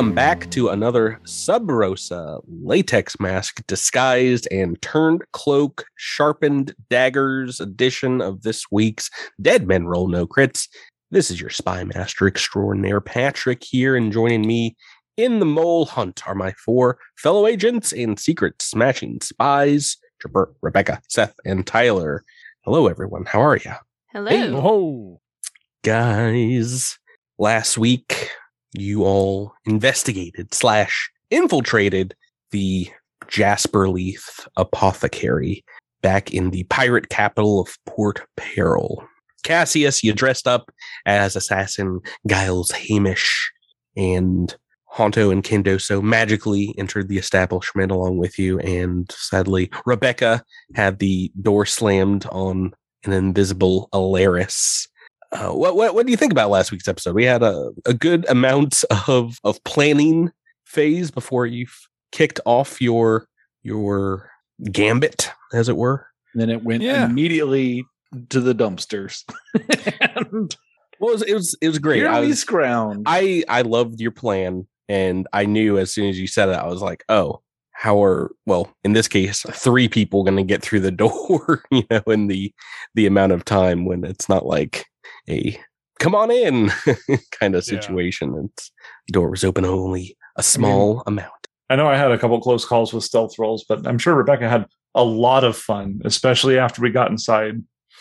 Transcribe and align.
Welcome 0.00 0.14
back 0.14 0.50
to 0.52 0.70
another 0.70 1.20
Sub 1.24 1.70
Rosa 1.70 2.38
latex 2.48 3.20
mask 3.20 3.60
disguised 3.66 4.48
and 4.50 4.80
turned 4.80 5.24
cloak, 5.34 5.84
sharpened 5.96 6.74
daggers 6.88 7.60
edition 7.60 8.22
of 8.22 8.40
this 8.40 8.64
week's 8.70 9.10
Dead 9.42 9.66
Men 9.66 9.86
Roll 9.86 10.08
No 10.08 10.26
Crits. 10.26 10.68
This 11.10 11.30
is 11.30 11.38
your 11.38 11.50
spy 11.50 11.84
master 11.84 12.26
extraordinaire, 12.26 13.02
Patrick, 13.02 13.62
here, 13.62 13.94
and 13.94 14.10
joining 14.10 14.46
me 14.46 14.74
in 15.18 15.38
the 15.38 15.44
mole 15.44 15.84
hunt 15.84 16.26
are 16.26 16.34
my 16.34 16.52
four 16.52 16.96
fellow 17.18 17.46
agents 17.46 17.92
and 17.92 18.18
secret 18.18 18.54
smashing 18.62 19.20
spies, 19.20 19.98
Tripper, 20.18 20.54
Rebecca, 20.62 21.02
Seth, 21.10 21.34
and 21.44 21.66
Tyler. 21.66 22.24
Hello, 22.64 22.86
everyone. 22.86 23.26
How 23.26 23.42
are 23.42 23.58
you? 23.58 23.74
Hello. 24.14 24.30
Hey. 24.30 25.90
Guys, 25.90 26.98
last 27.38 27.76
week 27.76 28.30
you 28.72 29.04
all 29.04 29.52
investigated 29.64 30.54
slash 30.54 31.10
infiltrated 31.30 32.14
the 32.50 32.88
Jasperleaf 33.26 34.46
apothecary 34.56 35.64
back 36.02 36.32
in 36.32 36.50
the 36.50 36.64
pirate 36.64 37.08
capital 37.08 37.60
of 37.60 37.76
Port 37.86 38.26
Peril. 38.36 39.04
Casius, 39.44 40.02
you 40.02 40.12
dressed 40.12 40.46
up 40.46 40.70
as 41.06 41.36
assassin 41.36 42.00
Giles 42.26 42.70
Hamish, 42.70 43.50
and 43.96 44.54
Hanto 44.92 45.30
and 45.30 45.44
Kendoso 45.44 46.02
magically 46.02 46.74
entered 46.76 47.08
the 47.08 47.18
establishment 47.18 47.92
along 47.92 48.18
with 48.18 48.38
you. 48.38 48.58
And 48.60 49.10
sadly, 49.12 49.70
Rebecca 49.86 50.42
had 50.74 50.98
the 50.98 51.30
door 51.40 51.64
slammed 51.64 52.26
on 52.26 52.72
an 53.04 53.12
invisible 53.12 53.88
Elaerys. 53.92 54.88
Uh, 55.32 55.50
what, 55.50 55.76
what 55.76 55.94
what 55.94 56.06
do 56.06 56.10
you 56.10 56.16
think 56.16 56.32
about 56.32 56.50
last 56.50 56.72
week's 56.72 56.88
episode? 56.88 57.14
We 57.14 57.24
had 57.24 57.42
a, 57.42 57.70
a 57.86 57.94
good 57.94 58.28
amount 58.28 58.84
of 59.08 59.38
of 59.44 59.62
planning 59.64 60.30
phase 60.66 61.10
before 61.10 61.46
you 61.46 61.66
kicked 62.12 62.40
off 62.44 62.80
your 62.80 63.26
your 63.62 64.30
gambit, 64.72 65.30
as 65.52 65.68
it 65.68 65.76
were. 65.76 66.06
then 66.34 66.50
it 66.50 66.64
went 66.64 66.82
Yeah. 66.82 67.04
immediately 67.06 67.84
to 68.30 68.40
the 68.40 68.54
dumpsters. 68.54 69.22
and 70.00 70.56
Well, 70.98 71.10
it 71.10 71.12
was 71.12 71.22
it 71.22 71.34
was, 71.34 71.56
it 71.62 71.68
was 71.68 71.78
great. 71.78 72.04
I 72.06 72.20
was, 72.20 72.40
scrounge. 72.40 73.04
I 73.06 73.44
I 73.48 73.62
loved 73.62 74.00
your 74.00 74.10
plan, 74.10 74.66
and 74.88 75.26
I 75.32 75.44
knew 75.46 75.78
as 75.78 75.92
soon 75.92 76.08
as 76.08 76.18
you 76.18 76.26
said 76.26 76.48
it, 76.48 76.56
I 76.56 76.66
was 76.66 76.82
like, 76.82 77.04
oh, 77.08 77.40
how 77.72 78.02
are 78.02 78.32
well 78.46 78.70
in 78.84 78.92
this 78.94 79.08
case 79.08 79.42
three 79.52 79.88
people 79.88 80.24
going 80.24 80.36
to 80.36 80.42
get 80.42 80.60
through 80.62 80.80
the 80.80 80.90
door? 81.06 81.62
you 81.70 81.84
know, 81.90 82.02
in 82.08 82.26
the 82.26 82.52
the 82.94 83.06
amount 83.06 83.32
of 83.32 83.44
time 83.44 83.84
when 83.84 84.02
it's 84.04 84.28
not 84.28 84.44
like 84.44 84.86
a 85.28 85.58
come 85.98 86.14
on 86.14 86.30
in 86.30 86.68
kind 87.38 87.54
of 87.54 87.64
Yeah. 87.66 87.80
situation. 87.80 88.50
It's 88.54 88.70
the 89.06 89.12
door 89.12 89.30
was 89.30 89.44
open 89.44 89.64
only 89.64 90.16
a 90.36 90.42
small 90.42 91.02
amount. 91.06 91.32
I 91.68 91.76
know 91.76 91.86
I 91.88 91.96
had 91.96 92.10
a 92.10 92.18
couple 92.18 92.40
close 92.40 92.64
calls 92.64 92.92
with 92.92 93.04
stealth 93.04 93.38
rolls, 93.38 93.64
but 93.68 93.86
I'm 93.86 93.98
sure 93.98 94.14
Rebecca 94.14 94.48
had 94.48 94.66
a 94.94 95.04
lot 95.04 95.44
of 95.44 95.56
fun, 95.56 96.00
especially 96.04 96.58
after 96.58 96.82
we 96.82 96.90
got 96.90 97.10
inside 97.10 97.54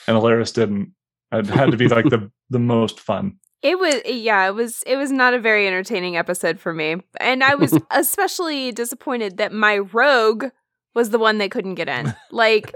and 0.08 0.18
Elaerys 0.18 0.54
didn't. 0.54 0.94
It 1.32 1.46
had 1.46 1.70
to 1.72 1.78
be 1.78 1.88
like 1.88 2.06
the 2.10 2.32
the 2.50 2.58
most 2.60 3.00
fun. 3.00 3.38
It 3.62 3.78
was 3.78 4.02
yeah, 4.06 4.48
it 4.48 4.56
was 4.56 4.82
it 4.88 4.96
was 4.96 5.12
not 5.12 5.34
a 5.36 5.40
very 5.40 5.68
entertaining 5.68 6.18
episode 6.18 6.60
for 6.60 6.74
me. 6.74 6.96
And 7.20 7.44
I 7.44 7.56
was 7.56 7.78
especially 7.92 8.72
disappointed 8.72 9.38
that 9.38 9.52
my 9.54 9.80
rogue 9.80 10.46
was 10.96 11.12
the 11.12 11.20
one 11.20 11.38
that 11.40 11.52
couldn't 11.52 11.76
get 11.76 11.90
in. 11.90 12.16
Like 12.32 12.74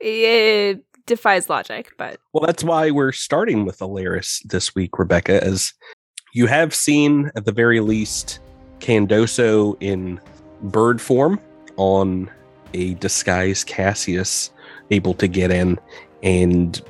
it 0.00 0.84
defies 1.06 1.48
logic, 1.48 1.92
but 1.98 2.18
Well, 2.32 2.44
that's 2.44 2.64
why 2.64 2.90
we're 2.90 3.12
starting 3.12 3.64
with 3.64 3.78
Elaerys 3.78 4.40
this 4.44 4.74
week, 4.74 4.98
Rebecca, 4.98 5.42
as 5.42 5.72
you 6.32 6.46
have 6.46 6.74
seen 6.74 7.30
at 7.36 7.44
the 7.44 7.52
very 7.52 7.80
least 7.80 8.40
Candoso 8.80 9.76
in 9.80 10.20
bird 10.62 11.00
form 11.00 11.40
on 11.76 12.30
a 12.74 12.94
disguised 12.94 13.68
Casius 13.68 14.50
able 14.90 15.14
to 15.14 15.28
get 15.28 15.50
in. 15.50 15.78
And 16.22 16.80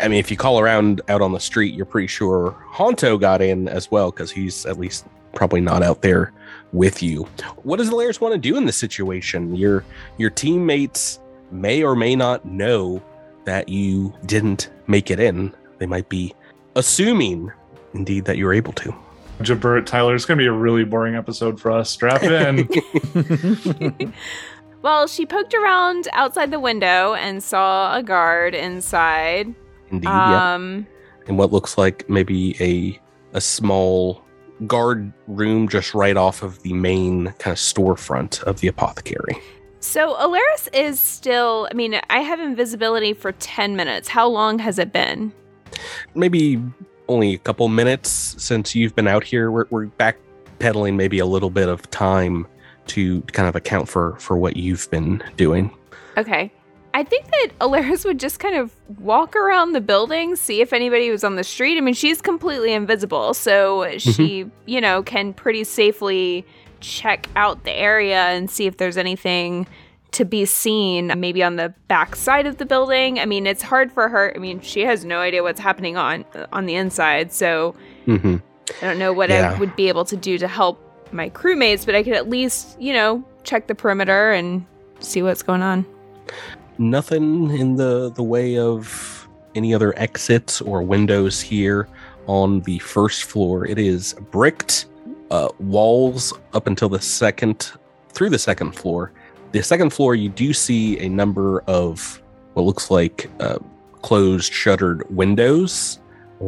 I 0.00 0.08
mean, 0.08 0.18
if 0.18 0.30
you 0.30 0.36
call 0.36 0.60
around 0.60 1.00
out 1.08 1.22
on 1.22 1.32
the 1.32 1.40
street, 1.40 1.74
you're 1.74 1.86
pretty 1.86 2.06
sure 2.06 2.56
Hanto 2.70 3.18
got 3.18 3.42
in 3.42 3.68
as 3.68 3.90
well, 3.90 4.10
because 4.10 4.30
he's 4.30 4.64
at 4.66 4.78
least 4.78 5.06
probably 5.34 5.60
not 5.60 5.82
out 5.82 6.02
there 6.02 6.32
with 6.72 7.02
you. 7.02 7.24
What 7.64 7.78
does 7.78 7.90
Elaerys 7.90 8.20
want 8.20 8.32
to 8.34 8.38
do 8.38 8.56
in 8.56 8.66
this 8.66 8.76
situation? 8.76 9.54
Your 9.56 9.84
your 10.16 10.30
teammates 10.30 11.18
may 11.50 11.82
or 11.82 11.94
may 11.94 12.16
not 12.16 12.44
know 12.44 13.02
that 13.44 13.68
you 13.68 14.12
didn't 14.26 14.70
make 14.86 15.10
it 15.10 15.20
in. 15.20 15.54
They 15.78 15.86
might 15.86 16.08
be 16.08 16.34
assuming, 16.76 17.52
indeed, 17.92 18.24
that 18.24 18.36
you 18.36 18.46
were 18.46 18.54
able 18.54 18.72
to. 18.74 18.94
Jabert, 19.40 19.86
Tyler, 19.86 20.14
it's 20.14 20.24
going 20.24 20.38
to 20.38 20.42
be 20.42 20.46
a 20.46 20.52
really 20.52 20.84
boring 20.84 21.14
episode 21.16 21.60
for 21.60 21.70
us. 21.70 21.90
Strap 21.90 22.22
in. 22.24 22.68
well, 24.82 25.06
she 25.06 25.26
poked 25.26 25.54
around 25.54 26.08
outside 26.12 26.50
the 26.50 26.60
window 26.60 27.14
and 27.14 27.42
saw 27.42 27.96
a 27.96 28.02
guard 28.02 28.54
inside. 28.54 29.54
Indeed, 29.90 30.08
yeah. 30.08 30.54
Um 30.54 30.86
In 31.26 31.36
what 31.36 31.52
looks 31.52 31.76
like 31.76 32.08
maybe 32.08 32.56
a 32.60 33.00
a 33.36 33.40
small 33.40 34.22
guard 34.66 35.12
room 35.26 35.68
just 35.68 35.94
right 35.94 36.16
off 36.16 36.42
of 36.42 36.62
the 36.62 36.72
main 36.72 37.26
kind 37.38 37.52
of 37.52 37.58
storefront 37.58 38.42
of 38.44 38.60
the 38.60 38.68
apothecary. 38.68 39.36
So 39.84 40.14
Elaerys 40.14 40.68
is 40.72 40.98
still 40.98 41.68
I 41.70 41.74
mean, 41.74 42.00
I 42.08 42.20
have 42.20 42.40
invisibility 42.40 43.12
for 43.12 43.32
10 43.32 43.76
minutes. 43.76 44.08
How 44.08 44.26
long 44.26 44.58
has 44.58 44.78
it 44.78 44.92
been? 44.92 45.32
Maybe 46.14 46.60
only 47.06 47.34
a 47.34 47.38
couple 47.38 47.68
minutes 47.68 48.34
since 48.38 48.74
you've 48.74 48.96
been 48.96 49.06
out 49.06 49.22
here. 49.22 49.50
We're, 49.50 49.66
we're 49.68 49.86
backpedaling 49.86 50.96
maybe 50.96 51.18
a 51.18 51.26
little 51.26 51.50
bit 51.50 51.68
of 51.68 51.88
time 51.90 52.46
to 52.86 53.20
kind 53.32 53.46
of 53.46 53.54
account 53.54 53.88
for 53.88 54.16
for 54.16 54.38
what 54.38 54.56
you've 54.56 54.90
been 54.90 55.22
doing. 55.36 55.70
Okay. 56.16 56.50
I 56.94 57.04
think 57.04 57.26
that 57.26 57.48
Elaerys 57.60 58.04
would 58.06 58.18
just 58.18 58.40
kind 58.40 58.56
of 58.56 58.74
walk 59.00 59.36
around 59.36 59.72
the 59.72 59.80
building, 59.80 60.34
see 60.34 60.60
if 60.60 60.72
anybody 60.72 61.10
was 61.10 61.24
on 61.24 61.36
the 61.36 61.44
street. 61.44 61.76
I 61.76 61.80
mean, 61.80 61.94
she's 61.94 62.22
completely 62.22 62.72
invisible, 62.72 63.34
so 63.34 63.80
mm-hmm. 63.80 64.10
she, 64.12 64.50
you 64.64 64.80
know, 64.80 65.02
can 65.02 65.34
pretty 65.34 65.64
safely 65.64 66.46
check 66.84 67.28
out 67.36 67.64
the 67.64 67.72
area 67.72 68.18
and 68.28 68.50
see 68.50 68.66
if 68.66 68.76
there's 68.76 68.96
anything 68.96 69.66
to 70.12 70.24
be 70.24 70.44
seen, 70.44 71.12
maybe 71.18 71.42
on 71.42 71.56
the 71.56 71.74
back 71.88 72.14
side 72.14 72.46
of 72.46 72.58
the 72.58 72.66
building. 72.66 73.18
I 73.18 73.24
mean, 73.26 73.46
it's 73.46 73.62
hard 73.62 73.90
for 73.90 74.08
her. 74.08 74.32
I 74.36 74.38
mean, 74.38 74.60
she 74.60 74.82
has 74.82 75.04
no 75.04 75.18
idea 75.18 75.42
what's 75.42 75.58
happening 75.60 75.96
on 75.96 76.24
on 76.52 76.66
the 76.66 76.74
inside, 76.76 77.32
so 77.32 77.74
hmm 78.06 78.36
I 78.80 78.86
don't 78.86 78.98
know 78.98 79.12
what 79.12 79.30
Yeah. 79.30 79.52
I 79.54 79.58
would 79.58 79.74
be 79.76 79.88
able 79.88 80.04
to 80.06 80.16
do 80.16 80.38
to 80.38 80.46
help 80.48 80.78
my 81.12 81.30
crewmates, 81.30 81.84
but 81.86 81.94
I 81.94 82.02
could 82.02 82.14
at 82.14 82.28
least, 82.28 82.80
you 82.80 82.92
know, 82.92 83.24
check 83.44 83.66
the 83.66 83.74
perimeter 83.74 84.32
and 84.32 84.64
see 85.00 85.22
what's 85.22 85.42
going 85.42 85.62
on. 85.62 85.84
nothing 86.78 87.50
in 87.58 87.76
the 87.76 88.10
the 88.10 88.22
way 88.22 88.58
of 88.58 89.28
any 89.54 89.72
other 89.74 89.96
exits 89.98 90.60
or 90.60 90.82
windows 90.82 91.40
here 91.40 91.88
on 92.26 92.60
the 92.62 92.78
first 92.80 93.24
floor 93.24 93.64
it 93.66 93.78
is 93.78 94.14
bricked 94.32 94.86
uh, 95.30 95.48
walls 95.58 96.32
up 96.52 96.66
until 96.66 96.88
the 96.88 97.00
second 97.00 97.72
through 98.10 98.30
the 98.30 98.38
second 98.38 98.72
floor. 98.72 99.12
The 99.52 99.62
second 99.62 99.92
floor 99.92 100.14
you 100.14 100.28
do 100.28 100.52
see 100.52 100.98
a 100.98 101.08
number 101.08 101.60
of 101.66 102.22
what 102.54 102.62
looks 102.62 102.90
like 102.90 103.30
uh, 103.40 103.58
closed 104.02 104.52
shuttered 104.52 105.04
windows 105.14 106.00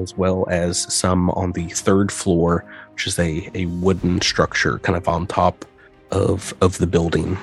as 0.03 0.17
well 0.17 0.47
as 0.51 0.93
some 0.93 1.31
on 1.31 1.53
the 1.53 1.69
third 1.69 2.11
floor 2.13 2.65
which 2.93 3.07
is 3.07 3.19
a, 3.19 3.51
a 3.55 3.67
wooden 3.67 4.21
structure 4.21 4.79
kind 4.81 4.97
of 4.97 5.09
on 5.09 5.27
top 5.27 5.65
of 6.11 6.55
of 6.61 6.79
the 6.79 6.87
building. 6.87 7.37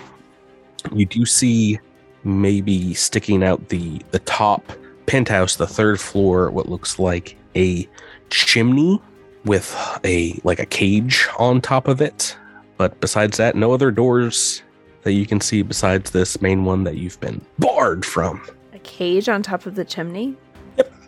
You 0.92 1.06
do 1.06 1.26
see 1.26 1.80
maybe 2.24 2.94
sticking 2.94 3.44
out 3.44 3.70
the 3.70 4.02
the 4.12 4.20
top 4.20 4.72
penthouse 5.06 5.58
the 5.58 5.68
third 5.68 6.00
floor 6.00 6.50
what 6.50 6.70
looks 6.70 6.98
like 6.98 7.36
a 7.56 7.88
chimney 8.30 9.02
with 9.46 9.76
a 10.06 10.40
like 10.44 10.60
a 10.60 10.66
cage 10.66 11.28
on 11.40 11.62
top 11.62 11.88
of 11.88 12.02
it 12.02 12.36
but 12.78 13.00
besides 13.02 13.38
that 13.38 13.56
no 13.56 13.72
other 13.74 13.92
doors 13.92 14.64
that 15.04 15.14
you 15.14 15.26
can 15.26 15.42
see 15.42 15.62
besides 15.62 16.12
this 16.12 16.42
main 16.42 16.64
one 16.66 16.84
that 16.86 16.98
you've 16.98 17.20
been 17.20 17.42
barred 17.60 18.06
from 18.06 18.42
A 18.74 18.80
cage 18.80 19.28
on 19.30 19.44
top 19.44 19.66
of 19.66 19.76
the 19.76 19.84
chimney? 19.86 20.36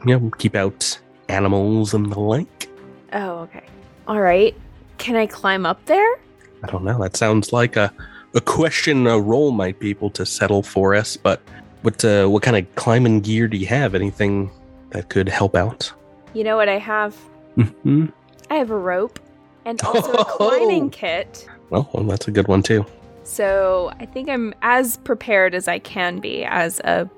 you 0.05 0.19
know 0.19 0.29
keep 0.37 0.55
out 0.55 0.99
animals 1.29 1.93
and 1.93 2.11
the 2.11 2.19
like 2.19 2.69
Oh, 3.13 3.37
okay. 3.39 3.63
All 4.07 4.19
right. 4.19 4.53
Can 4.97 5.15
I 5.15 5.25
climb 5.27 5.65
up 5.65 5.83
there? 5.85 6.15
i 6.63 6.67
don't 6.67 6.83
know 6.83 6.99
that 7.01 7.15
sounds 7.15 7.53
like 7.53 7.75
a 7.75 7.91
a 8.33 8.41
question 8.41 9.05
a 9.07 9.19
role 9.19 9.51
might 9.51 9.79
be 9.79 9.89
able 9.91 10.09
to 10.09 10.25
settle 10.25 10.61
for 10.63 10.95
us 10.95 11.15
but 11.15 11.39
what 11.83 12.03
uh, 12.03 12.25
what 12.27 12.41
kind 12.43 12.57
of 12.57 12.75
climbing 12.75 13.19
gear 13.21 13.47
do 13.47 13.55
you 13.57 13.67
have 13.67 13.93
anything 13.95 14.49
that 14.89 15.09
could 15.09 15.29
help 15.29 15.55
out 15.55 15.91
You 16.33 16.43
know 16.43 16.57
what 16.57 16.67
I 16.69 16.79
have? 16.79 17.15
hmm 17.55 18.05
I 18.49 18.55
have 18.55 18.69
a 18.69 18.77
rope 18.77 19.19
and 19.65 19.81
also 19.83 20.13
a 20.13 20.25
climbing 20.37 20.89
kit. 20.89 21.47
Well, 21.69 21.89
well, 21.93 22.03
that's 22.03 22.27
a 22.27 22.31
good 22.31 22.47
one 22.47 22.63
too. 22.63 22.85
So 23.23 23.91
I 23.99 24.05
think 24.05 24.29
I'm 24.29 24.53
as 24.61 24.97
prepared 24.97 25.55
as 25.55 25.67
I 25.67 25.79
can 25.79 26.19
be 26.19 26.45
as 26.45 26.79
a 26.81 27.09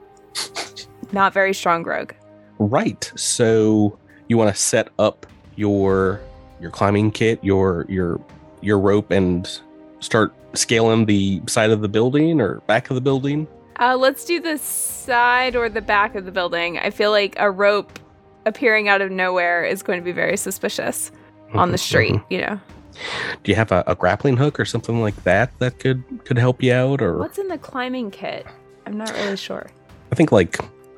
not 1.12 1.34
very 1.34 1.54
strong 1.54 1.84
rogue. 1.84 2.14
Right. 2.60 3.12
So 3.16 3.98
you 4.28 4.38
want 4.38 4.54
to 4.54 4.60
set 4.60 4.90
up 5.00 5.26
your 5.56 6.22
your 6.62 6.72
climbing 6.72 7.12
kit, 7.12 7.44
your 7.44 7.86
your 7.90 8.22
your 8.62 8.80
rope 8.80 9.12
and 9.12 9.60
start 10.00 10.34
scaling 10.54 11.06
the 11.06 11.42
side 11.48 11.70
of 11.70 11.82
the 11.82 11.90
building 11.90 12.42
or 12.42 12.62
back 12.62 12.90
of 12.90 12.96
the 12.96 13.02
building? 13.02 13.48
Uh, 13.80 13.96
let's 13.96 14.26
do 14.26 14.40
the 14.40 14.58
side 14.58 15.56
or 15.56 15.70
the 15.70 15.82
back 15.82 16.16
of 16.16 16.26
the 16.26 16.32
building. 16.32 16.80
I 16.80 16.90
feel 16.90 17.12
like 17.12 17.36
a 17.38 17.52
rope 17.52 18.00
appearing 18.46 18.90
out 18.90 19.02
of 19.02 19.12
nowhere 19.12 19.64
is 19.64 19.84
going 19.84 20.00
to 20.00 20.04
be 20.04 20.12
very 20.12 20.38
suspicious 20.38 21.12
on 21.54 21.72
the 21.72 21.78
mm-hmm, 21.78 21.82
street. 21.82 22.14
Mm-hmm. 22.14 22.34
You 22.34 22.42
know, 22.42 22.60
Do 23.44 23.52
you 23.52 23.56
have 23.56 23.72
a, 23.72 23.84
a 23.88 23.96
grappling 23.96 24.38
hook 24.38 24.60
or 24.60 24.66
something 24.66 25.02
like 25.02 25.24
that 25.24 25.58
that 25.60 25.80
could 25.80 26.04
could 26.26 26.38
help 26.38 26.62
you 26.64 26.74
out? 26.74 27.02
Or 27.02 27.18
what's 27.18 27.38
in 27.38 27.48
the 27.48 27.58
climbing 27.58 28.12
kit? 28.12 28.46
I'm 28.86 28.98
not 28.98 29.12
really 29.14 29.38
sure. 29.38 29.68
I 30.12 30.16
think 30.16 30.32
like 30.32 30.58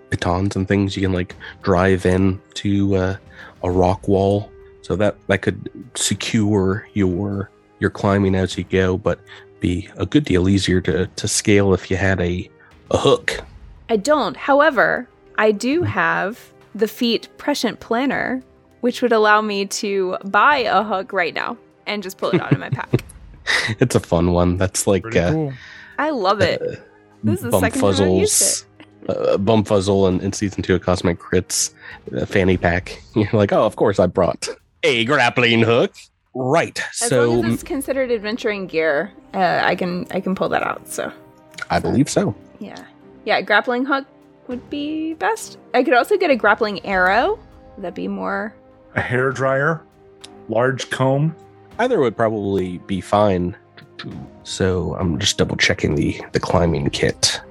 batons 0.09 0.55
and 0.55 0.67
things 0.67 0.95
you 0.95 1.01
can 1.01 1.13
like 1.13 1.35
drive 1.61 2.05
in 2.05 2.41
to 2.55 2.95
uh, 2.95 3.17
a 3.63 3.71
rock 3.71 4.07
wall, 4.07 4.51
so 4.81 4.95
that 4.95 5.15
that 5.27 5.41
could 5.41 5.69
secure 5.95 6.87
your 6.93 7.49
your 7.79 7.89
climbing 7.89 8.35
as 8.35 8.57
you 8.57 8.63
go, 8.63 8.97
but 8.97 9.19
be 9.59 9.89
a 9.97 10.05
good 10.05 10.25
deal 10.25 10.47
easier 10.47 10.81
to 10.81 11.07
to 11.07 11.27
scale 11.27 11.73
if 11.73 11.91
you 11.91 11.97
had 11.97 12.21
a 12.21 12.49
a 12.91 12.97
hook. 12.97 13.41
I 13.89 13.97
don't. 13.97 14.37
However, 14.37 15.09
I 15.37 15.51
do 15.51 15.81
mm. 15.81 15.87
have 15.87 16.53
the 16.75 16.87
feat 16.87 17.27
prescient 17.37 17.79
planner, 17.79 18.43
which 18.81 19.01
would 19.01 19.11
allow 19.11 19.41
me 19.41 19.65
to 19.65 20.17
buy 20.25 20.57
a 20.59 20.83
hook 20.83 21.11
right 21.13 21.33
now 21.33 21.57
and 21.85 22.01
just 22.03 22.17
pull 22.17 22.29
it 22.31 22.41
out 22.41 22.51
of 22.51 22.59
my 22.59 22.69
pack. 22.69 23.03
It's 23.79 23.95
a 23.95 23.99
fun 23.99 24.31
one. 24.33 24.57
That's 24.57 24.85
like 24.85 25.03
uh, 25.15 25.31
cool. 25.31 25.53
I 25.97 26.11
love 26.11 26.39
it. 26.39 26.61
uh, 26.61 26.75
This 27.23 27.43
is 27.43 27.51
the 27.51 27.59
second 27.59 27.81
time 27.81 27.93
I've 27.95 27.99
used 28.19 28.65
Bumfuzzles, 29.07 29.33
uh, 29.33 29.37
Bumfuzzle 29.37 30.07
in, 30.07 30.21
in 30.21 30.33
season 30.33 30.61
two 30.61 30.75
of 30.75 30.83
Cosmic 30.83 31.17
Crits 31.19 31.73
uh, 32.15 32.27
fanny 32.27 32.57
pack. 32.57 33.01
You're 33.15 33.27
like, 33.33 33.51
oh, 33.51 33.65
of 33.65 33.75
course 33.75 33.97
I 33.99 34.05
brought 34.05 34.47
a 34.83 35.03
grappling 35.05 35.61
hook. 35.63 35.95
Right. 36.35 36.79
As 37.01 37.09
so 37.09 37.31
long 37.31 37.45
as 37.45 37.53
it's 37.55 37.63
considered 37.63 38.11
adventuring 38.11 38.67
gear, 38.67 39.11
uh, 39.33 39.61
I 39.63 39.75
can 39.75 40.05
I 40.11 40.19
can 40.21 40.35
pull 40.35 40.49
that 40.49 40.61
out. 40.61 40.87
So 40.87 41.11
I 41.71 41.79
believe 41.79 42.07
so. 42.07 42.35
yeah, 42.59 42.85
yeah. 43.25 43.41
Grappling 43.41 43.83
hook 43.85 44.05
would 44.47 44.69
be 44.69 45.15
best. 45.15 45.57
I 45.73 45.83
could 45.83 45.95
also 45.95 46.17
get 46.17 46.29
a 46.29 46.35
grappling 46.35 46.85
arrow. 46.85 47.39
That'd 47.69 47.83
that 47.83 47.95
be 47.95 48.07
more? 48.07 48.53
A 48.95 49.01
hair 49.01 49.31
dryer, 49.31 49.81
large 50.47 50.89
comb. 50.89 51.35
Either 51.77 51.99
would 51.99 52.17
probably 52.17 52.79
be 52.79 53.01
fine. 53.01 53.55
So 54.43 54.95
I'm 54.99 55.19
just 55.19 55.37
double 55.37 55.55
checking 55.57 55.95
the 55.95 56.19
the 56.31 56.39
climbing 56.39 56.89
kit. 56.89 57.41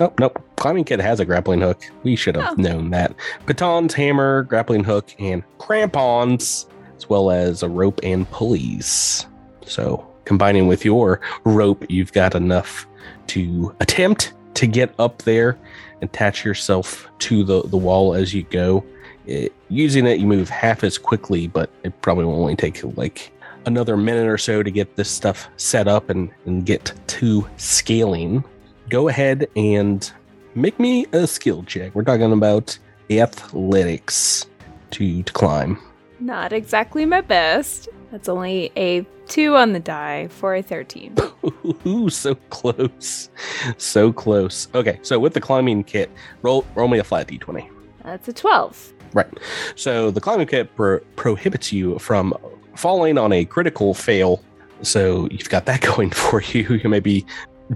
Oh 0.00 0.12
nope, 0.18 0.42
climbing 0.56 0.84
kit 0.84 1.00
has 1.00 1.20
a 1.20 1.24
grappling 1.24 1.60
hook. 1.60 1.82
We 2.02 2.16
should 2.16 2.36
have 2.36 2.58
Oh. 2.58 2.62
known 2.62 2.90
that. 2.90 3.14
Batons, 3.46 3.94
hammer, 3.94 4.42
grappling 4.44 4.84
hook, 4.84 5.14
and 5.18 5.42
crampons, 5.58 6.66
as 6.96 7.08
well 7.08 7.30
as 7.30 7.62
a 7.62 7.68
rope 7.68 8.00
and 8.02 8.30
pulleys. 8.30 9.26
So 9.66 10.06
combining 10.24 10.66
with 10.66 10.84
your 10.84 11.20
rope, 11.44 11.84
you've 11.88 12.12
got 12.12 12.34
enough 12.34 12.86
to 13.28 13.74
attempt 13.80 14.32
to 14.54 14.66
get 14.66 14.94
up 14.98 15.22
there, 15.22 15.56
attach 16.02 16.44
yourself 16.44 17.08
to 17.20 17.44
the 17.44 17.62
the 17.62 17.76
wall 17.76 18.14
as 18.14 18.32
you 18.34 18.42
go. 18.44 18.84
It, 19.28 19.52
using 19.68 20.06
it, 20.06 20.18
you 20.18 20.26
move 20.26 20.48
half 20.48 20.82
as 20.82 20.96
quickly, 20.96 21.46
but 21.46 21.70
it 21.84 22.00
probably 22.00 22.24
will 22.24 22.40
only 22.40 22.56
take 22.56 22.82
like 22.96 23.30
another 23.66 23.96
minute 23.96 24.26
or 24.26 24.38
so 24.38 24.62
to 24.62 24.70
get 24.70 24.96
this 24.96 25.10
stuff 25.10 25.48
set 25.58 25.86
up 25.86 26.08
and, 26.08 26.30
and 26.46 26.64
get 26.64 26.92
to 27.08 27.46
scaling. 27.58 28.42
Go 28.88 29.08
ahead 29.08 29.46
and 29.54 30.10
make 30.54 30.80
me 30.80 31.06
a 31.12 31.26
skill 31.26 31.62
check. 31.64 31.94
We're 31.94 32.04
talking 32.04 32.32
about 32.32 32.78
athletics 33.10 34.46
to, 34.92 35.22
to 35.22 35.32
climb. 35.34 35.78
Not 36.20 36.54
exactly 36.54 37.04
my 37.04 37.20
best. 37.20 37.88
That's 38.10 38.30
only 38.30 38.72
a 38.76 39.06
two 39.26 39.56
on 39.56 39.74
the 39.74 39.80
die 39.80 40.28
for 40.28 40.54
a 40.54 40.62
thirteen. 40.62 41.14
Ooh, 41.86 42.08
so 42.08 42.34
close. 42.48 43.28
So 43.76 44.10
close. 44.10 44.68
Okay, 44.74 44.98
so 45.02 45.18
with 45.18 45.34
the 45.34 45.40
climbing 45.40 45.84
kit, 45.84 46.10
roll 46.40 46.64
roll 46.74 46.88
me 46.88 46.98
a 46.98 47.04
flat 47.04 47.28
d20. 47.28 47.68
That's 48.02 48.26
a 48.28 48.32
twelve. 48.32 48.94
Right. 49.12 49.28
So 49.74 50.10
the 50.10 50.20
climbing 50.20 50.46
kit 50.46 50.74
pro- 50.74 51.00
prohibits 51.16 51.72
you 51.72 51.98
from 51.98 52.34
falling 52.76 53.18
on 53.18 53.32
a 53.32 53.44
critical 53.44 53.94
fail. 53.94 54.42
So 54.82 55.28
you've 55.30 55.50
got 55.50 55.66
that 55.66 55.80
going 55.96 56.10
for 56.10 56.42
you. 56.42 56.80
You 56.82 56.88
may 56.88 57.00
be 57.00 57.26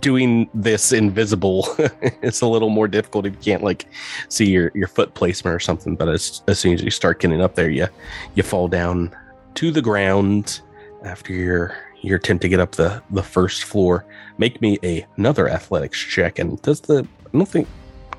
doing 0.00 0.48
this 0.54 0.92
invisible. 0.92 1.66
it's 2.22 2.40
a 2.40 2.46
little 2.46 2.70
more 2.70 2.88
difficult 2.88 3.26
if 3.26 3.34
you 3.34 3.40
can't 3.40 3.62
like 3.62 3.86
see 4.28 4.50
your, 4.50 4.70
your 4.74 4.88
foot 4.88 5.14
placement 5.14 5.54
or 5.54 5.60
something. 5.60 5.96
But 5.96 6.08
as, 6.08 6.42
as 6.48 6.58
soon 6.58 6.74
as 6.74 6.82
you 6.82 6.90
start 6.90 7.20
getting 7.20 7.40
up 7.40 7.54
there, 7.54 7.70
you 7.70 7.88
you 8.34 8.42
fall 8.42 8.68
down 8.68 9.14
to 9.54 9.70
the 9.70 9.82
ground 9.82 10.60
after 11.04 11.32
your 11.32 11.76
your 12.00 12.16
attempt 12.16 12.42
to 12.42 12.48
get 12.48 12.60
up 12.60 12.72
the 12.72 13.02
the 13.10 13.22
first 13.22 13.64
floor. 13.64 14.04
Make 14.38 14.60
me 14.60 14.78
a, 14.82 15.06
another 15.16 15.48
athletics 15.48 15.98
check. 15.98 16.38
And 16.38 16.60
does 16.62 16.80
the 16.80 17.06
I 17.26 17.38
don't 17.38 17.48
think 17.48 17.68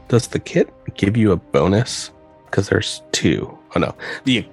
does 0.08 0.28
the 0.28 0.40
kit 0.40 0.72
give 0.96 1.18
you 1.18 1.32
a 1.32 1.38
bonus? 1.38 2.12
Because 2.54 2.70
there's 2.70 3.02
two. 3.14 3.58
Oh 3.76 3.80
no, 3.80 3.96
the 4.26 4.46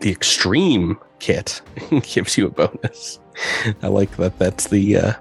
the 0.00 0.10
extreme 0.10 0.98
kit 1.20 1.62
gives 2.02 2.36
you 2.36 2.46
a 2.46 2.50
bonus. 2.50 3.20
I 3.80 3.86
like 3.86 4.16
that. 4.16 4.36
That's 4.40 4.66
the 4.68 4.96
uh, 4.96 5.12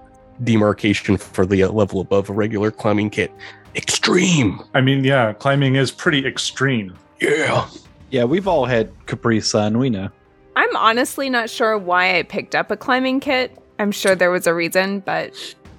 demarcation 0.43 1.17
for 1.17 1.45
the 1.45 1.61
uh, 1.63 1.69
level 1.69 2.01
above 2.01 2.31
a 2.31 2.33
regular 2.33 2.71
climbing 2.71 3.11
kit. 3.11 3.31
Extreme, 3.75 4.61
I 4.73 4.81
mean, 4.81 5.03
yeah, 5.03 5.33
climbing 5.33 5.75
is 5.75 5.91
pretty 5.91 6.25
extreme. 6.25 6.95
yeah. 7.21 7.67
Yeah, 8.11 8.25
we've 8.25 8.47
all 8.47 8.65
had 8.65 8.91
Capri 9.07 9.41
Sun. 9.41 9.79
We 9.79 9.89
know. 9.89 10.09
I'm 10.55 10.75
honestly 10.75 11.31
not 11.31 11.49
sure 11.49 11.77
why 11.79 12.17
I 12.19 12.21
picked 12.23 12.53
up 12.53 12.69
a 12.69 12.77
climbing 12.77 13.19
kit. 13.19 13.57
I'm 13.79 13.91
sure 13.91 14.13
there 14.13 14.29
was 14.29 14.45
a 14.45 14.53
reason, 14.53 14.99
but 14.99 15.33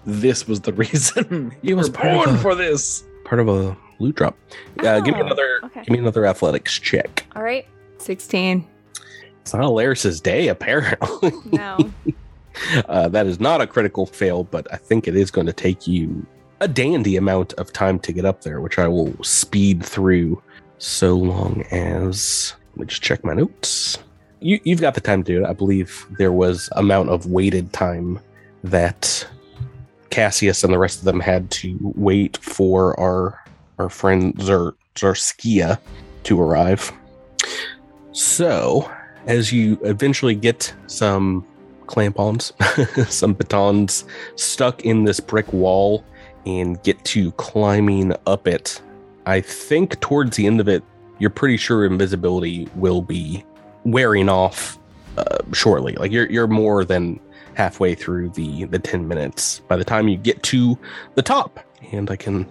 This 0.05 0.49
was 0.49 0.61
the 0.62 0.73
reason. 0.85 1.55
you 1.62 1.76
was 1.76 1.88
were 1.90 1.95
part 1.97 2.25
born 2.26 2.37
a- 2.37 2.38
for 2.38 2.55
this. 2.57 3.05
Part 3.25 3.40
of 3.40 3.49
a 3.49 3.76
loot 3.99 4.17
drop. 4.17 4.37
Uh, 4.81 5.01
give 5.01 5.15
me 5.15 5.21
Oh, 5.23 5.27
another. 5.27 5.61
okay. 5.65 5.83
Give 5.83 5.91
me 5.91 5.99
another 5.99 6.27
athletics 6.27 6.79
check. 6.79 7.25
all 7.37 7.43
right, 7.43 7.67
sixteen. 7.99 8.67
It's 9.43 9.53
not 9.53 9.63
Elaerys's 9.65 10.21
day, 10.21 10.49
apparently. 10.49 11.33
No, 11.53 11.79
Uh, 12.89 13.09
that 13.09 13.27
is 13.27 13.41
not 13.41 13.61
a 13.61 13.67
critical 13.67 14.07
fail, 14.07 14.45
but 14.45 14.67
I 14.73 14.77
think 14.77 15.09
it 15.09 15.17
is 15.17 15.31
going 15.31 15.47
to 15.49 15.53
take 15.53 15.87
you 15.89 16.25
a 16.61 16.69
dandy 16.69 17.17
amount 17.17 17.53
of 17.55 17.73
time 17.73 17.99
to 17.99 18.13
get 18.13 18.25
up 18.25 18.43
there, 18.43 18.61
which 18.61 18.79
I 18.79 18.87
will 18.89 19.13
speed 19.25 19.85
through 19.85 20.41
so 20.79 21.15
long 21.17 21.63
as. 21.73 22.55
Let 22.77 22.81
me 22.81 22.87
just 22.87 23.03
check 23.03 23.23
my 23.25 23.35
notes. 23.35 23.99
You, 24.41 24.61
you've 24.65 24.81
got 24.81 24.95
the 24.95 25.01
time 25.01 25.25
to 25.25 25.33
do 25.33 25.45
it. 25.45 25.49
I 25.49 25.53
believe 25.53 26.07
there 26.19 26.33
was 26.33 26.69
amount 26.73 27.09
of 27.11 27.27
waited 27.27 27.73
time 27.73 28.19
that 28.63 29.27
Casius 30.11 30.63
and 30.65 30.73
the 30.73 30.79
rest 30.79 30.99
of 31.01 31.05
them 31.05 31.21
had 31.21 31.51
to 31.53 31.77
wait 31.83 32.37
for 32.39 32.99
our 33.01 33.43
our 33.78 33.88
friend 33.88 34.40
Zer, 34.40 34.75
Zarskia 34.95 35.78
to 36.25 36.40
arrive. 36.40 36.93
So, 38.12 38.90
as 39.26 39.52
you 39.52 39.78
eventually 39.83 40.35
get 40.35 40.73
some 40.87 41.47
clamp-ons, 41.87 42.52
some 43.09 43.35
batons 43.35 44.04
stuck 44.37 44.85
in 44.85 45.04
this 45.04 45.21
brick 45.21 45.52
wall 45.52 46.04
and 46.47 46.83
get 46.83 47.02
to 47.04 47.33
climbing 47.33 48.14
up 48.26 48.47
it. 48.47 48.81
I 49.26 49.40
think 49.40 50.00
towards 50.00 50.37
the 50.37 50.47
end 50.47 50.61
of 50.61 50.69
it, 50.69 50.83
you're 51.19 51.31
pretty 51.31 51.57
sure 51.57 51.87
invisibility 51.87 52.69
will 52.75 53.00
be 53.00 53.45
wearing 53.85 54.28
off 54.28 54.78
uh, 55.16 55.38
shortly. 55.52 55.95
Like 55.95 56.12
you're 56.12 56.31
you're 56.31 56.47
more 56.47 56.85
than 56.85 57.21
halfway 57.54 57.95
through 57.95 58.31
the 58.31 58.64
the 58.64 58.78
10 58.78 59.07
minutes 59.07 59.61
by 59.61 59.76
the 59.76 59.85
time 59.85 60.09
you 60.09 60.16
get 60.16 60.43
to 60.45 60.78
the 61.14 61.23
top. 61.23 61.61
And 61.93 62.11
I 62.11 62.16
can 62.16 62.47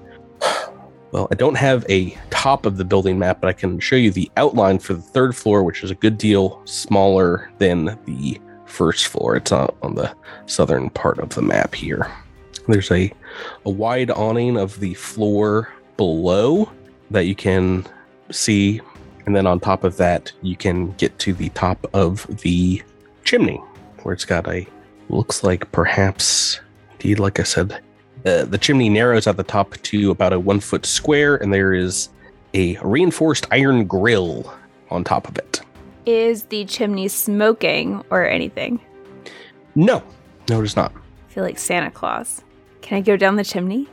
well, 1.14 1.28
I 1.32 1.36
don't 1.36 1.58
have 1.58 1.86
a 1.90 2.18
top 2.32 2.66
of 2.66 2.78
the 2.78 2.84
building 2.84 3.20
map, 3.20 3.40
but 3.40 3.48
I 3.48 3.54
can 3.54 3.80
show 3.80 3.96
you 3.96 4.10
the 4.10 4.32
outline 4.36 4.80
for 4.80 4.96
the 4.96 5.02
third 5.02 5.36
floor, 5.36 5.62
which 5.62 5.84
is 5.84 5.92
a 5.92 5.96
good 5.96 6.18
deal 6.18 6.60
smaller 6.66 7.52
than 7.60 8.00
the 8.06 8.42
first 8.66 9.06
floor. 9.06 9.36
It's 9.36 9.52
on, 9.52 9.72
on 9.84 9.94
the 9.94 10.12
southern 10.48 10.90
part 10.90 11.20
of 11.20 11.30
the 11.30 11.44
map 11.44 11.76
here. 11.76 12.12
There's 12.68 12.90
a, 12.90 13.14
a 13.64 13.70
wide 13.70 14.10
awning 14.10 14.58
of 14.58 14.80
the 14.80 14.96
floor 14.96 15.72
below 15.98 16.72
that 17.12 17.28
you 17.28 17.36
can 17.36 17.86
see. 18.32 18.82
And 19.28 19.36
then 19.36 19.46
on 19.46 19.60
top 19.60 19.84
of 19.84 19.98
that, 19.98 20.32
you 20.42 20.56
can 20.56 20.94
get 20.94 21.20
to 21.20 21.34
the 21.34 21.50
top 21.50 21.86
of 21.94 22.26
the 22.42 22.82
chimney 23.24 23.62
where 24.02 24.14
it's 24.14 24.26
got 24.26 24.48
a, 24.48 24.66
looks 25.10 25.44
like 25.44 25.72
perhaps, 25.72 26.60
indeed, 26.94 27.20
like 27.20 27.40
I 27.40 27.44
said, 27.44 27.84
uh, 28.26 28.46
the 28.46 28.58
chimney 28.58 28.90
narrows 28.90 29.28
at 29.28 29.38
the 29.38 29.44
top 29.44 29.76
to 29.84 30.12
about 30.12 30.34
a 30.34 30.40
one 30.40 30.60
foot 30.60 30.86
square, 30.86 31.36
and 31.36 31.54
there 31.54 31.74
is 31.74 32.10
a 32.54 32.78
reinforced 32.82 33.48
iron 33.52 33.86
grill 33.86 34.52
on 34.90 35.04
top 35.04 35.28
of 35.28 35.38
it. 35.38 35.62
is 36.06 36.44
the 36.46 36.66
chimney 36.66 37.08
smoking 37.08 38.04
or 38.10 38.28
anything? 38.28 38.80
No, 39.76 40.04
no, 40.50 40.62
it 40.62 40.66
is 40.66 40.76
not. 40.76 40.92
I 40.96 41.34
feel 41.34 41.44
like 41.44 41.58
Santa 41.58 41.90
Claus. 41.90 42.44
Can 42.82 42.98
I 42.98 43.02
go 43.02 43.18
down 43.18 43.38
the 43.38 43.44
chimney? 43.44 43.88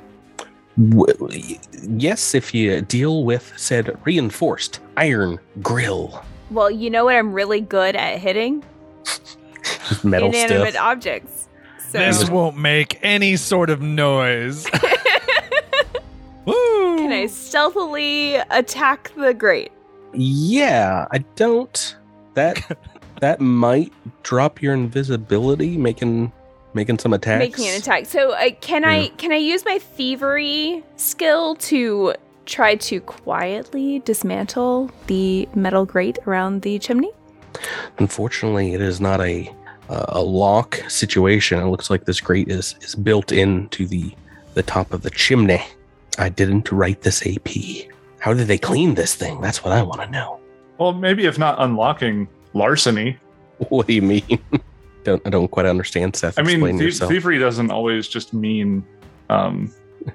W- 0.88 1.58
yes, 1.88 2.34
if 2.34 2.52
you 2.54 2.80
deal 2.82 3.24
with 3.24 3.52
said 3.56 3.96
reinforced 4.04 4.80
iron 4.96 5.38
grill. 5.62 6.22
Well, 6.50 6.70
you 6.70 6.90
know 6.90 7.04
what 7.04 7.14
I'm 7.16 7.32
really 7.32 7.60
good 7.60 7.96
at 7.96 8.18
hitting? 8.18 8.64
Metal 10.04 10.28
inanimate 10.28 10.74
stuff. 10.74 10.84
objects. 10.84 11.39
So 11.90 11.98
This 11.98 12.30
won't 12.30 12.56
make 12.56 13.00
any 13.02 13.34
sort 13.34 13.68
of 13.68 13.82
noise. 13.82 14.64
Woo! 16.44 16.96
can 16.98 17.10
I 17.10 17.26
stealthily 17.26 18.36
attack 18.36 19.10
the 19.16 19.34
grate? 19.34 19.72
Yeah, 20.14 21.08
I 21.10 21.18
don't. 21.34 21.96
That 22.34 22.78
that 23.20 23.40
might 23.40 23.92
drop 24.22 24.62
your 24.62 24.72
invisibility, 24.72 25.76
making 25.76 26.30
making 26.74 27.00
some 27.00 27.12
attacks. 27.12 27.40
Making 27.40 27.66
an 27.66 27.76
attack. 27.80 28.06
So 28.06 28.34
uh, 28.34 28.50
can 28.60 28.84
I 28.84 29.08
can 29.08 29.32
I 29.32 29.36
use 29.36 29.64
my 29.64 29.80
thievery 29.80 30.84
skill 30.94 31.56
to 31.56 32.14
try 32.46 32.76
to 32.76 33.00
quietly 33.00 33.98
dismantle 34.04 34.92
the 35.08 35.48
metal 35.56 35.84
grate 35.84 36.20
around 36.24 36.62
the 36.62 36.78
chimney? 36.78 37.10
Unfortunately, 37.98 38.74
it 38.74 38.80
is 38.80 39.00
not 39.00 39.20
a 39.20 39.52
uh, 39.90 40.06
a 40.08 40.22
lock 40.22 40.80
situation. 40.88 41.58
It 41.60 41.66
looks 41.66 41.90
like 41.90 42.04
this 42.04 42.20
grate 42.20 42.48
is 42.48 42.76
is 42.80 42.94
built 42.94 43.32
into 43.32 43.86
the 43.86 44.14
the 44.54 44.62
top 44.62 44.92
of 44.92 45.02
the 45.02 45.10
chimney. 45.10 45.62
I 46.18 46.28
didn't 46.28 46.70
write 46.70 47.02
this 47.02 47.26
AP. 47.26 47.48
How 48.20 48.32
did 48.34 48.46
they 48.46 48.58
clean 48.58 48.94
this 48.94 49.14
thing? 49.14 49.40
That's 49.40 49.64
what 49.64 49.72
I 49.72 49.82
want 49.82 50.00
to 50.02 50.10
know. 50.10 50.38
Well, 50.78 50.92
maybe 50.92 51.26
if 51.26 51.38
not 51.38 51.56
unlocking 51.60 52.28
larceny. 52.54 53.18
What 53.68 53.86
do 53.88 53.92
you 53.92 54.00
mean? 54.00 54.38
don't 55.04 55.20
I 55.26 55.28
don't 55.28 55.48
quite 55.50 55.66
understand, 55.66 56.16
Seth. 56.16 56.38
I 56.38 56.42
mean, 56.42 56.78
thie- 56.78 57.06
thievery 57.06 57.38
doesn't 57.38 57.70
always 57.70 58.08
just 58.08 58.32
mean 58.32 58.82
um, 59.28 59.70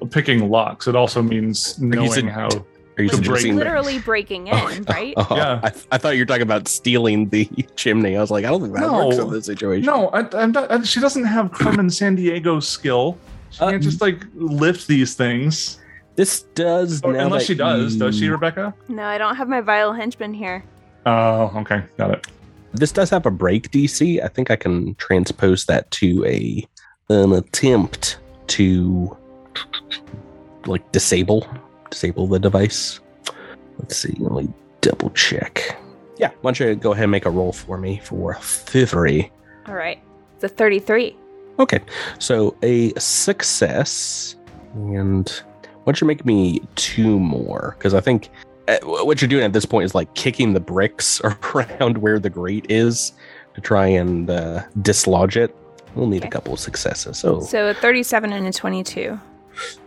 picking 0.09 0.49
locks. 0.49 0.87
It 0.87 0.95
also 0.95 1.21
means 1.21 1.79
knowing 1.79 2.11
said- 2.11 2.29
how. 2.29 2.49
Are 2.97 3.03
you 3.03 3.09
to 3.09 3.15
break- 3.17 3.25
suggesting? 3.25 3.55
Literally 3.57 3.99
breaking 3.99 4.47
in, 4.47 4.53
Oh, 4.55 4.79
right? 4.87 5.13
oh, 5.17 5.27
Yeah. 5.31 5.59
I, 5.63 5.71
I 5.91 5.97
thought 5.97 6.15
you 6.15 6.21
were 6.21 6.25
talking 6.25 6.43
about 6.43 6.67
stealing 6.67 7.29
the 7.29 7.45
chimney. 7.75 8.15
I 8.15 8.21
was 8.21 8.31
like, 8.31 8.45
I 8.45 8.49
don't 8.49 8.61
think 8.61 8.73
that 8.73 8.81
No. 8.81 9.07
works 9.07 9.17
in 9.17 9.29
this 9.31 9.45
situation. 9.45 9.85
No, 9.85 10.07
I, 10.09 10.25
I'm 10.37 10.51
not, 10.51 10.71
I, 10.71 10.81
she 10.83 10.99
doesn't 11.01 11.25
have 11.25 11.51
Carmen 11.51 11.87
Sandiego 11.87 12.61
skill. 12.63 13.17
She 13.51 13.59
Uh, 13.61 13.71
can't 13.71 13.83
just 13.83 13.99
like 14.01 14.23
lift 14.35 14.87
these 14.87 15.13
things. 15.15 15.79
This 16.15 16.43
does. 16.55 17.01
Or, 17.03 17.11
now 17.13 17.25
unless 17.25 17.43
she 17.45 17.55
does, 17.55 17.97
does 17.97 18.17
she, 18.17 18.29
Rebecca? 18.29 18.73
No, 18.87 19.03
I 19.03 19.17
don't 19.17 19.35
have 19.35 19.49
my 19.49 19.59
vile 19.61 19.91
henchman 19.91 20.33
here. 20.33 20.63
Oh, 21.05 21.51
okay, 21.57 21.83
got 21.97 22.11
it. 22.11 22.27
This 22.73 22.91
does 22.93 23.09
have 23.09 23.25
a 23.25 23.31
break 23.31 23.71
DC. 23.71 24.23
I 24.23 24.27
think 24.29 24.49
I 24.49 24.55
can 24.55 24.95
transpose 24.95 25.65
that 25.65 25.91
to 25.91 26.23
a 26.25 26.65
an 27.09 27.33
attempt 27.33 28.17
to 28.47 29.15
like 30.65 30.89
disable 30.91 31.47
disable 31.95 32.27
the 32.27 32.39
device. 32.39 32.99
Let's 33.79 33.95
see. 33.95 34.13
Let 34.19 34.43
me 34.43 34.53
double 34.81 35.09
check. 35.11 35.77
Yeah, 36.17 36.31
why 36.41 36.51
don't 36.51 36.59
you 36.59 36.75
go 36.75 36.91
ahead 36.91 37.03
and 37.03 37.11
make 37.11 37.25
a 37.25 37.29
roll 37.29 37.53
for 37.53 37.77
me 37.77 38.01
for 38.03 38.35
thievery? 38.35 39.31
All 39.67 39.75
right. 39.75 40.01
It's 40.35 40.43
a 40.43 40.49
33. 40.49 41.15
Okay, 41.57 41.79
so 42.19 42.55
a 42.63 42.93
success, 42.99 44.35
and 44.73 45.29
why 45.63 45.85
don't 45.85 46.01
you 46.01 46.07
make 46.07 46.25
me 46.25 46.61
two 46.75 47.17
more? 47.17 47.75
Because 47.77 47.93
I 47.93 48.01
think 48.01 48.29
uh, 48.67 48.77
what 48.83 49.21
you're 49.21 49.29
doing 49.29 49.45
at 49.45 49.53
this 49.53 49.65
point 49.65 49.85
is 49.85 49.95
like 49.95 50.13
kicking 50.15 50.51
the 50.51 50.59
bricks 50.59 51.21
around 51.55 51.97
where 51.99 52.19
the 52.19 52.29
grate 52.29 52.65
is 52.67 53.13
to 53.53 53.61
try 53.61 53.87
and 53.87 54.29
uh, 54.29 54.63
dislodge 54.81 55.37
it. 55.37 55.55
We'll 55.95 56.07
need 56.07 56.25
a 56.25 56.29
couple 56.29 56.51
of 56.53 56.59
successes. 56.59 57.17
So, 57.17 57.39
So 57.39 57.69
a 57.69 57.73
37 57.73 58.33
and 58.33 58.47
a 58.47 58.51
22. 58.51 59.17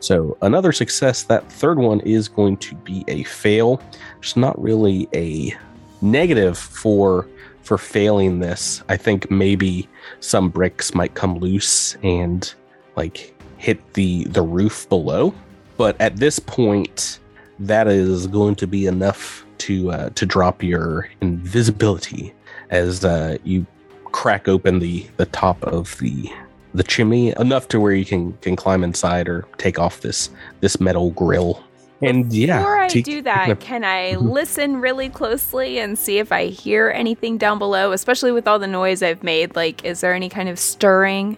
So 0.00 0.37
another 0.42 0.72
success. 0.72 1.25
That 1.25 1.50
third 1.50 1.78
one 1.78 2.00
is 2.00 2.28
going 2.28 2.56
to 2.58 2.75
be 2.76 3.04
a 3.08 3.25
fail. 3.25 3.80
It's 4.18 4.37
not 4.37 4.60
really 4.60 5.08
a 5.14 5.54
negative 6.00 6.56
for 6.58 7.28
for 7.62 7.78
failing 7.78 8.38
this. 8.38 8.82
I 8.88 8.96
think 8.96 9.30
maybe 9.30 9.88
some 10.20 10.48
bricks 10.48 10.94
might 10.94 11.14
come 11.14 11.38
loose 11.38 11.96
and 12.02 12.52
like 12.96 13.34
hit 13.58 13.94
the 13.94 14.25
the 14.25 14.42
roof 14.42 14.88
below. 14.88 15.34
But 15.76 16.00
at 16.00 16.16
this 16.16 16.38
point, 16.38 17.20
that 17.58 17.87
is 17.87 18.26
going 18.26 18.56
to 18.56 18.66
be 18.66 18.87
enough 18.87 19.44
to 19.58 19.90
uh, 19.90 20.10
to 20.10 20.26
drop 20.26 20.62
your 20.62 21.08
invisibility 21.20 22.32
as 22.70 23.04
uh, 23.04 23.38
you 23.44 23.66
crack 24.06 24.48
open 24.48 24.78
the 24.78 25.06
the 25.16 25.26
top 25.26 25.62
of 25.64 25.96
the 25.98 26.30
the 26.78 26.85
chimney 26.85 27.35
enough 27.38 27.68
to 27.68 27.80
where 27.80 27.92
you 27.92 28.04
can 28.04 28.32
can 28.40 28.56
climb 28.56 28.82
inside 28.85 29.28
or 29.28 29.47
take 29.58 29.78
off 29.78 30.00
this 30.00 30.30
this 30.61 30.80
metal 30.80 31.11
grill. 31.11 31.62
And 32.00 32.32
yeah, 32.32 32.58
Before 32.58 32.78
I 32.78 32.88
do 32.88 33.23
that, 33.23 33.58
can 33.58 33.82
I 33.82 34.12
Mhm. 34.14 34.30
listen 34.30 34.80
really 34.80 35.08
closely 35.08 35.80
and 35.80 35.99
see 35.99 36.18
if 36.18 36.30
I 36.30 36.47
hear 36.47 36.90
anything 36.94 37.38
down 37.38 37.58
below, 37.58 37.90
especially 37.90 38.30
with 38.30 38.47
all 38.47 38.61
the 38.61 38.68
noise 38.68 39.02
I've 39.02 39.25
made? 39.25 39.56
Like, 39.56 39.85
is 39.85 40.00
there 40.00 40.14
any 40.14 40.28
kind 40.28 40.49
of 40.49 40.61
stirring? 40.61 41.37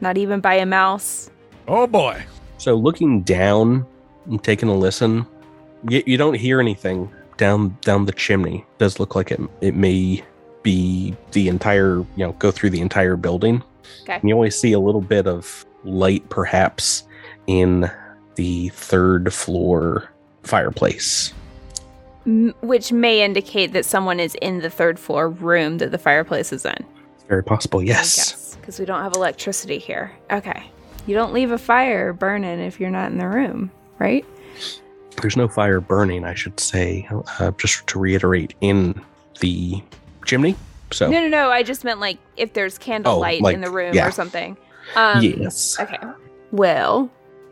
Not 0.00 0.16
even 0.16 0.38
by 0.40 0.54
a 0.54 0.66
mouse. 0.66 1.30
Oh 1.66 1.88
boy. 1.88 2.22
So 2.58 2.74
looking 2.76 3.22
down 3.22 3.84
and 4.26 4.42
taking 4.42 4.68
a 4.68 4.74
listen, 4.74 5.26
you, 5.88 6.02
you 6.06 6.16
don't 6.16 6.34
hear 6.34 6.60
anything 6.60 7.10
down 7.36 7.76
down 7.82 8.04
the 8.06 8.12
chimney. 8.12 8.64
does 8.78 9.00
look 9.00 9.16
like 9.16 9.32
it 9.32 9.40
it 9.60 9.74
may 9.74 10.22
be 10.62 11.16
the 11.32 11.48
entire 11.48 11.96
you 11.96 12.06
know 12.26 12.32
go 12.38 12.50
through 12.52 12.70
the 12.70 12.80
entire 12.80 13.16
building. 13.16 13.62
Okay. 14.02 14.14
And 14.14 14.28
you 14.28 14.34
always 14.34 14.58
see 14.58 14.72
a 14.72 14.78
little 14.80 15.00
bit 15.00 15.26
of 15.26 15.64
light, 15.84 16.28
perhaps 16.28 17.04
in 17.46 17.90
the 18.36 18.68
third 18.70 19.32
floor 19.32 20.10
fireplace. 20.42 21.32
M- 22.26 22.54
which 22.60 22.92
may 22.92 23.22
indicate 23.22 23.72
that 23.72 23.84
someone 23.84 24.20
is 24.20 24.34
in 24.36 24.60
the 24.60 24.70
third 24.70 24.98
floor 24.98 25.28
room 25.28 25.78
that 25.78 25.90
the 25.90 25.98
fireplace 25.98 26.52
is 26.52 26.64
in. 26.64 26.84
It's 27.14 27.24
very 27.28 27.42
possible. 27.42 27.82
Yes. 27.82 28.16
Yes, 28.16 28.56
because 28.60 28.78
we 28.78 28.84
don't 28.84 29.02
have 29.02 29.14
electricity 29.14 29.78
here. 29.78 30.12
Okay. 30.30 30.70
You 31.06 31.14
don't 31.14 31.32
leave 31.32 31.50
a 31.50 31.58
fire 31.58 32.12
burning 32.12 32.60
if 32.60 32.78
you're 32.78 32.90
not 32.90 33.10
in 33.10 33.18
the 33.18 33.28
room, 33.28 33.70
right? 33.98 34.24
There's 35.20 35.36
no 35.36 35.48
fire 35.48 35.80
burning. 35.80 36.24
I 36.24 36.34
should 36.34 36.60
say, 36.60 37.08
uh, 37.38 37.50
just 37.52 37.86
to 37.88 37.98
reiterate, 37.98 38.54
in 38.60 39.00
the 39.40 39.82
chimney. 40.24 40.56
So 40.92 41.08
No, 41.10 41.20
no, 41.20 41.28
no. 41.28 41.50
I 41.50 41.62
just 41.62 41.84
meant 41.84 42.00
like 42.00 42.18
if 42.36 42.52
there's 42.52 42.78
candlelight 42.78 43.40
Oh, 43.40 43.44
like, 43.44 43.54
in 43.54 43.60
the 43.60 43.70
room 43.70 43.94
yeah. 43.94 44.06
or 44.06 44.10
something. 44.10 44.56
Um, 44.96 45.22
yes. 45.22 45.78
Okay. 45.78 45.98
Well, 46.52 47.10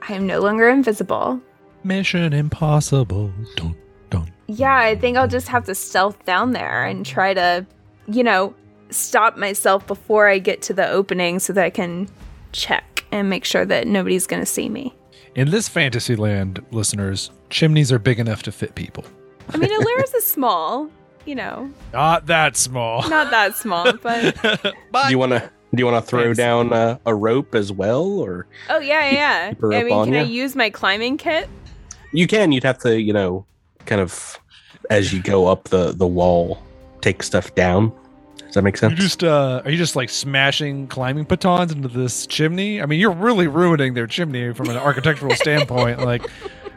I 0.09 0.14
am 0.14 0.26
no 0.26 0.40
longer 0.40 0.68
invisible. 0.68 1.40
Mission 1.85 2.33
impossible. 2.33 3.33
Dun, 3.57 3.76
dun. 4.11 4.33
Yeah, 4.49 4.76
I 4.76 4.97
think 4.97 5.16
I'll 5.16 5.28
just 5.28 5.49
have 5.49 5.64
to 5.66 5.75
stealth 5.75 6.25
down 6.25 6.52
there 6.52 6.85
and 6.85 7.07
try 7.07 7.35
to, 7.35 7.64
you 8.09 8.25
know, 8.25 8.54
stop 8.90 9.37
myself 9.37 9.87
before 9.87 10.26
I 10.28 10.38
get 10.38 10.62
to 10.62 10.73
the 10.75 10.88
opening 10.88 11.38
so 11.38 11.52
that 11.52 11.64
I 11.64 11.71
can 11.71 12.09
check 12.52 13.04
and 13.12 13.30
make 13.30 13.45
sure 13.45 13.64
that 13.66 13.87
nobody's 13.87 14.26
going 14.26 14.40
to 14.42 14.47
see 14.47 14.68
me. 14.68 14.95
In 15.35 15.50
this 15.50 15.68
fantasy 15.68 16.16
land, 16.16 16.64
listeners, 16.73 17.30
chimneys 17.50 17.92
are 17.92 17.99
big 17.99 18.18
enough 18.18 18.42
to 18.45 18.52
fit 18.52 18.75
people. 18.75 19.04
I 19.50 19.57
mean, 19.59 19.71
Elaerys 19.71 20.14
is 20.16 20.26
small, 20.26 20.90
you 21.28 21.35
know, 21.35 21.70
Not 21.92 22.26
that 22.26 22.56
small. 22.56 23.08
not 23.08 23.30
that 23.30 23.54
small, 23.54 23.92
but 24.02 24.35
Do 24.42 25.11
you 25.11 25.18
want 25.18 25.32
to? 25.32 25.50
Do 25.75 25.80
you 25.82 25.85
want 25.87 26.02
to 26.02 26.08
throw 26.08 26.32
down 26.32 26.73
a, 26.73 26.99
a 27.04 27.14
rope 27.14 27.54
as 27.54 27.70
well, 27.70 28.02
or 28.20 28.47
oh 28.70 28.78
yeah, 28.80 29.11
yeah. 29.11 29.49
Keep 29.52 29.64
I 29.64 29.82
mean, 29.85 29.92
on 29.92 30.06
can 30.06 30.14
I 30.14 30.23
use 30.23 30.56
my 30.56 30.70
climbing 30.70 31.18
kit? 31.18 31.49
you 32.12 32.26
can? 32.26 32.52
You'd 32.52 32.64
have 32.64 32.78
to, 32.78 32.99
you 32.99 33.12
know, 33.12 33.44
kind 33.85 34.00
of 34.00 34.38
as 34.88 35.12
you 35.12 35.23
go 35.23 35.47
up 35.47 35.64
the 35.64 35.92
the 35.92 36.06
wall, 36.06 36.58
take 37.02 37.23
stuff 37.23 37.54
down. 37.54 37.92
Does 38.38 38.54
that 38.54 38.62
make 38.62 38.76
You 38.76 38.78
sense? 38.88 38.94
just 38.99 39.23
uh 39.23 39.61
are 39.62 39.70
you 39.70 39.76
just 39.76 39.94
like 39.94 40.08
smashing 40.08 40.87
climbing 40.87 41.25
batons 41.25 41.70
into 41.70 41.88
this 41.88 42.26
chimney? 42.26 42.80
I 42.80 42.87
mean, 42.87 42.99
you're 42.99 43.12
really 43.12 43.47
ruining 43.47 43.92
their 43.92 44.06
chimney 44.06 44.54
from 44.54 44.70
an 44.70 44.78
architectural 44.78 45.35
standpoint. 45.44 46.00
Like 46.00 46.25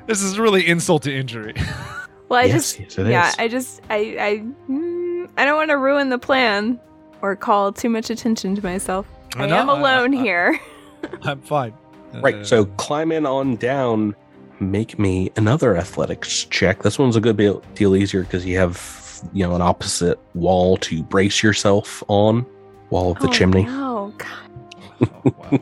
this 0.07 0.21
is 0.21 0.37
really 0.37 0.67
insult 0.67 1.03
to 1.03 1.15
injury. 1.15 1.53
Well, 2.31 2.39
I 2.39 2.45
yes, 2.45 2.77
just 2.77 2.79
yes, 2.79 2.97
it 2.97 3.07
yeah, 3.07 3.27
is. 3.27 3.35
I 3.39 3.47
just 3.49 3.81
I 3.89 3.95
I 4.17 4.43
mm, 4.71 5.29
I 5.37 5.43
don't 5.43 5.57
want 5.57 5.69
to 5.69 5.77
ruin 5.77 6.07
the 6.07 6.17
plan 6.17 6.79
or 7.21 7.35
call 7.35 7.73
too 7.73 7.89
much 7.89 8.09
attention 8.09 8.55
to 8.55 8.63
myself. 8.63 9.05
I, 9.35 9.47
know, 9.47 9.55
am 9.57 9.67
alone 9.69 10.15
I- 10.15 10.21
here. 10.23 10.59
I'm 11.23 11.41
fine. 11.41 11.73
right. 12.15 12.45
So 12.45 12.61
Uh, 12.61 12.65
climbing 12.77 13.25
on 13.25 13.57
down. 13.57 14.15
Make 14.61 14.97
me 14.99 15.31
another 15.37 15.75
athletics 15.75 16.45
check. 16.45 16.83
This 16.83 16.97
one's 16.99 17.15
a 17.15 17.19
good 17.19 17.35
deal, 17.35 17.63
deal 17.73 17.95
easier 17.95 18.21
because 18.21 18.45
you 18.45 18.57
have, 18.59 18.79
you 19.33 19.45
know, 19.45 19.55
an 19.55 19.61
opposite 19.61 20.19
wall 20.35 20.77
to 20.77 21.01
brace 21.03 21.41
yourself 21.43 22.03
on. 22.07 22.45
Wall 22.91 23.11
of 23.13 23.19
the 23.19 23.27
Oh, 23.27 23.31
chimney. 23.31 23.63
No, 23.63 24.13
God. 24.19 24.29
oh, 25.25 25.33
wow. 25.51 25.59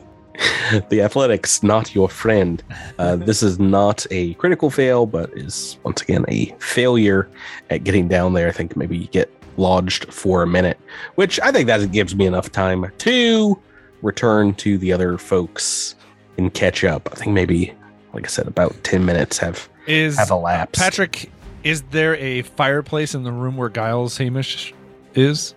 The 0.88 1.00
athletics 1.02 1.62
not 1.62 1.94
your 1.94 2.08
friend 2.08 2.62
uh, 2.98 3.16
this 3.16 3.42
is 3.42 3.58
not 3.58 4.06
a 4.10 4.34
critical 4.34 4.70
fail 4.70 5.06
but 5.06 5.30
is 5.34 5.78
once 5.84 6.00
again 6.02 6.24
a 6.28 6.46
failure 6.58 7.28
at 7.70 7.84
getting 7.84 8.08
down 8.08 8.32
there 8.32 8.48
i 8.48 8.52
think 8.52 8.76
maybe 8.76 8.96
you 8.96 9.06
get 9.08 9.30
lodged 9.56 10.12
for 10.12 10.42
a 10.42 10.46
minute 10.46 10.78
which 11.16 11.38
i 11.40 11.50
think 11.52 11.66
that 11.66 11.90
gives 11.92 12.14
me 12.14 12.24
enough 12.26 12.50
time 12.50 12.90
to 12.98 13.60
return 14.02 14.54
to 14.54 14.78
the 14.78 14.92
other 14.92 15.18
folks 15.18 15.94
and 16.38 16.54
catch 16.54 16.84
up 16.84 17.08
i 17.12 17.14
think 17.16 17.32
maybe 17.32 17.74
like 18.14 18.24
i 18.24 18.28
said 18.28 18.46
about 18.46 18.74
10 18.84 19.04
minutes 19.04 19.36
have 19.38 19.68
Is 19.86 20.16
have 20.18 20.30
elapsed 20.30 20.80
Patrick, 20.80 21.30
is 21.64 21.82
there 21.90 22.16
a 22.16 22.42
fireplace 22.42 23.14
in 23.14 23.22
the 23.24 23.32
room 23.32 23.56
where 23.58 23.68
Giles 23.68 24.16
Hamish 24.16 24.72
is? 25.14 25.54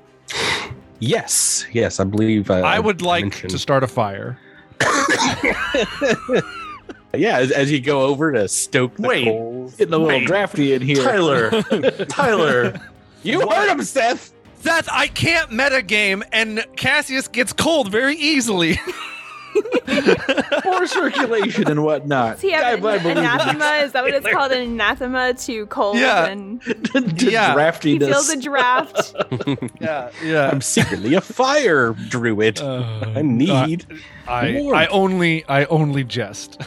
Yes, 0.99 1.65
yes, 1.73 1.99
I 1.99 2.03
believe. 2.05 2.49
Uh, 2.49 2.55
I 2.55 2.79
would 2.79 3.01
like 3.01 3.23
mentioned- 3.25 3.51
to 3.51 3.59
start 3.59 3.83
a 3.83 3.87
fire. 3.87 4.39
yeah, 7.13 7.37
as, 7.39 7.51
as 7.51 7.71
you 7.71 7.79
go 7.79 8.01
over 8.03 8.31
to 8.31 8.47
stoke 8.47 8.95
the 8.97 9.07
Wait. 9.07 9.25
coals. 9.25 9.75
Getting 9.75 9.93
a 9.93 9.97
little 9.97 10.19
Wait. 10.19 10.27
drafty 10.27 10.73
in 10.73 10.81
here. 10.81 11.03
Tyler, 11.03 11.61
Tyler, 12.09 12.79
You 13.23 13.47
heard 13.47 13.69
him, 13.69 13.83
Seth. 13.83 14.33
Seth, 14.59 14.87
I 14.91 15.07
can't 15.07 15.49
metagame, 15.49 16.23
and 16.31 16.59
Casius 16.77 17.31
gets 17.31 17.51
cold 17.53 17.91
very 17.91 18.15
easily. 18.15 18.79
More 20.65 20.85
circulation 20.87 21.67
and 21.69 21.83
whatnot. 21.83 22.33
Does 22.33 22.41
he 22.41 22.51
have 22.51 22.63
I- 22.63 22.69
I 22.69 22.95
an 22.95 23.01
believe 23.03 23.17
anathema? 23.17 23.65
Is 23.83 23.91
that 23.93 24.03
what 24.03 24.13
it's 24.13 24.27
called? 24.31 24.51
An 24.51 24.61
anathema 24.61 25.33
to 25.33 25.65
cold 25.67 25.97
Yeah. 25.97 26.25
and 26.25 26.61
To 27.21 27.31
Yeah. 27.31 27.51
he 27.51 27.57
draftiness. 27.57 28.07
feels 28.07 28.29
a 28.29 28.41
draft. 28.41 29.15
yeah, 29.79 30.09
yeah. 30.23 30.49
I'm 30.49 30.61
secretly 30.61 31.13
a 31.15 31.21
fire 31.21 31.93
druid. 32.09 32.59
Oh, 32.61 32.83
I 33.15 33.21
need 33.21 33.85
I 34.27 34.53
warmth. 34.61 34.75
I 34.77 34.85
only 34.87 35.45
I 35.47 35.65
only 35.65 36.03
jest. 36.03 36.61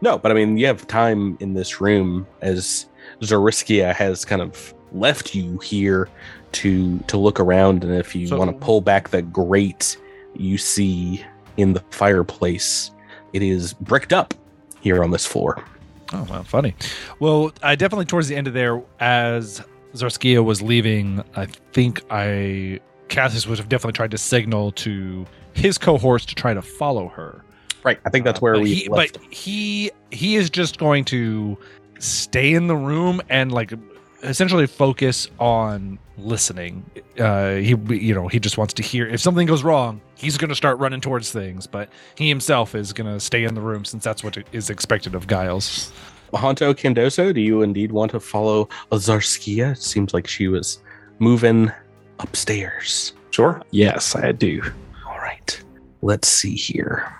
No, 0.00 0.18
but 0.18 0.30
I 0.30 0.34
mean, 0.34 0.56
you 0.58 0.66
have 0.66 0.86
time 0.86 1.36
in 1.40 1.54
this 1.54 1.80
room 1.80 2.26
as 2.40 2.86
Zarskia 3.20 3.94
has 3.94 4.24
kind 4.24 4.42
of 4.42 4.74
left 4.92 5.34
you 5.34 5.58
here 5.58 6.08
to 6.52 6.98
to 7.08 7.16
look 7.16 7.40
around, 7.40 7.84
and 7.84 7.94
if 7.94 8.14
you 8.14 8.26
So- 8.28 8.38
want 8.38 8.50
to 8.50 8.56
pull 8.64 8.80
back 8.80 9.08
the 9.10 9.22
grate 9.22 9.96
you 10.36 10.58
see 10.58 11.24
in 11.56 11.72
the 11.72 11.80
fireplace, 11.90 12.90
it 13.32 13.42
is 13.42 13.72
bricked 13.74 14.12
up 14.12 14.34
here 14.80 15.02
on 15.02 15.10
this 15.10 15.26
floor. 15.26 15.62
Oh, 16.12 16.26
well, 16.30 16.44
funny. 16.44 16.74
Well, 17.18 17.52
I 17.62 17.74
definitely 17.74 18.04
towards 18.04 18.28
the 18.28 18.36
end 18.36 18.46
of 18.46 18.54
there, 18.54 18.82
as 19.00 19.62
Zarskia 19.94 20.44
was 20.44 20.60
leaving, 20.62 21.24
I 21.34 21.46
think 21.46 22.02
I 22.10 22.80
Casius 23.08 23.46
would 23.46 23.58
have 23.58 23.68
definitely 23.68 23.92
tried 23.94 24.10
to 24.12 24.18
signal 24.18 24.72
to 24.72 25.26
his 25.54 25.78
cohorts 25.78 26.26
to 26.26 26.34
try 26.34 26.54
to 26.54 26.62
follow 26.62 27.08
her. 27.08 27.44
Right. 27.84 27.98
I 28.04 28.10
think 28.10 28.24
that's 28.24 28.40
where 28.40 28.56
Uh, 28.56 28.60
we 28.60 28.74
he, 28.74 28.88
but 28.88 29.16
he 29.30 29.90
he 30.10 30.36
is 30.36 30.50
just 30.50 30.78
going 30.78 31.04
to 31.06 31.56
stay 31.98 32.52
in 32.52 32.66
the 32.66 32.76
room 32.76 33.20
and 33.28 33.52
like 33.52 33.72
essentially 34.24 34.66
focus 34.66 35.28
on 35.38 35.98
listening. 36.18 36.84
Uh, 37.18 37.54
he 37.56 37.76
you 37.88 38.14
know 38.14 38.28
he 38.28 38.40
just 38.40 38.58
wants 38.58 38.74
to 38.74 38.82
hear 38.82 39.06
if 39.06 39.20
something 39.20 39.46
goes 39.46 39.62
wrong, 39.62 40.00
he's 40.16 40.36
going 40.36 40.48
to 40.48 40.54
start 40.54 40.78
running 40.78 41.00
towards 41.00 41.30
things. 41.30 41.66
But 41.66 41.88
he 42.16 42.28
himself 42.28 42.74
is 42.74 42.92
going 42.92 43.12
to 43.12 43.20
stay 43.20 43.44
in 43.44 43.54
the 43.54 43.60
room 43.60 43.84
since 43.84 44.04
that's 44.04 44.24
what 44.24 44.36
is 44.52 44.70
expected 44.70 45.14
of 45.14 45.26
Giles. 45.26 45.92
Hanto 46.34 46.74
Candoso, 46.74 47.32
do 47.32 47.40
you 47.40 47.62
indeed 47.62 47.92
want 47.92 48.10
to 48.10 48.20
follow 48.20 48.68
Zarskia? 48.90 49.72
It 49.72 49.82
seems 49.82 50.12
like 50.12 50.26
she 50.26 50.48
was 50.48 50.78
moving 51.20 51.70
upstairs. 52.18 53.12
sure. 53.30 53.62
Yes, 53.70 54.16
I 54.16 54.32
do. 54.32 54.62
All 55.06 55.18
right. 55.18 55.62
Let's 56.02 56.28
see 56.28 56.56
here. 56.56 57.12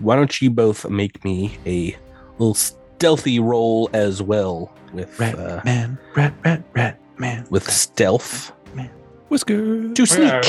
Why 0.00 0.16
don't 0.16 0.40
you 0.40 0.50
both 0.50 0.88
make 0.88 1.24
me 1.24 1.56
a 1.66 1.96
little 2.38 2.56
stealthy 2.98 3.38
roll 3.40 3.90
as 3.92 4.22
well 4.22 4.72
with 4.92 5.18
Rat 5.18 5.38
uh, 5.38 5.60
man, 5.64 5.98
rat, 6.14 6.32
rat, 6.44 6.62
rat 6.74 7.00
man. 7.18 7.46
with 7.50 7.68
stealth 7.70 8.52
Man, 8.74 8.90
Whisker. 9.28 9.92
to 9.92 10.06
sneak. 10.06 10.28
Yeah. 10.28 10.42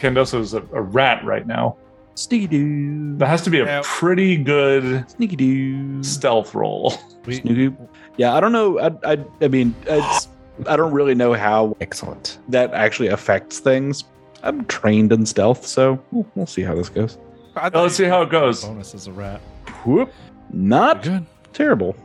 Candoso's 0.00 0.54
a, 0.54 0.62
a 0.72 0.80
rat 0.82 1.24
right 1.24 1.46
now. 1.46 1.76
Sneaky 2.14 2.46
doo. 2.46 3.16
That 3.18 3.28
has 3.28 3.42
to 3.42 3.50
be 3.50 3.60
a 3.60 3.64
Yeah. 3.64 3.82
pretty 3.84 4.36
good 4.36 5.08
Sneaky 5.10 5.36
doo. 5.36 6.02
stealth 6.02 6.54
roll. 6.54 6.94
We- 7.26 7.36
Sneaky. 7.36 7.74
Yeah, 8.16 8.34
I 8.34 8.40
don't 8.40 8.52
know. 8.52 8.78
I, 8.78 9.12
I, 9.12 9.24
I 9.40 9.48
mean, 9.48 9.74
it's, 9.86 10.28
I 10.66 10.76
don't 10.76 10.92
really 10.92 11.14
know 11.14 11.32
how 11.34 11.76
Excellent. 11.80 12.38
that 12.48 12.72
actually 12.74 13.08
affects 13.08 13.58
things. 13.60 14.04
I'm 14.42 14.64
trained 14.66 15.12
in 15.12 15.24
stealth, 15.24 15.64
so 15.66 16.02
we'll, 16.10 16.26
we'll 16.34 16.46
see 16.46 16.62
how 16.62 16.74
this 16.74 16.88
goes. 16.88 17.16
Well, 17.54 17.70
let's 17.74 17.94
see 17.94 18.04
how 18.04 18.22
it 18.22 18.30
goes. 18.30 18.64
Bonus 18.64 18.94
as 18.94 19.06
a 19.06 19.12
rat. 19.12 19.40
Whoop. 19.86 20.12
Not 20.52 21.02
Good. 21.04 21.24
Terrible. 21.52 21.96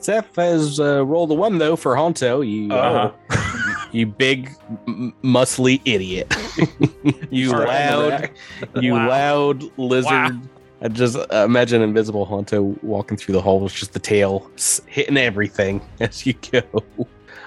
Seth 0.00 0.36
has 0.36 0.78
uh, 0.80 1.04
rolled 1.04 1.30
a 1.30 1.34
one 1.34 1.58
though 1.58 1.76
for 1.76 1.96
Hanto. 1.96 2.40
You, 2.40 2.70
Uh-huh. 2.72 3.86
you 3.92 4.06
big, 4.06 4.50
m- 4.86 5.14
muscly 5.22 5.80
idiot. 5.84 6.32
you 7.30 7.50
Sorry, 7.50 7.66
loud, 7.66 8.30
you 8.80 8.92
Wow. 8.92 9.08
loud 9.08 9.78
lizard. 9.78 10.12
Wow. 10.12 10.40
I 10.80 10.86
just 10.88 11.16
uh, 11.16 11.26
imagine 11.44 11.82
invisible 11.82 12.24
Hanto 12.24 12.76
walking 12.82 13.16
through 13.16 13.32
the 13.32 13.42
halls, 13.42 13.72
just 13.72 13.92
the 13.94 13.98
tail 13.98 14.48
hitting 14.86 15.16
everything 15.16 15.80
as 15.98 16.24
you 16.24 16.34
go. 16.52 16.62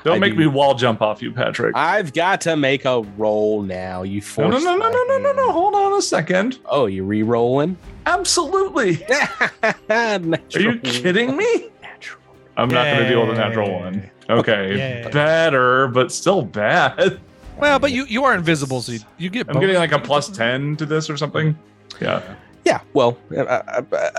Don't 0.03 0.15
I 0.15 0.19
make 0.19 0.33
do- 0.33 0.39
me 0.39 0.47
wall 0.47 0.73
jump 0.73 1.01
off 1.01 1.21
you, 1.21 1.31
Patrick. 1.31 1.75
I've 1.75 2.13
got 2.13 2.41
to 2.41 2.55
make 2.55 2.85
a 2.85 3.01
roll 3.17 3.61
now. 3.61 4.03
You 4.03 4.19
no, 4.19 4.25
forced. 4.25 4.63
no, 4.63 4.75
no, 4.75 4.77
no, 4.77 4.89
my 4.89 4.91
no, 4.91 5.03
no, 5.05 5.17
no, 5.19 5.33
no. 5.33 5.51
Hold 5.51 5.75
on 5.75 5.93
a 5.93 6.01
second. 6.01 6.59
Oh, 6.65 6.85
you 6.87 7.03
re-rolling? 7.03 7.77
Absolutely. 8.05 9.05
Are 9.89 10.19
you 10.59 10.79
kidding 10.79 11.37
me? 11.37 11.69
Natural. 11.81 12.21
I'm 12.57 12.69
not 12.69 12.85
going 12.85 12.99
to 12.99 13.07
deal 13.09 13.21
with 13.27 13.35
a 13.37 13.39
natural 13.39 13.71
one. 13.71 14.09
Okay. 14.29 14.77
Yay. 14.77 15.09
Better, 15.11 15.87
but 15.87 16.11
still 16.11 16.41
bad. 16.43 17.19
Well, 17.59 17.77
but 17.79 17.91
you 17.91 18.05
you 18.05 18.23
are 18.23 18.33
invisible, 18.33 18.81
so 18.81 18.93
you, 18.93 18.99
you 19.17 19.29
get. 19.29 19.47
I'm 19.49 19.59
getting 19.59 19.75
like 19.75 19.91
a 19.91 19.99
plus 19.99 20.29
10 20.29 20.77
to 20.77 20.85
this 20.85 21.09
or 21.09 21.17
something. 21.17 21.55
Yeah. 21.99 22.23
Yeah, 22.65 22.81
well, 22.93 23.17
I, 23.37 23.41
I, 23.41 23.83
I, 23.93 24.11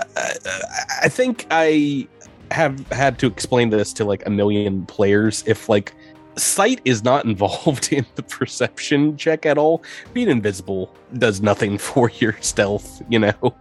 I 1.03 1.09
think 1.09 1.45
I 1.49 2.07
have 2.53 2.87
had 2.89 3.17
to 3.19 3.27
explain 3.27 3.69
this 3.69 3.91
to 3.93 4.05
like 4.05 4.25
a 4.25 4.29
million 4.29 4.85
players. 4.85 5.43
If 5.47 5.67
like 5.67 5.93
sight 6.35 6.81
is 6.85 7.03
not 7.03 7.25
involved 7.31 7.91
in 7.91 8.05
the 8.15 8.23
perception 8.23 9.17
check 9.17 9.45
at 9.45 9.57
all, 9.57 9.83
being 10.13 10.29
invisible 10.29 10.93
does 11.17 11.41
nothing 11.41 11.77
for 11.89 12.09
your 12.19 12.37
stealth. 12.41 13.01
You 13.09 13.19
know. 13.19 13.33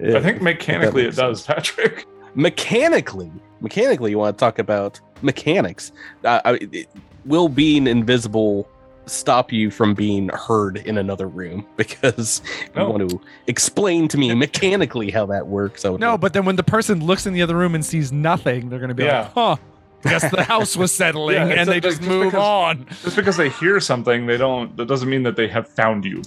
I 0.00 0.20
think 0.20 0.42
mechanically 0.42 1.04
it 1.04 1.14
does, 1.14 1.42
Patrick. 1.46 2.06
mechanically 2.34 3.30
mechanically 3.60 4.10
you 4.10 4.18
want 4.18 4.36
to 4.36 4.40
talk 4.40 4.58
about 4.58 5.00
mechanics 5.22 5.92
uh, 6.24 6.40
I, 6.44 6.54
it, 6.54 6.88
will 7.24 7.48
being 7.48 7.86
invisible 7.86 8.68
stop 9.06 9.52
you 9.52 9.70
from 9.70 9.94
being 9.94 10.28
heard 10.30 10.78
in 10.78 10.98
another 10.98 11.28
room 11.28 11.66
because 11.76 12.40
No. 12.74 12.86
you 12.86 12.92
want 12.92 13.10
to 13.10 13.20
explain 13.46 14.08
to 14.08 14.18
me 14.18 14.34
mechanically 14.34 15.10
how 15.10 15.26
that 15.26 15.46
works 15.46 15.84
I 15.84 15.90
would 15.90 16.00
No, 16.00 16.12
love- 16.12 16.20
but 16.20 16.32
then 16.32 16.44
when 16.44 16.56
the 16.56 16.62
person 16.62 17.04
looks 17.04 17.26
in 17.26 17.32
the 17.34 17.42
other 17.42 17.56
room 17.56 17.74
and 17.74 17.84
sees 17.84 18.12
nothing, 18.12 18.68
they're 18.68 18.78
going 18.78 18.88
to 18.88 18.94
be 18.94 19.04
Yeah. 19.04 19.22
like, 19.22 19.32
"Huh." 19.32 19.56
Guess 20.02 20.30
the 20.30 20.44
house 20.44 20.76
was 20.76 20.92
settling, 21.02 21.36
Yeah, 21.36 21.46
and 21.48 21.68
they 21.68 21.80
just 21.80 21.98
just 22.00 22.08
move 22.08 22.32
because- 22.32 22.40
on. 22.76 22.86
Just 23.02 23.16
because 23.16 23.36
they 23.38 23.48
hear 23.48 23.80
something, 23.80 24.26
they 24.26 24.36
don't, 24.36 24.76
that 24.76 24.86
doesn't 24.86 25.08
mean 25.08 25.22
that 25.22 25.36
they 25.36 25.48
have 25.48 25.66
found 25.68 26.04
you. 26.04 26.22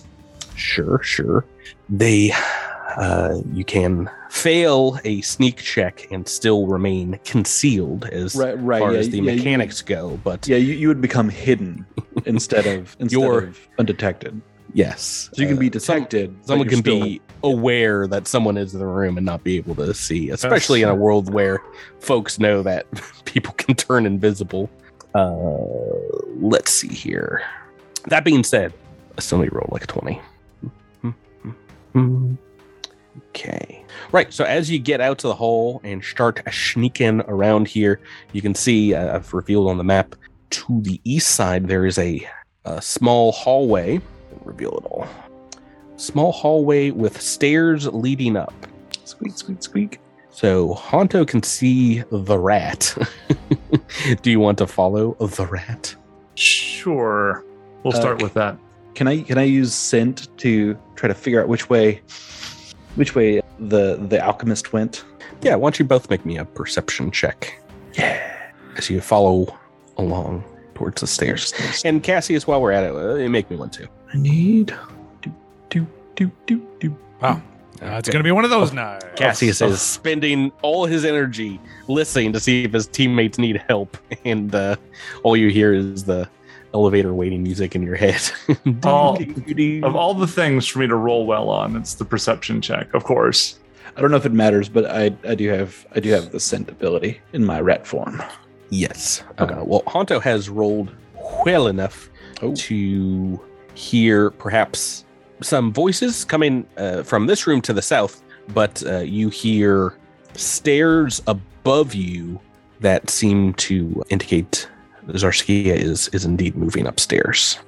sure 0.56 1.02
sure 1.04 1.46
they 1.90 2.32
uh, 2.98 3.42
you 3.54 3.64
can 3.64 4.10
fail 4.30 5.00
a 5.06 5.22
sneak 5.22 5.58
check 5.58 6.08
and 6.12 6.28
still 6.28 6.68
remain 6.68 7.20
concealed 7.24 8.06
as 8.06 8.36
Right, 8.36 8.60
right. 8.60 8.80
far 8.80 8.92
yeah, 8.94 9.00
as 9.00 9.10
the 9.10 9.18
yeah, 9.20 9.32
you- 9.32 9.38
mechanics 9.38 9.82
go 9.82 10.20
but 10.24 10.48
Yeah, 10.48 10.58
you, 10.58 10.74
you 10.74 10.88
would 10.90 11.00
become 11.02 11.30
hidden 11.30 11.86
instead 12.26 12.66
of 12.68 12.96
instead 13.00 13.20
You're- 13.20 13.48
of 13.48 13.60
undetected. 13.80 14.42
yes 14.74 15.30
So 15.34 15.42
you 15.42 15.48
can 15.48 15.58
be 15.58 15.70
uh, 15.70 15.80
some- 15.80 16.00
detected. 16.00 16.36
someone 16.46 16.68
can 16.68 16.80
still- 16.80 17.04
be 17.04 17.22
aware 17.44 18.08
that 18.08 18.28
someone 18.28 18.58
is 18.58 18.74
in 18.74 18.80
the 18.80 18.86
room 18.88 19.16
and 19.18 19.26
not 19.26 19.44
be 19.44 19.58
able 19.58 19.76
to 19.76 19.94
see, 19.94 20.32
especially 20.32 20.82
in 20.82 20.90
a 20.90 20.96
world 20.96 21.32
where 21.32 21.60
folks 22.00 22.40
know 22.40 22.64
that 22.64 22.88
people 23.26 23.54
can 23.54 23.76
turn 23.76 24.06
invisible. 24.08 24.70
Uh, 25.14 25.38
let's 26.40 26.72
see 26.72 26.88
here. 26.90 27.44
That 28.08 28.26
being 28.26 28.44
said, 28.44 28.74
I 29.18 29.22
still 29.22 29.38
need 29.38 29.50
to 29.50 29.56
roll 29.56 29.70
like 29.72 29.84
a 29.84 29.88
20. 29.88 30.20
Okay. 33.38 33.84
Right. 34.12 34.34
So 34.34 34.44
as 34.46 34.70
you 34.72 34.80
get 34.80 35.00
out 35.00 35.20
to 35.20 35.28
the 35.28 35.36
hole 35.36 35.80
and 35.84 36.04
start 36.04 36.42
sneaking 36.52 37.22
around 37.28 37.68
here, 37.68 38.00
you 38.34 38.42
can 38.42 38.56
see 38.56 38.96
uh, 38.96 39.16
I've 39.16 39.32
revealed 39.34 39.70
on 39.70 39.78
the 39.78 39.84
map 39.84 40.16
to 40.50 40.82
the 40.82 41.00
east 41.04 41.36
side 41.36 41.68
there 41.68 41.86
is 41.86 42.00
a, 42.00 42.28
a 42.66 42.82
small 42.82 43.32
hallway. 43.32 44.02
Reveal 44.44 44.72
it 44.78 44.86
all 44.86 45.08
small 45.98 46.32
hallway 46.32 46.92
with 46.92 47.20
stairs 47.20 47.88
leading 47.88 48.38
up. 48.38 48.54
squeak, 49.04 49.36
squeak, 49.36 49.62
squeak. 49.62 50.00
So 50.30 50.76
Hanto 50.76 51.26
can 51.26 51.42
see 51.42 52.04
the 52.12 52.38
rat. 52.38 52.96
Do 54.22 54.30
you 54.30 54.40
want 54.40 54.60
to 54.60 54.68
follow 54.68 55.16
the 55.20 55.48
rat? 55.48 55.96
Sure. 56.36 57.44
We'll 57.84 57.96
Uh, 57.96 58.00
start 58.00 58.22
with 58.22 58.34
that. 58.36 58.58
Can 58.94 59.08
I 59.08 59.22
can 59.22 59.38
I 59.38 59.44
use 59.44 59.74
scent 59.74 60.28
to 60.38 60.78
try 60.96 61.08
to 61.08 61.14
figure 61.16 61.42
out 61.42 61.48
which 61.48 61.70
way 61.70 62.02
which 62.98 63.16
way 63.16 63.42
the 63.60 63.96
the 64.10 64.20
alchemist 64.20 64.74
went? 64.74 65.06
Yeah, 65.42 65.56
why 65.56 65.68
don't 65.68 65.80
you 65.80 65.86
both 65.86 66.10
make 66.10 66.26
me 66.26 66.38
a 66.38 66.46
perception 66.46 67.12
check? 67.12 67.60
Yeah. 67.94 68.52
As 68.76 68.90
you 68.90 69.02
follow 69.02 69.58
along 69.98 70.44
towards 70.76 71.02
the 71.02 71.08
stairs. 71.08 71.54
And 71.84 72.04
Casius, 72.04 72.46
while 72.46 72.62
we're 72.62 72.72
at 72.72 72.84
it, 72.84 72.96
uh, 72.96 73.30
make 73.30 73.50
me 73.50 73.56
one 73.56 73.70
too. 73.70 73.88
I 74.14 74.18
need 74.18 74.76
do 75.22 75.32
do 75.70 75.88
do 76.16 76.32
do 76.46 76.68
do. 76.80 76.98
Wow. 77.22 77.42
Uh, 77.82 77.98
it's 77.98 78.10
going 78.10 78.20
to 78.20 78.24
be 78.24 78.32
one 78.32 78.44
of 78.44 78.50
those 78.50 78.74
now. 78.74 78.98
Casius 79.16 79.62
Oh, 79.62 79.70
is 79.70 79.82
spending 79.82 80.52
all 80.64 80.86
his 80.86 81.06
energy 81.06 81.60
listening 81.88 82.34
to 82.34 82.40
see 82.40 82.64
if 82.64 82.74
his 82.74 82.88
teammates 82.88 83.38
need 83.38 83.64
help, 83.68 83.98
and 84.26 84.54
uh, 84.54 84.76
all 85.24 85.38
you 85.38 85.50
hear 85.50 85.74
is 85.74 86.04
the 86.04 86.28
elevator 86.74 87.14
waiting 87.14 87.44
music 87.44 87.76
in 87.76 87.82
your 87.84 87.96
head. 87.96 88.22
All- 88.84 89.18
Of 89.84 89.96
all 89.96 90.14
the 90.14 90.28
things 90.28 90.68
for 90.68 90.80
me 90.80 90.88
to 90.88 90.96
roll 90.96 91.26
well 91.26 91.50
on, 91.50 91.76
it's 91.76 91.96
the 91.96 92.06
perception 92.06 92.62
check, 92.62 92.94
of 92.94 93.04
course. 93.04 93.60
I 93.96 94.02
don't 94.02 94.12
know 94.12 94.18
if 94.18 94.26
it 94.26 94.32
matters, 94.34 94.70
but 94.70 94.86
I, 94.86 95.16
I 95.28 95.34
do 95.36 95.50
have 95.50 95.88
I 95.96 96.00
do 96.00 96.10
have 96.12 96.32
the 96.32 96.40
scent 96.40 96.70
ability 96.70 97.20
in 97.34 97.44
my 97.46 97.60
rat 97.62 97.88
form. 97.88 98.22
yes. 98.70 99.24
Okay. 99.40 99.54
Uh, 99.56 99.64
well, 99.64 99.84
Hanto 99.88 100.20
has 100.20 100.50
rolled 100.50 100.92
well 101.46 101.68
enough 101.68 102.10
Oh. 102.44 102.54
to 102.54 103.40
hear 103.74 104.30
perhaps 104.32 105.06
some 105.42 105.74
voices 105.74 106.24
coming 106.26 106.68
uh, 106.78 107.02
from 107.02 107.26
this 107.26 107.48
room 107.48 107.62
to 107.62 107.74
the 107.74 107.82
south, 107.82 108.22
but 108.54 108.84
uh, 108.86 109.00
you 109.00 109.30
hear 109.30 109.96
stairs 110.36 111.22
above 111.26 111.96
you 111.96 112.40
that 112.82 113.10
seem 113.10 113.54
to 113.56 114.04
indicate 114.10 114.70
Zarskia 115.08 115.76
is 115.76 116.08
is 116.10 116.26
indeed 116.26 116.56
moving 116.56 116.88
upstairs. 116.88 117.60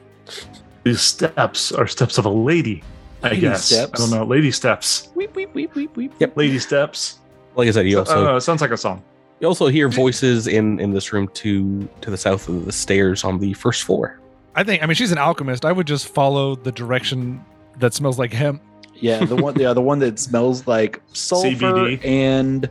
These 0.84 1.02
steps 1.02 1.72
are 1.72 1.88
steps 1.88 2.18
of 2.18 2.26
a 2.26 2.30
lady, 2.30 2.84
I 3.24 3.30
Lady 3.30 3.42
guess. 3.42 3.66
steps? 3.66 3.92
I 3.94 3.98
don't 3.98 4.12
know. 4.18 4.26
Lady 4.26 4.52
steps. 4.52 5.10
Weep 5.16 5.36
weep 5.36 5.54
weep 5.54 5.76
weep 5.76 5.96
weep. 5.98 6.14
Yep. 6.20 6.38
Lady 6.38 6.60
steps. 6.60 7.20
Like 7.56 7.68
I 7.68 7.72
said, 7.72 7.88
you 7.88 8.00
also 8.00 8.24
don't. 8.26 8.36
It 8.38 8.42
sounds 8.42 8.62
like 8.62 8.72
a 8.72 8.78
song. 8.78 9.02
You 9.42 9.48
also 9.48 9.68
hear 9.68 9.88
voices 9.90 10.48
in 10.48 10.80
in 10.80 10.92
this 10.92 11.12
room 11.14 11.28
to 11.36 11.88
to 12.02 12.10
the 12.12 12.18
south 12.18 12.48
of 12.50 12.66
the 12.66 12.72
stairs 12.72 13.24
on 13.24 13.40
the 13.40 13.54
first 13.54 13.84
floor. 13.84 14.20
I 14.56 14.64
think. 14.64 14.84
I 14.84 14.86
mean, 14.86 14.96
she's 14.96 15.12
an 15.12 15.18
alchemist. 15.18 15.66
I 15.66 15.72
would 15.72 15.88
just 15.88 16.08
follow 16.08 16.56
the 16.56 16.72
direction 16.72 17.44
that 17.80 17.94
smells 17.94 18.18
like 18.20 18.34
hemp. 18.34 18.62
Yeah, 18.96 19.24
the 19.24 19.36
one 19.36 19.58
yeah, 19.60 19.74
the 19.74 19.82
one 19.82 20.00
that 20.00 20.20
smells 20.20 20.68
like 20.68 21.02
sulfur 21.14 21.50
CBD. 21.50 22.06
and 22.06 22.70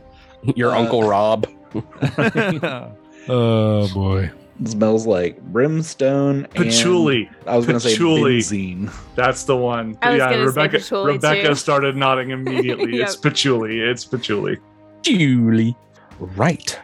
Your 0.55 0.71
Uh, 0.75 0.79
uncle 0.81 1.03
Rob. 1.03 1.47
oh 3.29 3.87
boy. 3.93 4.31
Smells 4.65 5.07
like 5.07 5.41
brimstone 5.41 6.45
and 6.45 6.53
Patchouli. 6.53 7.29
I 7.45 7.55
was 7.55 7.65
gonna 7.65 7.79
say 7.79 7.91
Patchouli. 7.91 8.39
benzene. 8.39 8.93
That's 9.15 9.43
the 9.43 9.55
one. 9.55 9.97
I 10.01 10.11
yeah, 10.11 10.17
gonna 10.17 10.33
say 10.33 10.45
Rebecca. 10.45 10.77
patchouli, 10.79 11.13
Rebecca 11.13 11.47
too. 11.49 11.55
started 11.55 11.95
nodding 11.95 12.31
immediately. 12.31 12.99
It's 13.01 13.15
patchouli. 13.15 13.79
It's 13.79 14.03
patchouli. 14.05 14.57
Julie. 15.01 15.75
Right. 16.19 16.77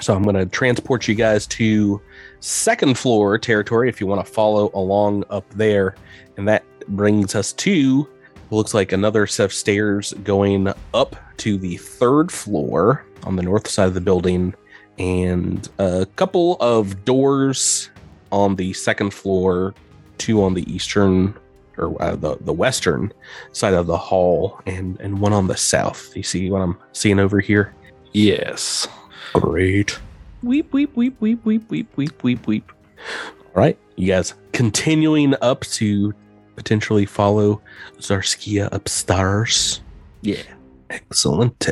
So 0.00 0.14
I'm 0.14 0.24
going 0.24 0.34
to 0.34 0.46
transport 0.46 1.06
you 1.08 1.14
guys 1.14 1.46
to 1.48 2.00
second 2.40 2.98
floor 2.98 3.38
territory 3.38 3.88
if 3.88 4.00
you 4.00 4.06
want 4.06 4.24
to 4.26 4.30
follow 4.30 4.70
along 4.74 5.24
up 5.30 5.48
there. 5.50 5.94
And 6.36 6.46
that 6.48 6.64
brings 6.88 7.34
us 7.34 7.52
to 7.54 8.08
looks 8.50 8.74
like 8.74 8.92
another 8.92 9.26
set 9.26 9.44
of 9.44 9.52
stairs 9.52 10.12
going 10.22 10.72
up 10.92 11.16
to 11.38 11.58
the 11.58 11.76
third 11.76 12.30
floor 12.30 13.04
on 13.24 13.36
the 13.36 13.42
north 13.42 13.68
side 13.68 13.88
of 13.88 13.94
the 13.94 14.00
building 14.00 14.54
and 14.98 15.68
a 15.78 16.06
couple 16.16 16.56
of 16.60 17.04
doors 17.04 17.90
on 18.32 18.56
the 18.56 18.72
second 18.72 19.12
floor, 19.12 19.74
two 20.18 20.42
on 20.42 20.54
the 20.54 20.72
eastern 20.72 21.34
or 21.76 22.00
uh, 22.02 22.16
the, 22.16 22.36
the 22.40 22.52
western 22.52 23.12
side 23.52 23.74
of 23.74 23.86
the 23.86 23.96
hall 23.96 24.60
and, 24.66 25.00
and 25.00 25.18
one 25.20 25.32
on 25.32 25.46
the 25.46 25.56
south. 25.56 26.16
You 26.16 26.22
see 26.22 26.50
what 26.50 26.60
I'm 26.60 26.78
seeing 26.92 27.18
over 27.18 27.40
here? 27.40 27.74
Yes. 28.12 28.86
Great. 29.32 29.98
Weep 30.42 30.72
weep 30.72 30.94
weep 30.96 31.20
weep 31.20 31.44
weep 31.44 31.68
weep 31.70 31.96
weep 31.96 32.22
weep 32.22 32.46
weep. 32.46 32.72
All 32.98 33.62
right. 33.62 33.78
You 33.96 34.08
guys 34.08 34.34
continuing 34.52 35.34
up 35.40 35.62
to 35.62 36.14
potentially 36.54 37.06
follow 37.06 37.60
Zarskia 37.98 38.68
upstairs. 38.72 39.80
Yeah. 40.22 40.42
Excellent. 40.90 41.68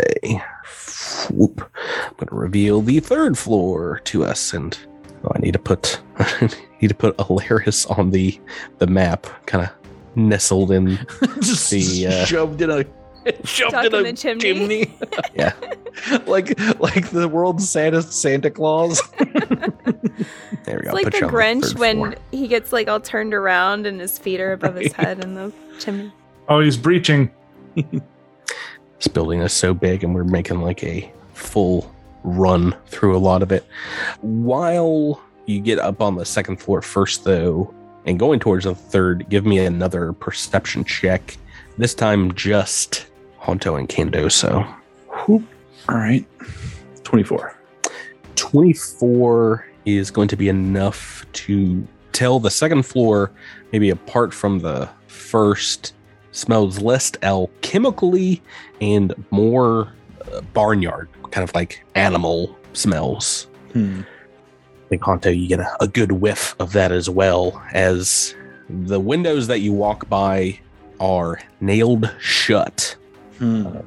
Whoop. 1.30 1.70
I'm 2.06 2.14
going 2.16 2.28
to 2.28 2.34
reveal 2.34 2.80
the 2.82 3.00
third 3.00 3.38
floor 3.38 4.00
to 4.04 4.24
us. 4.24 4.52
And 4.52 4.76
oh, 5.24 5.32
I 5.34 5.38
need 5.38 5.52
to 5.52 5.58
put 5.58 6.00
I 6.18 6.50
need 6.80 6.88
to 6.88 6.94
put 6.94 7.16
Elaerys 7.18 7.90
on 7.98 8.10
the 8.10 8.38
the 8.78 8.86
map, 8.86 9.26
kind 9.46 9.64
of 9.64 9.70
nestled 10.16 10.70
in. 10.72 10.96
Just 11.40 11.70
The, 11.70 12.06
uh, 12.08 12.24
shoved 12.24 12.60
in 12.62 12.70
a 12.70 12.84
shoved 13.44 13.70
Stuck 13.70 13.86
in 13.86 13.94
in 13.94 14.00
a 14.06 14.12
the 14.12 14.12
chimney. 14.16 14.94
Yeah. 15.34 15.52
like 16.26 16.58
like 16.80 17.10
the 17.10 17.28
world's 17.28 17.68
saddest 17.68 18.12
Santa 18.12 18.50
Claus. 18.50 19.00
There 20.64 20.76
we 20.76 20.82
It's 20.82 20.86
go. 20.86 20.92
like 20.92 21.04
Put 21.04 21.12
the 21.14 21.20
Grinch 21.26 21.64
third 21.70 21.78
when 21.78 21.96
floor. 21.96 22.14
he 22.30 22.48
gets 22.48 22.72
like 22.72 22.88
all 22.88 23.00
turned 23.00 23.34
around 23.34 23.86
and 23.86 24.00
his 24.00 24.18
feet 24.18 24.40
are 24.40 24.52
above 24.52 24.76
his 24.76 24.92
head 24.92 25.22
in 25.24 25.34
the 25.34 25.52
chimney. 25.78 26.12
Oh, 26.48 26.60
he's 26.60 26.76
breaching. 26.76 27.30
This 29.02 29.08
building 29.08 29.40
is 29.40 29.52
so 29.52 29.74
big, 29.74 30.04
and 30.04 30.14
we're 30.14 30.22
making 30.22 30.60
like 30.60 30.84
a 30.84 31.10
full 31.34 31.92
run 32.22 32.72
through 32.86 33.16
a 33.16 33.18
lot 33.18 33.42
of 33.42 33.50
it. 33.50 33.66
While 34.20 35.20
you 35.46 35.58
get 35.58 35.80
up 35.80 36.00
on 36.00 36.14
the 36.14 36.24
second 36.24 36.58
floor 36.58 36.82
first, 36.82 37.24
though, 37.24 37.74
and 38.06 38.16
going 38.16 38.38
towards 38.38 38.64
the 38.64 38.76
third, 38.76 39.28
give 39.28 39.44
me 39.44 39.58
another 39.58 40.12
perception 40.12 40.84
check. 40.84 41.36
This 41.78 41.94
time, 41.94 42.32
just 42.34 43.08
Hanto 43.40 43.74
and 43.74 43.88
Candoso. 43.88 44.72
All 45.88 45.96
right. 45.96 46.24
24. 47.02 47.58
24 48.36 49.66
is 49.84 50.12
going 50.12 50.28
to 50.28 50.36
be 50.36 50.48
enough 50.48 51.26
to 51.32 51.84
tell 52.12 52.38
the 52.38 52.52
second 52.52 52.84
floor, 52.84 53.32
maybe 53.72 53.90
apart 53.90 54.32
from 54.32 54.60
the 54.60 54.88
first, 55.08 55.92
smells 56.32 56.80
less 56.80 57.10
alchemically 57.22 58.40
and 58.80 59.14
more 59.30 59.92
uh, 60.32 60.40
barnyard, 60.52 61.08
kind 61.30 61.48
of 61.48 61.54
like 61.54 61.84
animal 61.94 62.56
smells. 62.72 63.46
Hmm. 63.72 64.00
I 64.86 64.88
think 64.88 65.04
Hanto, 65.04 65.30
you 65.30 65.48
get 65.48 65.60
a, 65.60 65.76
a 65.84 65.88
good 65.88 66.12
whiff 66.12 66.54
of 66.58 66.72
that 66.72 66.92
as 66.92 67.08
well, 67.08 67.62
as 67.72 68.34
the 68.68 69.00
windows 69.00 69.46
that 69.46 69.60
you 69.60 69.72
walk 69.72 70.08
by 70.08 70.58
are 71.00 71.40
nailed 71.60 72.12
shut, 72.20 72.96
Hmm. 73.38 73.78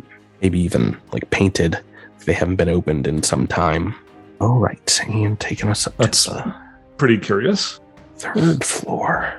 maybe 0.41 0.59
even 0.59 0.97
like 1.11 1.29
painted 1.29 1.79
if 2.17 2.25
they 2.25 2.33
haven't 2.33 2.55
been 2.57 2.69
opened 2.69 3.07
in 3.07 3.21
some 3.23 3.47
time. 3.47 3.95
All 4.41 4.57
right, 4.59 4.99
and 5.07 5.39
taking 5.39 5.69
us 5.69 5.87
up 5.87 5.95
That's- 5.97 6.25
to 6.25 6.31
the 6.31 6.55
Pretty 6.97 7.17
curious. 7.17 7.79
third 8.17 8.63
floor. 8.63 9.33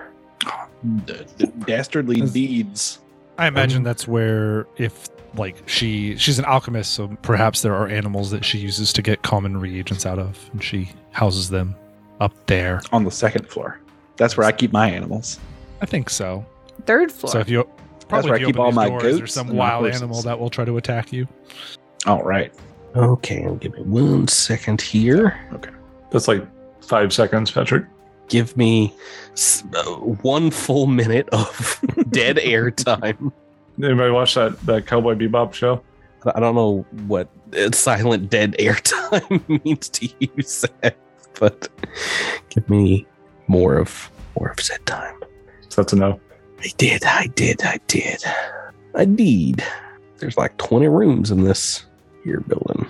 D- 1.05 1.15
d- 1.39 1.47
dastardly 1.67 2.21
deeds. 2.21 3.01
I 3.39 3.47
imagine 3.49 3.79
Um, 3.79 3.85
that's 3.85 4.07
where 4.09 4.67
if 4.77 5.09
like 5.37 5.57
she 5.67 6.17
she's 6.17 6.39
an 6.39 6.45
alchemist, 6.47 6.93
so 6.95 7.09
perhaps 7.23 7.63
there 7.63 7.75
are 7.75 7.87
animals 7.89 8.31
that 8.31 8.45
she 8.45 8.59
uses 8.59 8.93
to 8.95 9.03
get 9.03 9.23
common 9.23 9.59
reagents 9.59 10.07
out 10.07 10.19
of, 10.19 10.39
and 10.53 10.63
she 10.63 10.91
houses 11.11 11.51
them 11.51 11.75
up 12.21 12.33
there. 12.47 12.81
on 12.93 13.05
the 13.05 13.11
second 13.11 13.47
floor. 13.49 13.79
That's 14.17 14.37
where 14.37 14.47
I 14.47 14.53
keep 14.53 14.73
my 14.73 14.89
animals. 14.91 15.39
I 15.83 15.87
think 15.87 16.09
so. 16.09 16.47
Third 16.87 17.13
floor. 17.13 17.33
So 17.33 17.39
if 17.41 17.49
you 17.51 17.69
probably 18.09 18.31
where 18.31 18.37
if 18.37 18.41
I 18.41 18.41
you 18.41 18.47
keep 18.47 18.57
open 18.59 18.61
all 18.65 18.71
these 18.71 18.77
my 18.77 18.89
doors, 18.89 19.03
goats 19.03 19.19
there's 19.19 19.35
some 19.35 19.49
wild 19.49 19.85
horses. 19.85 20.01
animal 20.01 20.23
that 20.23 20.39
will 20.39 20.49
try 20.51 20.65
to 20.65 20.77
attack 20.79 21.13
you. 21.13 21.27
All 22.07 22.23
right. 22.23 22.55
Okay, 22.95 23.47
give 23.61 23.75
me 23.75 23.83
one 23.83 24.27
second 24.29 24.81
here. 24.81 25.39
Okay, 25.53 25.71
that's 26.11 26.29
like 26.29 26.43
five 26.83 27.13
seconds, 27.13 27.51
Patrick. 27.51 27.85
Give 28.29 28.57
me 28.57 28.95
uh, 29.75 29.85
one 30.23 30.51
full 30.51 30.87
minute 30.87 31.29
of 31.31 31.81
dead 32.11 32.39
air 32.39 32.71
time. 32.71 33.33
Anybody 33.83 34.11
watch 34.11 34.35
that 34.35 34.59
that 34.67 34.87
Cowboy 34.87 35.15
Bebop 35.15 35.53
show? 35.53 35.83
I 36.35 36.41
don't 36.41 36.55
know 36.55 36.85
what 37.07 37.29
uh, 37.57 37.71
silent 37.73 38.31
dead 38.31 38.57
air 38.59 38.75
time 38.83 39.45
means 39.65 39.89
to 39.91 40.09
you, 40.19 40.43
Seth, 40.43 40.97
but 41.39 41.69
give 42.49 42.69
me 42.69 43.07
more 43.47 43.77
of 43.77 44.11
more 44.39 44.51
of 44.51 44.61
said 44.61 44.85
time. 44.87 45.19
So 45.69 45.83
that's 45.83 45.93
a 45.93 45.97
no. 45.97 46.21
I 46.61 46.73
did, 46.79 47.05
I 47.05 47.27
did, 47.29 47.63
I 47.63 47.79
did. 47.87 48.23
I 48.95 49.05
did. 49.05 49.63
There's 50.17 50.39
like 50.39 50.57
20 50.57 50.89
rooms 50.89 51.31
in 51.31 51.45
this 51.45 51.85
here 52.25 52.41
building. 52.41 52.87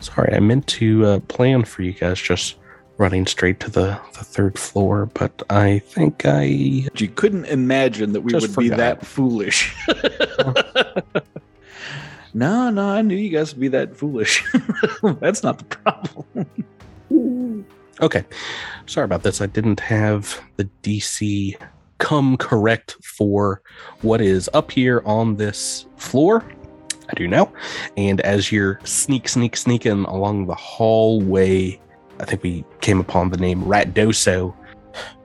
Sorry, 0.00 0.32
I 0.32 0.38
meant 0.38 0.66
to 0.68 1.04
uh, 1.04 1.20
plan 1.20 1.64
for 1.64 1.82
you 1.82 1.92
guys 1.92 2.20
just 2.20 2.54
running 2.98 3.26
straight 3.26 3.60
to 3.60 3.70
the, 3.70 3.98
the 4.12 4.24
third 4.24 4.58
floor, 4.58 5.06
but 5.14 5.42
I 5.48 5.78
think 5.78 6.26
I. 6.26 6.42
You 6.42 7.08
couldn't 7.14 7.46
imagine 7.46 8.12
that 8.12 8.20
we 8.20 8.34
would 8.34 8.56
be 8.56 8.68
that 8.68 9.06
foolish. 9.06 9.74
no, 12.34 12.70
no, 12.70 12.90
I 12.90 13.02
knew 13.02 13.16
you 13.16 13.30
guys 13.30 13.54
would 13.54 13.60
be 13.60 13.68
that 13.68 13.96
foolish. 13.96 14.44
That's 15.20 15.42
not 15.42 15.58
the 15.58 15.64
problem. 15.64 16.46
Okay. 18.00 18.24
Sorry 18.86 19.04
about 19.04 19.22
this. 19.22 19.40
I 19.40 19.46
didn't 19.46 19.80
have 19.80 20.40
the 20.56 20.68
DC 20.82 21.56
come 21.98 22.36
correct 22.36 22.96
for 23.02 23.60
what 24.02 24.20
is 24.20 24.48
up 24.54 24.70
here 24.70 25.02
on 25.04 25.36
this 25.36 25.86
floor. 25.96 26.44
I 27.08 27.14
do 27.14 27.26
now. 27.26 27.52
And 27.96 28.20
as 28.20 28.52
you're 28.52 28.78
sneak, 28.84 29.28
sneak, 29.28 29.56
sneaking 29.56 30.04
along 30.04 30.46
the 30.46 30.54
hallway, 30.54 31.80
I 32.20 32.24
think 32.24 32.42
we 32.42 32.64
came 32.80 33.00
upon 33.00 33.30
the 33.30 33.36
name 33.36 33.62
Ratdoso. 33.62 34.54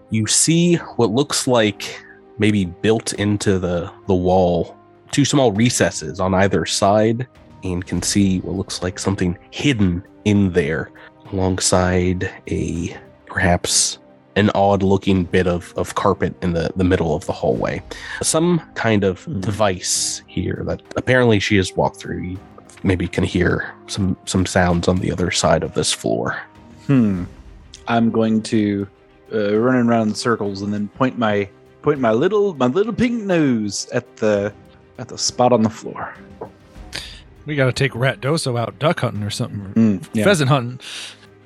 You 0.10 0.28
see 0.28 0.76
what 0.98 1.12
looks 1.12 1.48
like 1.48 2.04
maybe 2.38 2.66
built 2.66 3.14
into 3.14 3.60
the, 3.60 3.92
the 4.08 4.14
wall 4.16 4.78
two 5.12 5.26
small 5.26 5.52
recesses 5.52 6.20
on 6.20 6.34
either 6.34 6.66
side 6.66 7.28
and 7.64 7.86
can 7.86 8.02
see 8.02 8.40
what 8.40 8.56
looks 8.56 8.82
like 8.82 8.98
something 9.00 9.38
hidden 9.52 10.04
in 10.26 10.52
there 10.52 10.92
alongside 11.32 12.30
a 12.50 12.98
perhaps 13.28 14.00
an 14.36 14.50
odd 14.56 14.82
looking 14.82 15.24
bit 15.24 15.46
of, 15.46 15.72
of 15.78 15.94
carpet 15.94 16.34
in 16.42 16.54
the, 16.54 16.72
the 16.76 16.84
middle 16.84 17.16
of 17.16 17.26
the 17.28 17.32
hallway. 17.32 17.82
Some 18.24 18.60
kind 18.74 19.04
of 19.04 19.24
Hmm. 19.26 19.40
device 19.42 20.24
here 20.28 20.64
that 20.66 20.82
apparently 20.96 21.40
she 21.40 21.58
has 21.58 21.76
walked 21.76 21.98
through. 21.98 22.22
You 22.24 22.40
maybe 22.82 23.08
can 23.08 23.24
hear 23.24 23.74
some 23.88 24.18
some 24.26 24.46
sounds 24.46 24.88
on 24.88 24.98
the 24.98 25.12
other 25.12 25.30
side 25.32 25.64
of 25.64 25.74
this 25.76 25.94
floor. 25.94 26.42
Hmm. 26.88 27.24
I'm 27.88 28.12
going 28.12 28.42
to 28.44 28.88
uh, 29.34 29.58
run 29.58 29.76
around 29.88 30.10
in 30.10 30.16
circles 30.16 30.62
and 30.62 30.74
then 30.74 30.88
point 30.90 31.18
my 31.18 31.50
point 31.82 32.00
my 32.00 32.12
little 32.12 32.54
my 32.56 32.68
little 32.68 32.94
pink 32.94 33.24
nose 33.24 33.88
at 33.92 34.16
the 34.18 34.54
at 34.98 35.08
the 35.08 35.18
spot 35.18 35.52
on 35.52 35.64
the 35.64 35.70
floor. 35.70 36.14
We 37.46 37.56
got 37.56 37.66
to 37.66 37.74
take 37.74 37.94
Rat 37.94 38.22
Doso 38.22 38.58
out 38.58 38.80
duck 38.80 39.02
hunting 39.02 39.24
or 39.24 39.30
something. 39.30 39.60
or 39.62 39.70
Mm, 39.74 40.08
yeah. 40.14 40.24
Pheasant 40.24 40.50
hunting. 40.50 40.80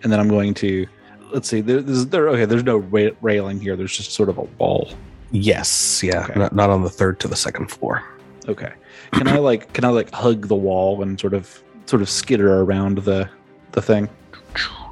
And 0.04 0.12
then 0.12 0.20
I'm 0.20 0.28
going 0.30 0.54
to 0.56 0.86
let's 1.34 1.48
see. 1.50 1.62
There, 1.62 1.82
there's, 1.82 2.06
there 2.08 2.30
okay. 2.30 2.46
There's 2.46 2.64
no 2.64 2.78
ra- 2.78 3.10
railing 3.22 3.60
here. 3.60 3.76
There's 3.76 3.96
just 3.98 4.12
sort 4.12 4.30
of 4.30 4.38
a 4.38 4.44
wall. 4.60 4.90
Yes, 5.32 6.02
yeah, 6.04 6.24
Okay. 6.26 6.40
not, 6.40 6.54
not 6.56 6.70
on 6.70 6.84
the 6.84 6.90
third 6.90 7.20
to 7.22 7.28
the 7.28 7.36
second 7.36 7.70
floor. 7.70 8.04
Okay. 8.48 8.72
Can 9.14 9.28
I 9.28 9.38
like 9.40 9.74
can 9.74 9.84
I 9.86 9.90
like 9.90 10.12
hug 10.12 10.48
the 10.48 10.56
wall 10.56 11.02
and 11.02 11.20
sort 11.20 11.34
of 11.34 11.62
sort 11.86 12.02
of 12.02 12.10
skitter 12.10 12.62
around 12.62 13.00
the 13.00 13.30
the 13.72 13.82
thing? 13.82 14.08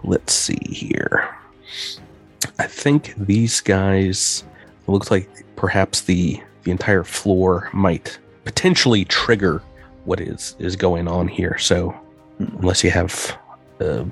Let's 0.05 0.33
see 0.33 0.59
here. 0.69 1.35
I 2.59 2.67
think 2.67 3.13
these 3.17 3.59
guys 3.61 4.43
it 4.87 4.91
looks 4.91 5.09
like 5.11 5.29
perhaps 5.55 6.01
the 6.01 6.41
the 6.63 6.71
entire 6.71 7.03
floor 7.03 7.69
might 7.73 8.17
potentially 8.43 9.05
trigger 9.05 9.61
what 10.05 10.19
is 10.21 10.55
is 10.59 10.75
going 10.75 11.07
on 11.07 11.27
here. 11.27 11.57
So 11.57 11.93
Hmm. 12.37 12.57
unless 12.59 12.83
you 12.83 12.91
have 12.91 13.37
a 13.79 14.05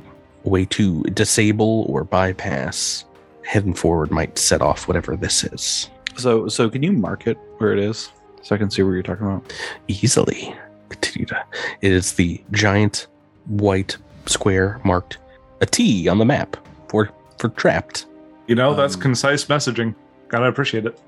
way 0.45 0.63
to 0.65 1.03
disable 1.03 1.85
or 1.89 2.05
bypass, 2.05 3.03
heading 3.43 3.73
forward 3.73 4.11
might 4.11 4.37
set 4.37 4.61
off 4.61 4.87
whatever 4.87 5.17
this 5.17 5.43
is 5.43 5.89
So 6.15 6.47
so 6.47 6.69
can 6.69 6.81
you 6.83 6.93
mark 6.93 7.27
it 7.27 7.37
where 7.57 7.73
it 7.73 7.79
is 7.79 8.11
so 8.41 8.55
I 8.55 8.57
can 8.57 8.69
see 8.71 8.81
where 8.81 8.93
you're 8.93 9.03
talking 9.03 9.25
about? 9.27 9.53
easily. 9.89 10.55
Continue 10.89 11.25
to. 11.27 11.43
It 11.81 11.91
is 11.91 12.13
the 12.13 12.41
giant 12.51 13.07
white 13.47 13.97
square 14.25 14.79
marked 14.85 15.17
a 15.61 15.65
T 15.65 16.07
on 16.07 16.17
the 16.17 16.25
map 16.25 16.57
for 16.89 17.09
for 17.39 17.49
trapped. 17.49 18.05
You 18.47 18.55
know, 18.55 18.73
that's 18.73 18.95
Um, 18.95 19.01
concise 19.01 19.45
messaging. 19.45 19.95
Gotta 20.27 20.45
appreciate 20.45 20.85
it. 20.85 20.99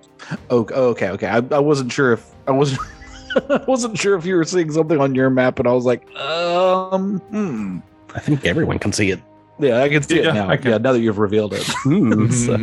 Oh, 0.50 0.66
oh, 0.74 0.86
okay, 0.90 1.10
okay. 1.10 1.28
I, 1.28 1.38
I 1.52 1.60
wasn't 1.60 1.92
sure 1.92 2.14
if 2.14 2.26
I 2.48 2.52
wasn't 2.52 2.82
I 3.50 3.64
wasn't 3.68 3.98
sure 3.98 4.16
if 4.16 4.26
you 4.26 4.36
were 4.36 4.46
seeing 4.46 4.72
something 4.72 5.00
on 5.00 5.14
your 5.16 5.30
map, 5.30 5.60
and 5.60 5.68
I 5.68 5.72
was 5.74 5.86
like, 5.86 6.10
um, 6.16 7.20
hmm. 7.32 7.80
I 8.16 8.20
think 8.20 8.46
everyone 8.46 8.80
can 8.80 8.94
see 8.94 9.12
it. 9.12 9.22
Yeah, 9.60 9.82
I 9.82 9.90
can 9.90 10.04
see 10.04 10.22
Yeah, 10.22 10.30
it 10.30 10.34
now. 10.34 10.52
Yeah, 10.72 10.78
now 10.78 10.94
that 10.94 11.00
you've 11.02 11.18
revealed 11.18 11.54
it. 11.54 11.64
Hmm. 11.84 12.30
So- 12.32 12.58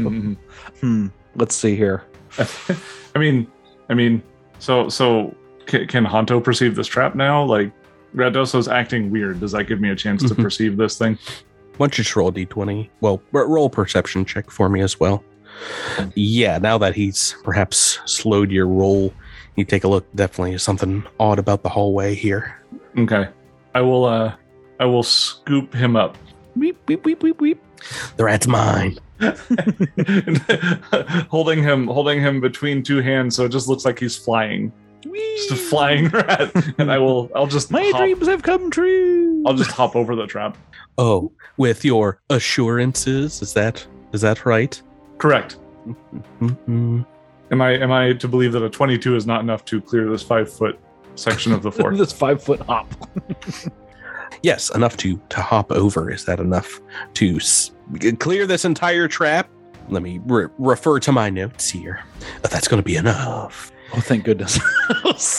hmm. 0.80 1.06
Let's 1.36 1.54
see 1.54 1.76
here. 1.76 2.04
I 3.14 3.18
mean, 3.18 3.46
I 3.90 3.94
mean, 3.94 4.22
so 4.58 4.88
so 4.88 5.34
can, 5.66 5.86
can 5.86 6.04
Hanto 6.04 6.40
perceive 6.40 6.74
this 6.76 6.86
trap 6.86 7.14
now? 7.14 7.44
Like, 7.44 7.70
Radoso's 8.14 8.68
acting 8.68 9.10
weird. 9.10 9.40
Does 9.40 9.52
that 9.52 9.64
give 9.64 9.80
me 9.80 9.90
a 9.90 9.96
chance 9.96 10.22
to 10.24 10.34
Mhm. 10.34 10.42
perceive 10.42 10.76
this 10.76 10.96
thing? 10.98 11.18
Why 11.76 11.86
don't 11.86 11.98
you 11.98 12.04
just 12.04 12.16
roll 12.16 12.28
a 12.28 12.32
d20? 12.32 12.88
Well, 13.00 13.22
roll 13.32 13.66
a 13.66 13.70
perception 13.70 14.24
check 14.24 14.50
for 14.50 14.68
me 14.68 14.80
as 14.80 15.00
well. 15.00 15.24
Yeah, 16.14 16.58
now 16.58 16.78
that 16.78 16.94
he's 16.94 17.36
perhaps 17.44 17.98
slowed 18.04 18.50
your 18.50 18.66
roll, 18.66 19.12
you 19.56 19.64
take 19.64 19.84
a 19.84 19.88
look. 19.88 20.06
Definitely 20.14 20.58
something 20.58 21.04
odd 21.20 21.38
about 21.38 21.62
the 21.62 21.68
hallway 21.68 22.14
here. 22.14 22.56
Okay, 22.98 23.28
I 23.74 23.80
will. 23.80 24.04
uh 24.04 24.34
I 24.80 24.86
will 24.86 25.04
scoop 25.04 25.72
him 25.72 25.94
up. 25.94 26.18
Weep, 26.56 26.76
weep, 26.88 27.04
weep, 27.04 27.22
weep, 27.22 27.40
weep. 27.40 27.62
The 28.16 28.24
rat's 28.24 28.48
mine. 28.48 28.98
holding 31.30 31.62
him, 31.62 31.86
holding 31.86 32.20
him 32.20 32.40
between 32.40 32.82
two 32.82 33.00
hands, 33.00 33.36
so 33.36 33.44
it 33.44 33.50
just 33.50 33.68
looks 33.68 33.84
like 33.84 34.00
he's 34.00 34.16
flying, 34.16 34.72
just 35.02 35.50
a 35.50 35.56
flying 35.56 36.08
rat. 36.10 36.50
And 36.78 36.90
I 36.90 36.98
will, 36.98 37.30
I'll 37.34 37.46
just, 37.46 37.70
My 37.70 37.82
hop, 37.84 37.96
dreams 37.98 38.26
have 38.28 38.42
come 38.42 38.70
true. 38.70 39.42
I'll 39.46 39.54
just 39.54 39.70
hop 39.72 39.96
over 39.96 40.14
the 40.16 40.26
trap. 40.26 40.56
Oh, 40.98 41.32
with 41.56 41.84
your 41.84 42.20
assurances, 42.30 43.42
is 43.42 43.52
that 43.54 43.86
is 44.12 44.20
that 44.20 44.44
right? 44.44 44.80
Correct. 45.18 45.56
Mm-mm. 46.40 47.06
Am 47.50 47.60
I, 47.62 47.70
am 47.78 47.90
I 47.92 48.12
to 48.14 48.28
believe 48.28 48.52
that 48.52 48.62
a 48.62 48.70
twenty-two 48.70 49.16
is 49.16 49.26
not 49.26 49.40
enough 49.40 49.64
to 49.66 49.80
clear 49.80 50.08
this 50.10 50.22
five-foot 50.22 50.78
section 51.14 51.52
of 51.52 51.62
the 51.62 51.72
floor? 51.72 51.96
this 51.96 52.12
five 52.12 52.42
foot 52.42 52.60
hop. 52.60 52.86
Yes, 54.42 54.74
enough 54.74 54.96
to 54.98 55.20
to 55.28 55.40
hop 55.40 55.70
over. 55.72 56.10
Is 56.10 56.24
that 56.24 56.40
enough 56.40 56.80
to 57.14 57.36
s- 57.36 57.70
clear 58.18 58.46
this 58.46 58.64
entire 58.64 59.06
trap? 59.06 59.48
Let 59.88 60.02
me 60.02 60.20
re- 60.24 60.48
refer 60.58 60.98
to 61.00 61.12
my 61.12 61.30
notes 61.30 61.68
here. 61.70 62.00
That's 62.42 62.66
going 62.68 62.78
to 62.82 62.84
be 62.84 62.96
enough. 62.96 63.70
Oh, 63.94 64.00
thank 64.00 64.24
goodness. 64.24 64.58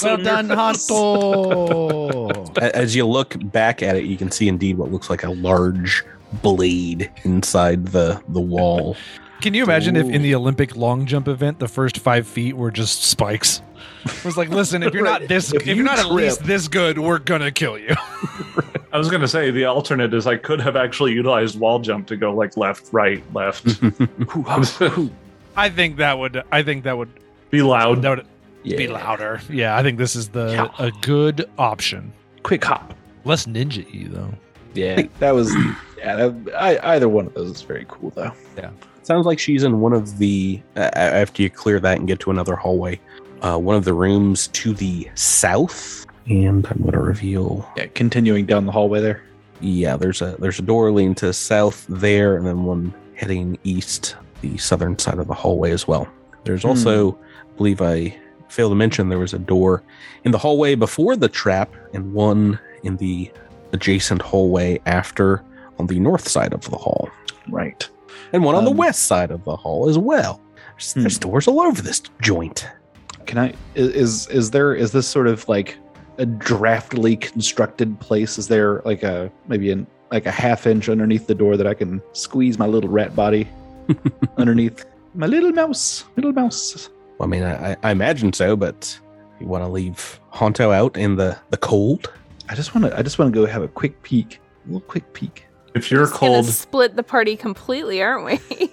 Well 0.04 0.18
done, 0.18 0.50
Hanto. 0.50 2.30
A- 2.58 2.76
As 2.76 2.96
you 2.96 3.06
look 3.06 3.36
back 3.52 3.82
at 3.84 3.96
it, 3.96 4.06
you 4.06 4.18
can 4.18 4.32
see 4.32 4.48
indeed 4.48 4.78
what 4.78 4.92
looks 4.92 5.10
like 5.10 5.24
a 5.24 5.32
large 5.32 6.04
blade 6.42 7.12
inside 7.24 7.88
the 7.88 8.22
the 8.30 8.40
wall. 8.42 8.96
Can 9.42 9.54
you 9.54 9.64
imagine 9.64 9.96
if 9.96 10.08
in 10.10 10.22
the 10.22 10.36
Olympic 10.36 10.76
long 10.76 11.06
jump 11.06 11.28
event 11.28 11.60
the 11.60 11.68
first 11.68 11.98
five 12.00 12.28
feet 12.28 12.56
were 12.56 12.72
just 12.72 13.04
spikes? 13.04 13.62
It 14.06 14.24
was 14.26 14.38
like, 14.38 14.50
listen, 14.50 14.84
if 14.84 14.94
you're 14.94 15.04
not 15.04 15.28
this, 15.28 15.52
If 15.54 15.62
if, 15.62 15.68
you 15.68 15.76
you're 15.76 15.84
not 15.86 16.00
at 16.00 16.12
least 16.12 16.44
this 16.44 16.68
good, 16.68 16.98
we're 17.00 17.20
gonna 17.20 17.52
kill 17.52 17.78
you. 17.78 17.96
I 18.92 18.98
was 18.98 19.10
gonna 19.10 19.28
say 19.28 19.52
the 19.52 19.66
alternate 19.66 20.14
is 20.14 20.28
I 20.28 20.38
could 20.38 20.62
have 20.62 20.76
actually 20.76 21.12
utilized 21.14 21.60
wall 21.60 21.80
jump 21.80 22.08
to 22.08 22.16
go 22.16 22.34
like 22.34 22.56
left, 22.58 22.88
right, 22.94 23.24
left. 23.34 23.66
I 25.56 25.70
think 25.70 25.98
that 25.98 26.18
would. 26.18 26.44
I 26.52 26.64
think 26.64 26.84
that 26.86 26.98
would. 26.98 27.10
Be 27.52 27.62
loud. 27.62 28.02
That 28.02 28.18
would 28.18 28.26
yeah. 28.64 28.78
be 28.78 28.88
louder. 28.88 29.42
Yeah, 29.50 29.78
I 29.78 29.84
think 29.84 29.98
this 29.98 30.16
is 30.16 30.30
the 30.30 30.52
Yeah. 30.52 30.68
a 30.80 30.92
good 31.02 31.50
option. 31.58 32.12
Quick 32.44 32.64
hop. 32.64 32.94
Less 33.26 33.46
ninja 33.46 33.86
y 33.94 34.08
though. 34.10 34.34
Yeah, 34.74 35.04
that 35.20 35.32
was. 35.32 35.54
Yeah, 35.98 36.16
that, 36.16 36.56
I, 36.60 36.96
either 36.96 37.08
one 37.08 37.28
of 37.28 37.34
those 37.34 37.52
is 37.52 37.62
very 37.62 37.86
cool 37.88 38.10
though. 38.12 38.32
Yeah. 38.58 38.72
Sounds 39.04 39.26
like 39.26 39.40
she's 39.40 39.64
in 39.64 39.80
one 39.80 39.94
of 39.94 40.18
the. 40.18 40.62
Uh, 40.76 40.90
after 40.94 41.42
you 41.44 41.50
clear 41.50 41.80
that 41.80 42.00
and 42.00 42.08
get 42.08 42.20
to 42.22 42.32
another 42.32 42.56
hallway, 42.56 43.00
uh, 43.42 43.58
one 43.58 43.76
of 43.76 43.86
the 43.86 43.94
rooms 43.94 44.48
to 44.50 44.74
the 44.74 45.10
south. 45.16 46.06
And 46.28 46.66
I'm 46.68 46.80
going 46.80 46.94
to 46.94 47.00
reveal. 47.00 47.70
Yeah, 47.76 47.88
continuing 47.88 48.46
down 48.46 48.66
the 48.66 48.72
hallway 48.72 49.02
there. 49.02 49.22
Yeah, 49.60 49.98
there's 49.98 50.22
a 50.22 50.36
there's 50.40 50.60
a 50.60 50.62
door 50.62 50.92
leading 50.92 51.16
to 51.16 51.28
the 51.28 51.34
south 51.34 51.86
there, 51.88 52.38
and 52.38 52.46
then 52.46 52.64
one 52.64 52.94
heading 53.16 53.58
east, 53.64 54.16
the 54.42 54.58
southern 54.58 54.98
side 55.00 55.20
of 55.20 55.28
the 55.28 55.34
hallway 55.34 55.72
as 55.72 55.88
well. 55.88 56.08
There's 56.46 56.66
also, 56.66 57.14
I 57.14 57.58
believe 57.58 57.82
I 57.82 58.18
failed 58.54 58.72
to 58.72 58.76
mention, 58.76 59.10
there 59.10 59.20
was 59.20 59.34
a 59.34 59.40
door 59.40 59.84
in 60.24 60.32
the 60.32 60.38
hallway 60.38 60.76
before 60.76 61.16
the 61.16 61.28
trap, 61.30 61.74
and 61.94 62.14
one 62.14 62.60
in 62.84 62.98
the 62.98 63.32
adjacent 63.74 64.22
hallway 64.22 64.80
after 64.86 65.44
on 65.80 65.88
the 65.88 66.00
north 66.00 66.28
side 66.28 66.54
of 66.54 66.62
the 66.70 66.78
hall, 66.78 67.10
Right. 67.50 67.88
and 68.32 68.44
one 68.44 68.56
on 68.56 68.64
the 68.66 68.72
Um, 68.72 68.78
west 68.78 69.04
side 69.08 69.32
of 69.32 69.44
the 69.44 69.56
hall 69.56 69.90
as 69.90 69.98
well. 69.98 70.40
There's, 70.76 70.94
there's 70.94 71.18
doors 71.18 71.48
all 71.48 71.62
over 71.62 71.82
this 71.82 72.02
joint. 72.22 72.68
Can 73.26 73.38
I? 73.40 73.48
i- 73.50 73.54
Is 73.76 74.28
is 74.30 74.52
there? 74.52 74.76
Is 74.76 74.92
this 74.92 75.08
sort 75.08 75.28
of 75.28 75.48
like 75.50 75.78
a 76.20 76.26
draftily 76.26 77.16
constructed 77.16 78.00
place? 78.00 78.38
Is 78.38 78.48
there 78.48 78.82
like 78.86 79.02
a 79.04 79.32
maybe 79.48 79.72
an 79.72 79.88
like 80.12 80.26
a 80.28 80.32
half 80.32 80.68
inch 80.68 80.90
underneath 80.90 81.26
the 81.26 81.34
door 81.36 81.58
that 81.58 81.66
I 81.66 81.74
can 81.74 82.02
squeeze 82.14 82.60
my 82.60 82.68
little 82.68 82.90
rat 82.90 83.16
body 83.16 83.48
underneath? 84.38 84.86
My 85.16 85.26
little 85.28 85.52
mouse, 85.52 86.04
little 86.16 86.34
mouse. 86.34 86.90
Well, 87.18 87.28
I 87.28 87.30
mean, 87.30 87.44
I, 87.44 87.78
I 87.84 87.92
imagine 87.92 88.34
so, 88.34 88.56
but 88.56 89.00
you 89.40 89.48
want 89.48 89.64
to 89.64 89.70
leave 89.70 90.20
Hanto 90.32 90.72
out 90.72 90.98
in 90.98 91.16
the, 91.16 91.38
the 91.50 91.58
cold? 91.58 92.12
I 92.50 92.56
just 92.56 92.76
want 92.76 92.88
to. 92.88 92.98
I 92.98 93.02
just 93.02 93.20
want 93.20 93.34
to 93.34 93.40
go 93.40 93.46
have 93.46 93.64
a 93.64 93.68
quick 93.68 94.02
peek. 94.04 94.40
A 94.66 94.68
little 94.68 94.82
quick 94.82 95.14
peek. 95.14 95.46
If 95.76 95.90
you're 95.90 96.06
Just 96.06 96.14
cold, 96.14 96.46
split 96.46 96.96
the 96.96 97.04
party 97.04 97.36
completely, 97.36 98.02
aren't 98.02 98.26
we? 98.26 98.34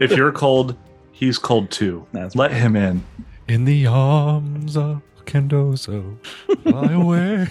if 0.00 0.12
you're 0.12 0.32
cold, 0.32 0.76
he's 1.12 1.38
cold 1.38 1.70
too. 1.70 2.06
That's 2.12 2.34
Let 2.34 2.50
him 2.50 2.76
in. 2.76 3.04
In 3.46 3.64
the 3.64 3.86
arms 3.86 4.76
of 4.76 5.02
Kendoso, 5.26 6.16
fly 6.62 6.92
away. 6.92 7.46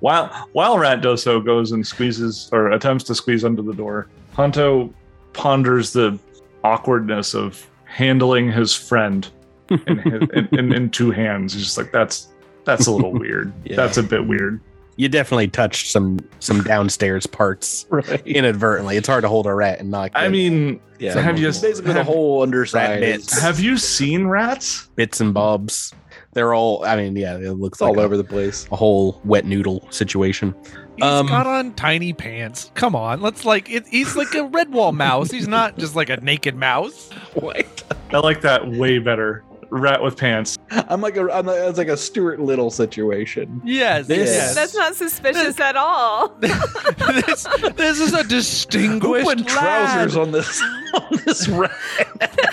While 0.00 0.26
while 0.52 0.78
Rat 0.78 1.00
Doso 1.02 1.44
goes 1.44 1.72
and 1.72 1.86
squeezes 1.86 2.48
or 2.52 2.72
attempts 2.72 3.04
to 3.04 3.14
squeeze 3.14 3.44
under 3.44 3.62
the 3.62 3.74
door, 3.74 4.08
Hanto 4.36 4.92
ponders 5.32 5.92
the 5.92 6.18
awkwardness 6.64 7.34
of 7.34 7.64
handling 7.84 8.50
his 8.50 8.74
friend 8.74 9.28
in, 9.70 9.98
his, 9.98 10.22
in, 10.32 10.48
in, 10.58 10.72
in 10.72 10.90
two 10.90 11.10
hands. 11.10 11.52
He's 11.54 11.62
just 11.64 11.78
like 11.78 11.92
that's 11.92 12.28
that's 12.64 12.86
a 12.86 12.92
little 12.92 13.12
weird. 13.12 13.52
Yeah. 13.64 13.76
That's 13.76 13.96
a 13.96 14.02
bit 14.02 14.26
weird. 14.26 14.60
You 14.96 15.08
definitely 15.08 15.48
touched 15.48 15.90
some 15.90 16.18
some 16.40 16.62
downstairs 16.62 17.26
parts 17.26 17.86
right. 17.90 18.26
inadvertently. 18.26 18.96
It's 18.96 19.08
hard 19.08 19.22
to 19.22 19.28
hold 19.28 19.46
a 19.46 19.54
rat 19.54 19.80
and 19.80 19.90
not 19.90 20.10
I 20.14 20.28
mean, 20.28 20.80
Yeah. 20.98 21.18
have 21.18 21.38
you 21.38 21.46
basically 21.46 21.94
the 21.94 22.04
whole 22.04 22.42
underside? 22.42 23.00
Bits. 23.00 23.40
have 23.40 23.60
you 23.60 23.76
seen 23.78 24.26
rats? 24.26 24.88
bits 24.96 25.20
and 25.20 25.32
bobs. 25.32 25.94
They're 26.32 26.54
all. 26.54 26.84
I 26.84 26.94
mean, 26.96 27.16
yeah, 27.16 27.36
it 27.38 27.54
looks 27.54 27.76
It's 27.76 27.82
all 27.82 27.88
like 27.90 27.98
a, 27.98 28.02
over 28.02 28.16
the 28.16 28.22
place. 28.24 28.68
a 28.70 28.76
whole 28.76 29.20
wet 29.24 29.46
noodle 29.46 29.84
situation. 29.90 30.54
He's 30.94 31.04
Um, 31.04 31.26
got 31.26 31.46
on 31.46 31.72
tiny 31.74 32.12
pants. 32.12 32.70
Come 32.74 32.94
on, 32.94 33.20
let's 33.20 33.44
like 33.44 33.68
it, 33.68 33.86
he's 33.88 34.14
like 34.16 34.32
a 34.34 34.48
Redwall 34.48 34.94
mouse. 34.94 35.30
He's 35.30 35.48
not 35.48 35.76
just 35.78 35.96
like 35.96 36.08
a 36.10 36.18
naked 36.18 36.54
mouse. 36.54 37.10
What? 37.34 37.82
I 38.12 38.18
like 38.18 38.42
that 38.42 38.68
way 38.70 38.98
better. 38.98 39.42
Rat 39.70 40.02
with 40.02 40.16
pants. 40.16 40.58
I'm 40.70 41.00
like 41.00 41.16
a, 41.16 41.30
I'm 41.32 41.46
like, 41.46 41.58
it's 41.60 41.78
like 41.78 41.88
a 41.88 41.96
Stuart 41.96 42.40
Little 42.40 42.70
situation. 42.70 43.60
Yes, 43.64 44.06
This- 44.06 44.28
yes. 44.30 44.54
That's 44.54 44.74
not 44.74 44.94
suspicious 44.96 45.58
at 45.60 45.76
all. 45.76 46.28
this, 46.40 47.46
this 47.76 48.00
is 48.00 48.12
a 48.12 48.24
distinguished 48.24 49.02
Who 49.28 49.34
distinguished 49.34 49.38
put 49.38 49.46
trousers 49.46 50.16
lad. 50.16 50.22
on 50.26 50.32
this 50.32 50.60
on 50.94 51.18
this 51.24 51.48
rat? 51.48 51.70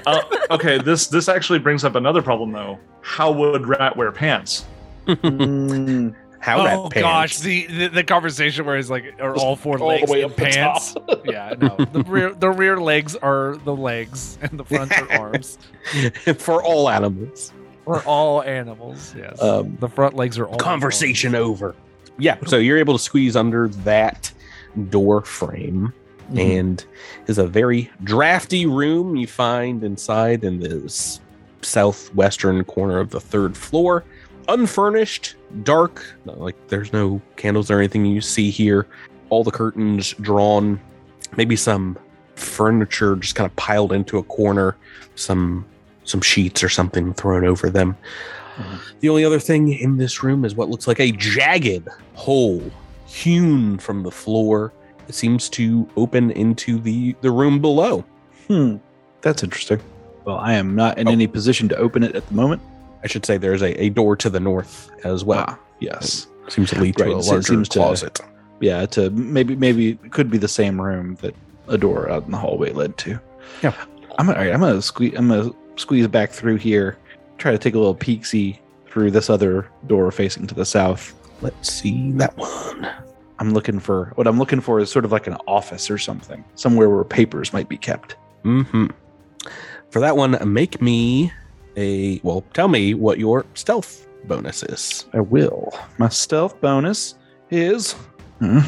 Uh, 0.06 0.22
okay, 0.52 0.78
this 0.80 1.08
this 1.08 1.28
actually 1.28 1.60
brings 1.60 1.84
up 1.84 1.96
another 1.96 2.22
problem 2.22 2.52
though. 2.52 2.78
How 3.02 3.32
would 3.32 3.66
Rat 3.68 3.96
wear 3.98 4.12
pants? 4.12 4.66
Mm, 5.08 6.14
How 6.48 6.62
oh 6.62 6.66
rat 6.66 6.92
pants. 6.94 7.02
gosh, 7.02 7.38
the, 7.40 7.68
the 7.68 7.88
the 7.90 8.04
conversation 8.04 8.66
where 8.66 8.78
he's 8.78 8.90
like, 8.90 9.14
are 9.20 9.36
all 9.36 9.56
four 9.56 9.74
all 9.78 9.90
the 9.90 9.96
legs 9.96 10.10
way 10.12 10.22
in 10.22 10.32
up 10.32 10.36
the 10.36 10.42
pants? 10.46 10.96
yeah, 11.26 11.54
no. 11.60 11.76
The 11.92 12.04
rear 12.08 12.34
the 12.34 12.50
rear 12.50 12.80
legs 12.80 13.16
are 13.18 13.58
the 13.66 13.76
legs, 13.76 14.40
and 14.42 14.58
the 14.60 14.64
front 14.64 14.92
are 14.98 15.12
arms. 15.20 15.58
for 16.40 16.64
all 16.64 16.90
animals. 16.90 17.52
For 17.84 18.02
all 18.04 18.42
animals, 18.44 19.14
yes. 19.16 19.42
Um, 19.42 19.78
the 19.80 19.88
front 19.90 20.16
legs 20.16 20.38
are 20.40 20.46
all 20.46 20.58
Conversation 20.58 21.36
over. 21.36 21.76
Yeah, 22.18 22.38
so 22.48 22.58
you're 22.58 22.78
able 22.80 22.94
to 22.98 23.04
squeeze 23.04 23.36
under 23.36 23.68
that 23.70 24.32
door 24.90 25.22
frame, 25.22 25.94
Mm-hmm. 26.28 26.40
and 26.40 26.86
is 27.28 27.38
a 27.38 27.48
very 27.48 27.90
drafty 28.04 28.66
room 28.66 29.16
you 29.16 29.28
find 29.28 29.82
inside 29.82 30.44
in 30.44 30.60
this 30.60 31.22
southwestern 31.62 32.64
corner 32.66 33.00
of 33.00 33.12
the 33.12 33.20
third 33.22 33.56
floor. 33.56 34.04
Unfurnished, 34.50 35.36
dark, 35.64 36.04
like 36.26 36.56
there's 36.70 36.94
no 36.94 37.22
candles 37.36 37.70
or 37.70 37.80
anything 37.80 38.06
you 38.06 38.22
see 38.22 38.50
here. 38.50 38.88
All 39.30 39.44
the 39.44 39.52
curtains 39.52 40.14
drawn, 40.22 40.80
maybe 41.36 41.56
some 41.58 41.98
furniture 42.36 43.16
just 43.18 43.36
kind 43.36 43.50
of 43.50 43.56
piled 43.58 43.92
into 43.92 44.18
a 44.18 44.24
corner, 44.24 44.76
some 45.16 45.66
some 46.06 46.22
sheets 46.22 46.64
or 46.64 46.70
something 46.70 47.14
thrown 47.14 47.44
over 47.46 47.70
them. 47.70 47.98
Mhm. 48.58 48.80
The 49.02 49.10
only 49.10 49.26
other 49.26 49.40
thing 49.40 49.74
in 49.74 49.98
this 49.98 50.24
room 50.24 50.46
is 50.46 50.56
what 50.56 50.70
looks 50.70 50.88
like 50.88 51.02
a 51.02 51.12
jagged 51.12 51.88
hole 52.14 52.64
hewn 53.06 53.78
from 53.78 54.04
the 54.04 54.12
floor. 54.12 54.72
It 55.10 55.16
seems 55.16 55.50
to 55.50 55.88
open 55.98 56.32
into 56.32 56.80
the 56.80 57.16
the 57.22 57.32
room 57.32 57.60
below. 57.60 58.06
Hmm. 58.48 58.78
That's 59.22 59.44
interesting. 59.44 59.80
Well, 60.24 60.38
I 60.38 60.54
am 60.54 60.74
not 60.76 60.98
in 60.98 61.08
Oh. 61.10 61.12
any 61.12 61.28
position 61.28 61.68
to 61.70 61.76
open 61.78 62.04
it 62.04 62.16
at 62.16 62.26
the 62.28 62.34
moment. 62.34 62.62
I 63.04 63.08
should 63.08 63.26
say 63.26 63.38
there's 63.38 63.62
a, 63.62 63.82
a 63.84 63.90
door 63.90 64.16
to 64.18 64.30
the 64.30 64.40
north 64.40 64.90
as 65.06 65.24
well. 65.24 65.46
Ah, 65.48 65.60
yes. 65.80 66.28
Seems 66.50 66.70
to 66.72 66.80
lead 66.80 66.98
to 66.98 67.04
Right, 67.06 67.14
a 67.14 67.18
larger 67.18 67.42
seems 67.42 67.70
to- 67.70 67.80
closet. 67.80 68.20
Yeah, 68.60 68.86
to 68.88 69.12
maybe 69.12 69.56
maybe 69.56 69.92
it 69.92 70.12
could 70.12 70.32
be 70.32 70.40
the 70.40 70.48
same 70.48 70.82
room 70.82 71.16
that 71.22 71.36
a 71.68 71.78
door 71.78 72.10
out 72.10 72.26
in 72.26 72.32
the 72.32 72.38
hallway 72.38 72.72
led 72.72 72.98
to. 73.00 73.20
Yeah. 73.62 73.74
I'm 74.18 74.26
gonna, 74.26 74.40
all 74.40 74.46
right, 74.46 74.54
I'm 74.54 74.60
gonna 74.62 74.82
squeeze 74.82 75.14
I'm 75.16 75.28
gonna 75.28 75.52
squeeze 75.76 76.08
back 76.08 76.32
through 76.32 76.56
here, 76.56 76.98
try 77.38 77.52
to 77.52 77.58
take 77.60 77.76
a 77.76 77.78
little 77.78 77.94
peek 77.94 78.26
see 78.26 78.60
through 78.88 79.12
this 79.12 79.30
other 79.30 79.70
door 79.86 80.10
facing 80.12 80.48
to 80.48 80.56
the 80.56 80.66
south. 80.66 81.14
Let's 81.42 81.72
see 81.72 82.12
that 82.14 82.36
one. 82.36 82.90
I'm 83.38 83.54
looking 83.54 83.80
for 83.80 84.12
what 84.16 84.26
I'm 84.26 84.40
looking 84.40 84.60
for 84.60 84.80
is 84.80 84.90
sort 84.90 85.06
of 85.06 85.12
like 85.12 85.28
an 85.28 85.38
office 85.48 85.92
or 85.92 86.00
something, 86.00 86.44
somewhere 86.56 86.90
where 86.90 87.04
papers 87.04 87.54
might 87.54 87.70
be 87.70 87.78
kept. 87.78 88.16
Mm-hmm. 88.44 88.88
For 89.92 90.00
that 90.00 90.18
one, 90.18 90.36
make 90.52 90.82
me 90.82 91.32
a 91.78 92.20
well. 92.24 92.44
Tell 92.54 92.68
me 92.68 92.94
what 92.94 93.20
your 93.20 93.46
stealth 93.54 94.08
bonus 94.26 94.64
is. 94.64 95.06
I 95.14 95.22
will. 95.22 95.72
My 95.98 96.10
stealth 96.10 96.60
bonus 96.60 97.16
is. 97.52 97.94
Hmm. 98.40 98.60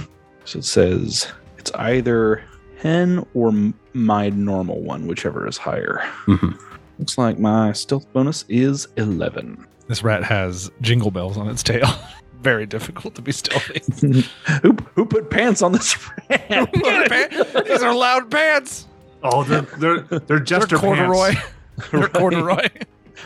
So 0.45 0.59
it 0.59 0.65
says 0.65 1.27
it's 1.57 1.71
either 1.73 2.43
10 2.81 3.25
or 3.33 3.51
my 3.93 4.29
normal 4.29 4.81
one, 4.81 5.05
whichever 5.07 5.47
is 5.47 5.57
higher. 5.57 6.01
Mhm. 6.27 6.57
Looks 6.97 7.17
like 7.17 7.39
my 7.39 7.71
stealth 7.73 8.11
bonus 8.13 8.45
is 8.49 8.87
11. 8.97 9.65
This 9.87 10.03
rat 10.03 10.23
has 10.23 10.69
jingle 10.81 11.11
bells 11.11 11.37
on 11.37 11.49
its 11.49 11.63
tail. 11.63 11.87
Very 12.41 12.65
difficult 12.65 13.15
to 13.15 13.21
be 13.21 13.31
stealthy. 13.33 13.81
who, 14.61 14.71
who 14.95 15.05
put 15.05 15.29
pants 15.29 15.61
on 15.61 15.73
this 15.73 15.97
rat? 16.29 16.69
These 17.67 17.81
are 17.83 17.93
loud 17.93 18.31
pants. 18.31 18.87
Oh, 19.23 19.43
they're 19.43 19.61
they're 19.77 19.99
they're 20.01 20.19
They're 20.19 20.39
jester 20.39 20.77
corduroy. 20.77 21.33
pants. 21.33 21.89
They're 21.91 22.07
corduroy. 22.07 22.67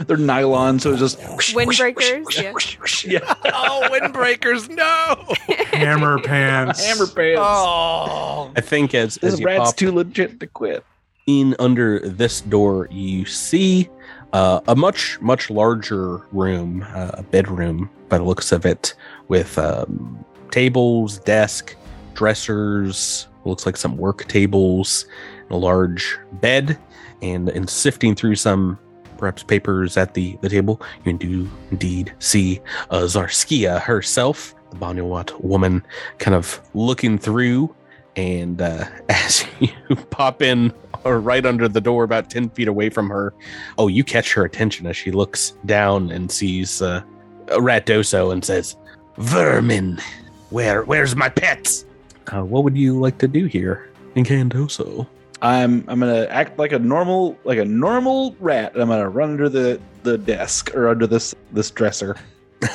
They're 0.06 0.18
nylon, 0.18 0.80
so 0.80 0.92
it's 0.92 1.00
just. 1.00 1.20
Windbreakers, 1.20 3.06
yeah. 3.06 3.20
yeah. 3.26 3.34
Oh, 3.54 3.88
windbreakers! 3.92 4.70
No. 4.70 5.34
Hammer 5.78 6.20
pants. 6.20 6.84
Hammer 6.84 7.08
pants. 7.08 7.40
Oh. 7.42 8.52
I 8.56 8.62
think 8.62 8.94
as 8.94 9.16
this 9.16 9.34
as 9.34 9.40
you 9.40 9.46
rat's 9.46 9.72
pop 9.72 9.76
too 9.76 9.92
legit 9.92 10.40
to 10.40 10.48
quit. 10.48 10.84
in 11.28 11.56
under 11.60 12.00
this 12.00 12.42
door, 12.42 12.88
you 12.92 13.26
see 13.26 13.90
uh, 14.34 14.62
a 14.68 14.76
much 14.76 15.20
much 15.22 15.50
larger 15.50 16.18
room, 16.32 16.86
uh, 16.94 17.12
a 17.14 17.24
bedroom 17.24 17.90
by 18.10 18.18
the 18.18 18.24
looks 18.24 18.52
of 18.52 18.66
it, 18.66 18.94
with 19.28 19.58
um, 19.58 20.26
tables, 20.52 21.20
desk, 21.20 21.76
dressers. 22.14 23.28
Looks 23.46 23.66
like 23.66 23.76
some 23.76 23.98
work 23.98 24.26
tables, 24.30 25.06
a 25.50 25.58
large 25.58 26.18
bed, 26.34 26.80
and 27.22 27.50
in 27.50 27.68
sifting 27.68 28.16
through 28.16 28.36
some 28.36 28.80
perhaps 29.24 29.42
papers 29.42 29.96
at 29.96 30.16
the 30.16 30.38
the 30.42 30.50
table, 30.50 30.82
you 31.06 31.14
do 31.14 31.50
indeed 31.72 32.14
see 32.20 32.60
uh, 32.90 33.04
Zarskia 33.04 33.80
herself, 33.80 34.54
the 34.70 34.76
Banyawat 34.76 35.40
woman, 35.40 35.82
kind 36.18 36.36
of 36.36 36.60
looking 36.74 37.18
through. 37.18 37.74
And 38.18 38.62
uh, 38.62 38.84
as 39.10 39.46
you 39.62 39.96
pop 40.12 40.42
in 40.42 40.74
or 41.06 41.22
right 41.22 41.46
under 41.46 41.70
the 41.70 41.80
door, 41.80 42.04
about 42.04 42.30
10 42.30 42.50
feet 42.50 42.68
away 42.68 42.90
from 42.90 43.10
her. 43.10 43.34
Oh, 43.78 43.88
you 43.88 44.04
catch 44.04 44.34
her 44.34 44.44
attention 44.44 44.88
as 44.88 44.98
she 44.98 45.12
looks 45.12 45.52
down 45.66 46.12
and 46.12 46.30
sees 46.30 46.82
uh, 46.82 47.02
Ratdoso 47.48 48.34
and 48.34 48.44
says, 48.44 48.76
Vermin, 49.18 50.02
where 50.50 50.84
where's 50.84 51.16
my 51.16 51.30
pets? 51.30 51.86
Uh, 52.28 52.44
what 52.44 52.66
would 52.66 52.76
you 52.76 53.00
like 53.00 53.20
to 53.20 53.30
do 53.30 53.46
here 53.46 53.90
in 54.16 54.26
Candoso? 54.26 55.08
I'm 55.44 55.84
I'm 55.90 56.00
gonna 56.00 56.26
act 56.30 56.58
like 56.58 56.72
a 56.72 56.80
normal 56.80 57.38
like 57.44 57.58
a 57.60 57.66
normal 57.66 58.34
rat. 58.40 58.74
and 58.74 58.82
I'm 58.82 58.88
gonna 58.88 59.10
run 59.10 59.32
under 59.32 59.50
the 59.50 59.80
the 60.04 60.18
desk 60.18 60.74
or 60.74 60.88
under 60.88 61.06
this 61.06 61.36
this 61.52 61.70
dresser. 61.70 62.16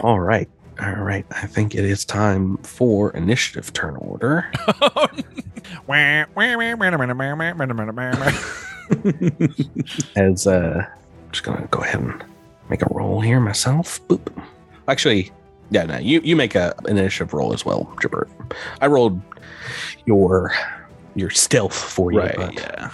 All 0.00 0.20
right. 0.20 0.50
All 0.82 0.96
right. 0.96 1.24
I 1.30 1.46
think 1.46 1.74
it 1.74 1.86
is 1.86 2.04
time 2.04 2.58
for 2.58 3.10
initiative 3.12 3.72
turn 3.72 3.96
order. 3.96 4.52
As 10.16 10.46
uh 10.46 10.84
I'm 10.86 11.32
just 11.32 11.42
gonna 11.42 11.66
go 11.70 11.80
ahead 11.80 12.02
and 12.02 12.22
make 12.68 12.82
a 12.82 12.88
roll 12.90 13.22
here 13.22 13.40
myself. 13.40 14.06
Boop. 14.08 14.30
Actually, 14.88 15.32
yeah, 15.70 15.84
no, 15.84 15.96
you 15.96 16.20
you 16.20 16.36
make 16.36 16.54
a 16.54 16.74
an 16.84 16.98
initiative 16.98 17.32
roll 17.32 17.54
as 17.54 17.64
well, 17.64 17.86
Jabert. 18.02 18.28
I 18.82 18.88
rolled 18.88 19.18
your 20.04 20.52
your 21.14 21.30
stealth 21.30 21.74
for 21.74 22.12
you, 22.12 22.20
but 22.36 22.54
Yeah. 22.54 22.90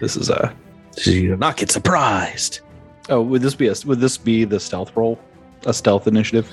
This 0.00 0.16
is 0.16 0.30
a. 0.30 0.54
so 0.92 1.10
you 1.10 1.28
do 1.28 1.36
not 1.36 1.56
get 1.56 1.70
surprised. 1.70 2.60
Oh, 3.08 3.22
would 3.22 3.42
this 3.42 3.54
be 3.54 3.68
a 3.68 3.74
would 3.86 4.00
this 4.00 4.18
be 4.18 4.44
the 4.44 4.60
stealth 4.60 4.96
roll? 4.96 5.18
A 5.66 5.72
stealth 5.72 6.06
initiative? 6.06 6.50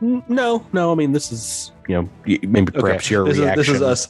No, 0.00 0.66
no. 0.72 0.90
I 0.90 0.94
mean, 0.94 1.12
this 1.12 1.30
is 1.30 1.72
you 1.88 1.96
know 1.96 2.08
maybe 2.26 2.72
perhaps 2.72 3.10
your 3.10 3.24
this 3.26 3.38
reaction. 3.38 3.60
Is, 3.60 3.66
this 3.68 3.76
is 3.76 3.82
us. 3.82 4.06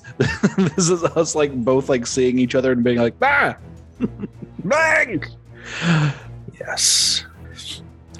this 0.76 0.90
is 0.90 1.04
us 1.04 1.34
like 1.34 1.52
both 1.64 1.88
like 1.88 2.06
seeing 2.06 2.38
each 2.38 2.54
other 2.54 2.72
and 2.72 2.82
being 2.82 2.98
like, 2.98 3.14
ah. 3.22 3.56
Bang! 4.64 5.24
Yes. 6.60 7.24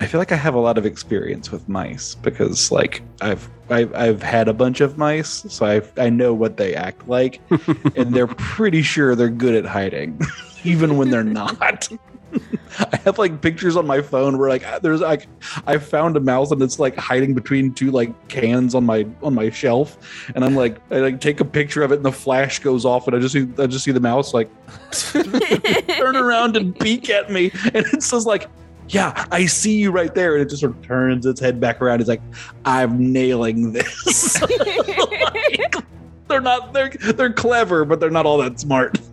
I 0.03 0.07
feel 0.07 0.21
like 0.21 0.33
I 0.33 0.37
have 0.37 0.55
a 0.55 0.59
lot 0.59 0.79
of 0.79 0.85
experience 0.85 1.53
with 1.53 1.69
mice 1.69 2.17
because 2.17 2.73
like 2.73 3.03
I've 3.21 3.49
I've, 3.71 3.95
I've 3.95 4.21
had 4.21 4.49
a 4.49 4.53
bunch 4.53 4.81
of 4.81 4.99
mice, 4.99 5.45
so 5.49 5.65
I 5.65 5.81
I 5.97 6.11
know 6.11 6.35
what 6.35 6.57
they 6.57 6.75
act 6.75 7.07
like, 7.07 7.41
and 7.97 8.13
they're 8.13 8.27
pretty 8.27 8.83
sure 8.83 9.15
they're 9.15 9.31
good 9.31 9.55
at 9.55 9.65
hiding, 9.65 10.21
even 10.65 10.97
when 10.97 11.11
they're 11.11 11.23
not. 11.23 11.89
I 12.81 12.97
have 13.05 13.17
like 13.17 13.41
pictures 13.43 13.77
on 13.77 13.87
my 13.87 14.03
phone 14.03 14.39
where 14.39 14.49
like 14.49 14.65
there's 14.83 15.03
like 15.03 15.29
I 15.69 15.79
found 15.79 16.17
a 16.17 16.21
mouse 16.21 16.51
and 16.51 16.61
it's 16.61 16.81
like 16.81 16.97
hiding 16.97 17.33
between 17.33 17.73
two 17.73 17.93
like 17.93 18.27
cans 18.27 18.75
on 18.75 18.85
my 18.85 19.07
on 19.23 19.35
my 19.35 19.51
shelf, 19.51 20.33
and 20.35 20.45
I'm 20.45 20.57
like 20.57 20.79
I 20.91 20.97
like 20.97 21.21
take 21.21 21.39
a 21.39 21.45
picture 21.45 21.85
of 21.85 21.93
it 21.93 21.97
and 21.97 22.05
the 22.05 22.11
flash 22.11 22.59
goes 22.59 22.85
off 22.85 23.07
and 23.07 23.15
I 23.15 23.21
just 23.21 23.35
see 23.35 23.47
I 23.57 23.69
just 23.69 23.85
see 23.85 23.93
the 23.93 24.01
mouse 24.01 24.35
like 24.35 24.51
turn 24.91 26.17
around 26.17 26.57
and 26.57 26.77
peek 26.77 27.09
at 27.09 27.31
me, 27.31 27.53
and 27.67 27.87
it 27.87 28.03
says 28.03 28.27
like 28.27 28.49
yeah, 28.93 29.25
I 29.31 29.47
see 29.47 29.79
you 29.79 29.91
right 29.91 30.15
there. 30.15 30.35
And 30.35 30.43
it 30.43 30.51
just 30.51 30.61
sort 30.61 30.77
of 30.77 30.83
turns 30.83 31.25
its 31.25 31.41
head 31.41 31.59
back 31.59 31.81
around. 31.81 32.01
It's 32.01 32.09
like, 32.09 32.23
I'm 32.65 33.13
nailing 33.13 33.73
this. 33.73 34.41
Like, 34.53 35.75
they're 36.29 36.41
not 36.41 36.73
they're 36.73 36.91
they're 36.91 37.33
clever, 37.33 37.85
but 37.85 38.01
they're 38.01 38.11
not 38.11 38.27
all 38.27 38.39
that 38.39 38.59
smart. 38.61 38.99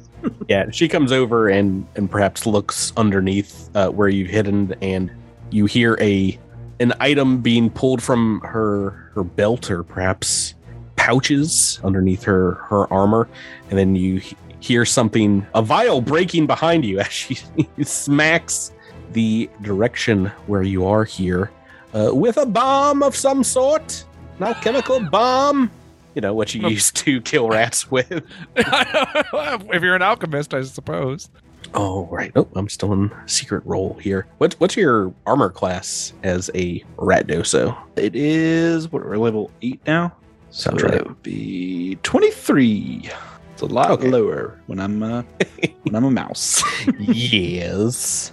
Yeah, 0.50 0.70
she 0.72 0.90
comes 0.90 1.14
over 1.14 1.48
and 1.48 1.88
and 1.96 2.12
perhaps 2.12 2.46
looks 2.46 2.92
underneath 2.98 3.70
uh, 3.74 3.90
where 3.90 4.10
you've 4.10 4.30
hidden, 4.30 4.76
and 4.82 5.10
you 5.50 5.66
hear 5.66 5.98
a 6.02 6.38
an 6.82 6.92
item 7.00 7.42
being 7.42 7.70
pulled 7.70 8.04
from 8.04 8.42
her 8.42 9.12
her 9.14 9.24
belt 9.24 9.72
or 9.72 9.84
perhaps 9.84 10.56
pouches 10.98 11.80
underneath 11.86 12.24
her 12.24 12.56
her 12.56 12.92
armor, 12.92 13.30
and 13.70 13.80
then 13.80 13.96
you 13.96 14.22
hear 14.60 14.84
something 14.84 15.48
a 15.56 15.62
vial 15.62 16.02
breaking 16.02 16.48
behind 16.48 16.84
you 16.84 17.00
as 17.00 17.08
she 17.08 17.38
smacks 17.84 18.74
the 19.14 19.50
direction 19.62 20.26
where 20.48 20.64
you 20.64 20.86
are 20.86 21.04
here 21.04 21.52
uh, 21.94 22.12
with 22.14 22.38
a 22.38 22.46
bomb 22.46 23.02
of 23.04 23.16
some 23.16 23.44
sort, 23.44 24.04
an 24.40 24.54
chemical 24.56 25.00
bomb. 25.00 25.72
You 26.16 26.22
know 26.22 26.34
what 26.34 26.54
you 26.54 26.68
used 26.68 26.96
to 26.98 27.22
kill 27.22 27.50
rats 27.50 27.90
with. 27.92 28.12
if 28.56 29.82
you're 29.84 29.96
an 29.96 30.02
alchemist, 30.02 30.54
I 30.54 30.62
suppose. 30.64 31.30
Oh 31.74 32.08
right. 32.08 32.32
Oh, 32.36 32.48
I'm 32.56 32.68
still 32.70 32.94
in 32.94 33.12
secret 33.28 33.64
role 33.66 33.94
here. 34.02 34.26
What's 34.40 34.60
what's 34.60 34.76
your 34.76 35.14
armor 35.26 35.50
class 35.50 36.14
as 36.24 36.50
a 36.56 36.84
rat 36.98 37.28
doso? 37.28 37.78
It 37.96 38.16
is 38.16 38.92
what 38.92 39.06
we're 39.06 39.18
level 39.18 39.52
eight 39.62 39.80
now. 39.86 40.14
Sounds 40.52 40.82
so 40.82 40.88
right. 40.88 40.98
That 40.98 41.08
would 41.08 41.22
be 41.24 41.98
twenty 42.02 42.32
three. 42.32 43.10
It's 43.54 43.62
a 43.62 43.66
lot 43.68 43.92
Okay. 43.92 44.08
lower 44.10 44.58
when 44.68 44.80
I'm 44.80 45.04
uh, 45.04 45.22
when 45.84 45.96
I'm 45.96 46.06
a 46.06 46.12
mouse. 46.12 46.64
yes. 46.98 48.32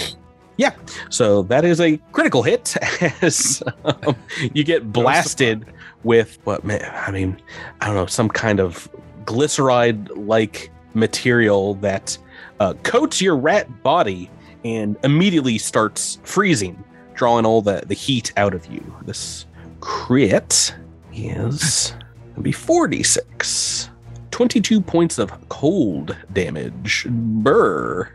Yeah. 0.58 0.74
So 1.10 1.42
that 1.42 1.66
is 1.66 1.80
a 1.82 1.98
critical 2.12 2.42
hit 2.42 2.76
as 3.22 3.62
um, 3.84 4.16
you 4.54 4.64
get 4.64 4.90
blasted 4.90 5.66
with 6.02 6.38
what 6.44 6.64
I 6.64 7.10
mean, 7.10 7.36
I 7.80 7.86
don't 7.86 7.94
know, 7.94 8.06
some 8.06 8.28
kind 8.30 8.58
of 8.58 8.88
glyceride 9.26 10.08
like 10.26 10.70
material 10.94 11.74
that 11.74 12.16
uh, 12.60 12.72
coats 12.84 13.20
your 13.20 13.36
rat 13.36 13.82
body 13.82 14.30
and 14.64 14.96
immediately 15.04 15.58
starts 15.58 16.20
freezing, 16.24 16.82
drawing 17.14 17.44
all 17.44 17.60
the, 17.60 17.82
the 17.86 17.94
heat 17.94 18.32
out 18.36 18.54
of 18.54 18.66
you. 18.66 18.82
This 19.04 19.46
crit 19.80 20.74
is 21.12 21.94
gonna 22.30 22.42
be 22.42 22.52
46. 22.52 23.90
22 24.30 24.80
points 24.80 25.18
of 25.18 25.48
cold 25.48 26.16
damage. 26.32 27.06
Burr. 27.08 28.10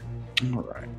All 0.53 0.61
right. 0.61 0.90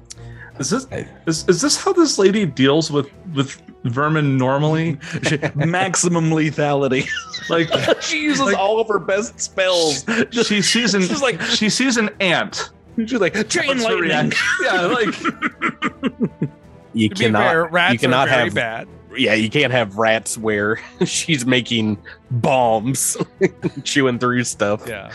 Is 0.62 0.70
this 0.70 0.86
I- 0.92 1.08
is, 1.26 1.48
is 1.48 1.60
this 1.60 1.76
how 1.82 1.92
this 1.92 2.18
lady 2.18 2.46
deals 2.46 2.90
with 2.90 3.08
with 3.34 3.60
vermin 3.84 4.36
normally? 4.38 4.92
Maximum 5.54 6.30
lethality. 6.30 7.08
Like 7.50 7.68
she 8.02 8.22
uses 8.22 8.40
Like- 8.46 8.56
all 8.56 8.80
of 8.80 8.88
her 8.88 8.98
best 8.98 9.40
spells. 9.40 10.04
Just, 10.30 10.48
she 10.48 10.62
sees 10.62 10.94
an 10.94 11.02
She's 11.02 11.20
like- 11.22 11.40
she 11.42 11.68
sees 11.68 11.96
an 11.96 12.10
ant. 12.20 12.70
she's 12.96 13.14
like 13.14 13.34
chain 13.48 13.66
What's 13.66 13.84
lightning. 13.84 14.32
Yeah, 14.62 14.82
like 14.86 15.14
You 16.94 17.08
To 17.08 17.14
be 17.14 17.24
cannot 17.24 17.50
fair, 17.50 17.64
rats 17.66 17.92
you 17.94 17.98
cannot 18.00 18.28
are 18.28 18.30
very 18.30 18.44
have 18.44 18.54
bad. 18.54 18.88
yeah, 19.16 19.34
you 19.34 19.48
can't 19.48 19.72
have 19.72 19.96
rats 19.96 20.36
where 20.36 20.78
she's 21.06 21.46
making 21.46 21.96
bombs, 22.30 23.16
chewing 23.84 24.18
through 24.18 24.44
stuff. 24.44 24.86
Yeah. 24.86 25.10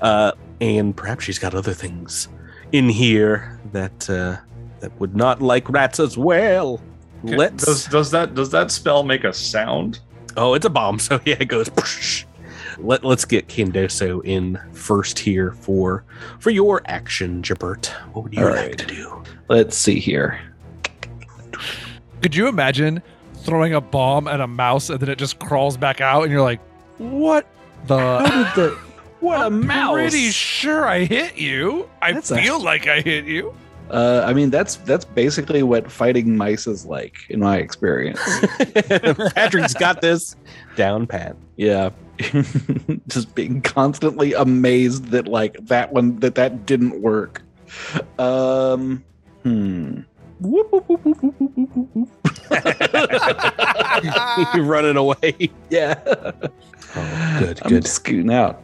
Uh, 0.00 0.32
and 0.60 0.96
perhaps 0.96 1.24
she's 1.24 1.38
got 1.40 1.54
other 1.54 1.74
things 1.74 2.28
in 2.72 2.88
here 2.88 3.60
that 3.72 4.08
uh, 4.08 4.36
that 4.80 4.98
would 5.00 5.16
not 5.16 5.40
like 5.42 5.68
rats 5.70 6.00
as 6.00 6.16
well. 6.18 6.80
Let's. 7.22 7.64
does 7.64 7.86
does 7.86 8.10
that 8.10 8.34
does 8.34 8.50
that 8.50 8.70
spell 8.70 9.02
make 9.02 9.24
a 9.24 9.32
sound? 9.32 10.00
oh, 10.36 10.52
it's 10.54 10.66
a 10.66 10.70
bomb, 10.70 10.98
so 10.98 11.18
yeah, 11.24 11.36
it 11.40 11.46
goes. 11.48 11.70
Let 12.78 13.04
Let's 13.04 13.24
get 13.24 13.48
Candoso 13.48 14.22
in 14.24 14.60
first 14.72 15.18
here 15.18 15.52
for 15.52 16.04
for 16.40 16.50
your 16.50 16.82
action, 16.86 17.42
Jabert. 17.42 17.86
What 18.12 18.24
would 18.24 18.34
you 18.34 18.44
All 18.44 18.50
like 18.50 18.58
right. 18.58 18.78
to 18.78 18.86
do? 18.86 19.22
Let's 19.48 19.76
see 19.76 19.98
here. 19.98 20.38
Could 22.22 22.34
you 22.34 22.48
imagine 22.48 23.02
throwing 23.44 23.74
a 23.74 23.80
bomb 23.80 24.28
at 24.28 24.40
a 24.40 24.46
mouse 24.46 24.90
and 24.90 25.00
then 25.00 25.08
it 25.08 25.18
just 25.18 25.38
crawls 25.38 25.76
back 25.76 26.00
out 26.00 26.24
and 26.24 26.32
you're 26.32 26.42
like, 26.42 26.60
what 26.98 27.46
the? 27.86 27.96
How 27.96 28.54
did 28.54 28.70
the 28.70 28.70
what 29.20 29.40
a 29.40 29.44
I'm 29.46 29.66
mouse? 29.66 29.94
Pretty 29.94 30.30
sure 30.30 30.86
I 30.86 31.04
hit 31.04 31.38
you. 31.38 31.88
I 32.02 32.12
That's 32.12 32.30
a- 32.30 32.36
feel 32.36 32.62
like 32.62 32.86
I 32.88 33.00
hit 33.00 33.24
you. 33.24 33.54
Uh, 33.90 34.24
I 34.26 34.32
mean, 34.32 34.50
that's 34.50 34.76
that's 34.76 35.04
basically 35.04 35.62
what 35.62 35.90
fighting 35.90 36.36
mice 36.36 36.66
is 36.66 36.86
like, 36.86 37.16
in 37.28 37.40
my 37.40 37.58
experience. 37.58 38.20
Patrick's 39.34 39.74
got 39.74 40.00
this 40.00 40.36
down 40.74 41.06
pat. 41.06 41.36
yeah, 41.56 41.90
just 43.08 43.34
being 43.34 43.60
constantly 43.62 44.32
amazed 44.34 45.06
that 45.06 45.28
like 45.28 45.56
that 45.66 45.92
one 45.92 46.18
that 46.20 46.34
that 46.34 46.66
didn't 46.66 47.00
work. 47.00 47.42
Um, 48.18 49.04
hmm. 49.42 50.00
Whoop, 50.40 50.70
whoop, 50.70 50.86
whoop, 50.88 51.04
whoop, 51.04 51.22
whoop, 51.22 51.34
whoop, 51.40 51.70
whoop, 51.74 51.88
whoop. 51.94 52.08
You're 54.54 54.64
running 54.64 54.96
away. 54.96 55.50
yeah. 55.70 55.98
Oh, 56.94 57.36
good, 57.38 57.58
I'm 57.62 57.70
good. 57.70 57.86
scooting 57.86 58.32
out. 58.32 58.62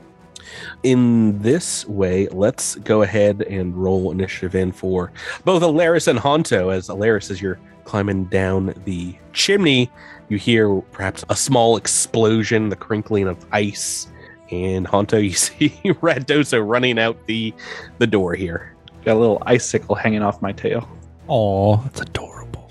In 0.83 1.41
this 1.41 1.87
way, 1.87 2.29
let's 2.29 2.77
go 2.77 3.03
ahead 3.03 3.43
and 3.43 3.77
roll 3.77 4.11
initiative 4.11 4.55
in 4.55 4.73
for 4.73 5.13
both 5.45 5.63
Elaerys 5.63 6.09
and 6.09 6.19
Hanto. 6.19 6.71
As 6.71 6.89
Elaerys, 6.89 7.31
as 7.31 7.41
you're 7.41 7.59
climbing 7.85 8.25
down 8.27 8.75
the 8.85 9.15
chimney, 9.33 9.91
you 10.29 10.39
hear 10.39 10.81
perhaps 10.93 11.25
a 11.29 11.37
small 11.37 11.77
explosion, 11.77 12.69
the 12.69 12.77
crinkling 12.77 13.29
of 13.29 13.45
ice. 13.53 14.09
And 14.51 14.87
Hanto, 14.87 15.19
you 15.19 15.33
see 15.33 15.71
Radoso 15.85 16.67
running 16.67 16.99
out 16.99 17.27
the 17.27 17.55
the 17.99 18.07
door 18.07 18.35
here. 18.35 18.75
Got 19.05 19.17
a 19.17 19.21
little 19.21 19.43
icicle 19.47 19.95
hanging 19.95 20.23
off 20.23 20.41
my 20.43 20.53
tail. 20.53 20.89
Oh, 21.29 21.77
that's 21.79 22.01
adorable. 22.01 22.71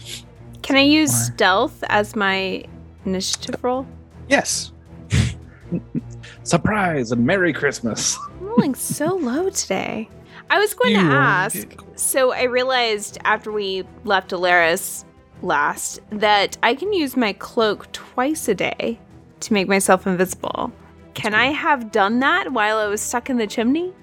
Can 0.61 0.75
I 0.75 0.81
use 0.81 1.13
stealth 1.13 1.83
as 1.89 2.15
my 2.15 2.63
initiative 3.05 3.63
roll? 3.63 3.85
Yes. 4.29 4.71
Surprise 6.51 7.13
and 7.13 7.25
Merry 7.25 7.53
Christmas. 7.53 8.17
I'm 8.27 8.45
rolling 8.45 8.75
so 8.75 9.15
low 9.21 9.49
today. 9.51 10.09
I 10.49 10.59
was 10.59 10.73
going 10.73 10.91
You 10.91 10.97
to 10.97 11.05
ask. 11.05 11.65
So 11.95 12.33
I 12.33 12.43
realized 12.43 13.17
after 13.23 13.53
we 13.53 13.85
left 14.03 14.31
Elaerys 14.31 15.05
last 15.41 16.01
that 16.09 16.57
I 16.61 16.75
can 16.75 16.91
use 16.91 17.15
my 17.15 17.31
cloak 17.31 17.89
twice 17.93 18.49
a 18.49 18.55
day 18.55 18.99
to 19.39 19.53
make 19.53 19.69
myself 19.69 20.05
invisible. 20.05 20.73
Can 21.13 21.33
I 21.33 21.53
have 21.53 21.89
done 21.89 22.19
that 22.19 22.51
while 22.51 22.79
I 22.79 22.87
was 22.87 22.99
stuck 22.99 23.29
in 23.29 23.37
the 23.37 23.47
chimney? 23.47 23.93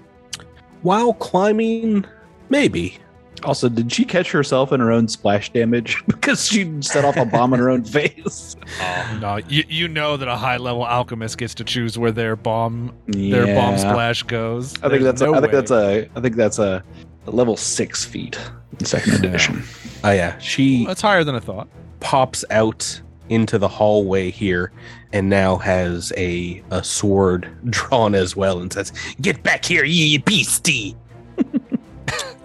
While 0.81 1.13
climbing, 1.13 2.03
maybe. 2.49 2.97
Also, 3.43 3.69
did 3.69 3.91
she 3.91 4.05
catch 4.05 4.31
herself 4.31 4.71
in 4.71 4.79
her 4.79 4.91
own 4.91 5.07
splash 5.07 5.51
damage 5.51 6.03
because 6.07 6.45
she 6.47 6.81
set 6.81 7.05
off 7.05 7.15
a 7.17 7.25
bomb 7.25 7.53
in 7.53 7.59
her 7.59 7.69
own 7.69 7.83
face? 7.83 8.55
Oh, 8.81 9.17
no, 9.19 9.37
you, 9.49 9.63
you 9.67 9.87
know 9.87 10.15
that 10.15 10.27
a 10.27 10.35
high 10.35 10.57
level 10.57 10.85
alchemist 10.85 11.37
gets 11.39 11.55
to 11.55 11.63
choose 11.63 11.97
where 11.97 12.11
their 12.11 12.35
bomb 12.35 12.93
their 13.07 13.47
bomb 13.55 13.77
splash 13.79 14.21
goes. 14.23 14.75
I 14.83 14.89
think 14.89 14.91
There's 14.91 15.03
that's 15.05 15.21
a, 15.21 15.25
no 15.25 15.33
I 15.35 15.39
think 15.41 15.51
that's 15.53 15.71
a 15.71 16.07
I 16.15 16.21
think 16.21 16.35
that's 16.35 16.59
a, 16.59 16.83
a 17.25 17.31
level 17.31 17.57
six 17.57 18.05
feat 18.05 18.39
in 18.79 18.85
second 18.85 19.13
Yeah. 19.23 19.29
edition. 19.29 19.63
Oh 20.03 20.11
yeah, 20.11 20.37
she 20.37 20.85
That's 20.85 21.01
higher 21.01 21.23
than 21.23 21.33
I 21.35 21.39
thought. 21.39 21.67
pops 21.99 22.45
out 22.51 23.01
into 23.29 23.57
the 23.57 23.67
hallway 23.67 24.29
here 24.29 24.71
and 25.13 25.29
now 25.29 25.57
has 25.57 26.13
a, 26.15 26.63
a 26.71 26.83
sword 26.83 27.49
drawn 27.71 28.13
as 28.15 28.35
well 28.35 28.59
and 28.59 28.71
says, 28.71 28.93
Get 29.19 29.41
back 29.43 29.65
here, 29.65 29.83
ye 29.83 30.17
beastie! 30.19 30.95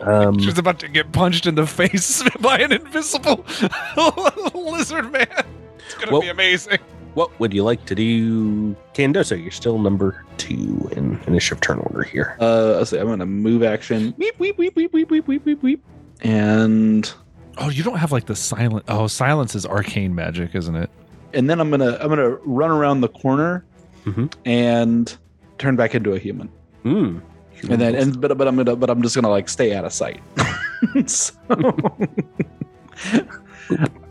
Um, 0.02 0.38
She's 0.38 0.58
about 0.58 0.78
to 0.80 0.88
get 0.88 1.12
punched 1.12 1.46
in 1.46 1.54
the 1.54 1.66
face 1.66 2.22
by 2.40 2.58
an 2.58 2.72
invisible 2.72 3.44
lizard 4.54 5.10
man. 5.12 5.26
It's 5.78 5.94
gonna 5.94 6.12
Well- 6.12 6.20
be 6.22 6.28
amazing. 6.28 6.78
what 7.14 7.30
would 7.40 7.52
you 7.54 7.62
like 7.64 7.84
to 7.86 7.94
do, 7.94 8.74
Candoso? 8.94 9.40
You're 9.40 9.50
still 9.50 9.78
number 9.78 10.24
two 10.36 10.88
in 10.92 11.20
initiative 11.26 11.60
turn 11.60 11.78
order 11.78 12.02
here. 12.02 12.36
Uh, 12.40 12.74
let's 12.78 12.90
see. 12.90 12.98
I'm 12.98 13.06
gonna 13.06 13.26
move 13.26 13.62
action. 13.62 14.14
Weep 14.18 14.38
weep 14.38 14.58
weep 14.58 14.74
weep 14.76 14.92
weep 14.92 15.10
weep 15.10 15.26
weep 15.26 15.44
weep 15.44 15.62
weep. 15.62 15.84
And 16.22 17.12
Oh, 17.58 17.68
you 17.70 17.84
don't 17.84 17.98
have 17.98 18.10
like 18.10 18.26
the 18.26 18.34
silent. 18.34 18.84
Oh, 18.88 19.06
silence 19.06 19.54
is 19.54 19.64
arcane 19.64 20.14
magic, 20.14 20.54
isn't 20.54 20.74
it? 20.76 20.90
and 21.32 21.50
then 21.50 21.58
I'm 21.60 21.68
gonna 21.70 21.96
I'm 22.00 22.08
gonna 22.08 22.30
run 22.44 22.70
around 22.70 23.00
the 23.00 23.08
corner 23.08 23.64
Mhm. 24.04 24.32
and 24.44 25.16
turn 25.58 25.74
back 25.76 25.94
into 25.94 26.12
a 26.12 26.18
human. 26.18 26.48
Hmm. 26.84 27.18
And 27.62 27.80
then 27.80 27.94
and 27.94 28.20
but 28.20 28.36
but 28.36 28.46
I'm 28.46 28.56
gonna 28.56 28.76
but 28.76 28.90
I'm 28.90 29.02
just 29.02 29.14
gonna 29.14 29.30
like 29.30 29.48
stay 29.48 29.74
out 29.74 29.84
of 29.84 29.92
sight. 29.92 30.20
so, 31.06 31.34
all 31.50 31.64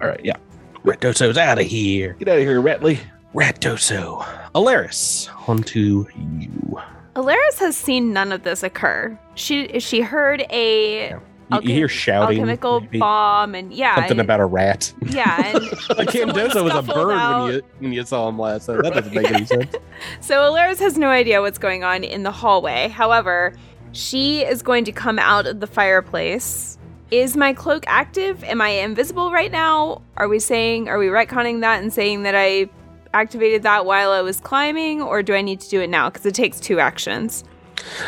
right, 0.02 0.22
yeah. 0.24 0.38
Ratoso's 0.84 1.38
out 1.38 1.60
of 1.60 1.66
here. 1.66 2.14
Get 2.20 2.28
out 2.28 2.38
of 2.40 2.44
here, 2.44 2.62
Ratley. 2.62 3.00
Ratoso. 3.34 4.24
Elaerys, 4.54 5.30
onto 5.48 6.06
you. 6.16 6.80
Elaerys 7.16 7.60
has 7.60 7.78
seen 7.78 8.12
none 8.12 8.32
of 8.32 8.44
this 8.44 8.64
occur. 8.64 9.18
She 9.36 9.80
she 9.80 10.02
heard 10.02 10.46
a 10.50 11.10
Yeah. 11.10 11.20
You, 11.52 11.60
you 11.62 11.70
hear 11.76 11.88
shouting. 11.88 12.40
alchemical 12.40 12.82
maybe 12.82 13.00
bomb 13.00 13.54
and 13.56 13.74
yeah, 13.74 13.96
Something 13.96 14.12
and- 14.12 14.22
about 14.22 14.40
a 14.40 14.46
rat. 14.46 14.94
yeah. 15.08 15.48
And 15.56 15.64
Like 15.98 16.10
Candoso 16.10 16.64
was 16.64 16.74
a 16.74 16.82
bird 16.82 17.12
out. 17.12 17.44
when 17.46 17.54
you 17.54 17.62
when 17.80 17.94
you 17.94 18.06
saw 18.06 18.28
him 18.30 18.40
last. 18.40 18.66
So 18.66 18.82
that 18.82 18.94
doesn't 18.94 19.14
make 19.14 19.32
any 19.32 19.46
sense. 19.54 19.76
So 20.22 20.36
Elaerys 20.52 20.80
has 20.80 20.98
no 20.98 21.10
idea 21.10 21.42
what's 21.42 21.58
going 21.58 21.84
on 21.84 22.04
in 22.04 22.24
the 22.24 22.32
hallway. 22.32 22.88
However, 22.90 23.54
She 23.92 24.42
is 24.44 24.64
going 24.64 24.86
to 24.86 24.92
come 24.92 25.20
out 25.20 25.46
of 25.46 25.60
the 25.60 25.68
fireplace. 25.68 26.78
Is 27.12 27.38
my 27.38 27.54
cloak 27.54 27.84
active? 27.86 28.44
Am 28.44 28.60
I 28.60 28.70
invisible 28.70 29.32
right 29.32 29.52
now? 29.52 30.02
Are 30.18 30.28
we 30.28 30.40
saying, 30.40 30.90
are 30.90 30.98
we 30.98 31.08
retconning 31.08 31.62
that 31.62 31.84
and 31.84 31.94
saying 31.94 32.24
that 32.24 32.34
I 32.36 32.70
activated 33.14 33.62
that 33.64 33.86
while 33.86 34.10
I 34.12 34.22
was 34.22 34.40
climbing, 34.40 35.00
or 35.04 35.22
do 35.22 35.36
I 35.36 35.42
need 35.44 35.60
to 35.60 35.70
do 35.70 35.80
it 35.80 35.92
now? 35.92 36.10
Because 36.10 36.26
it 36.26 36.34
takes 36.34 36.60
two 36.60 36.80
actions. 36.80 37.44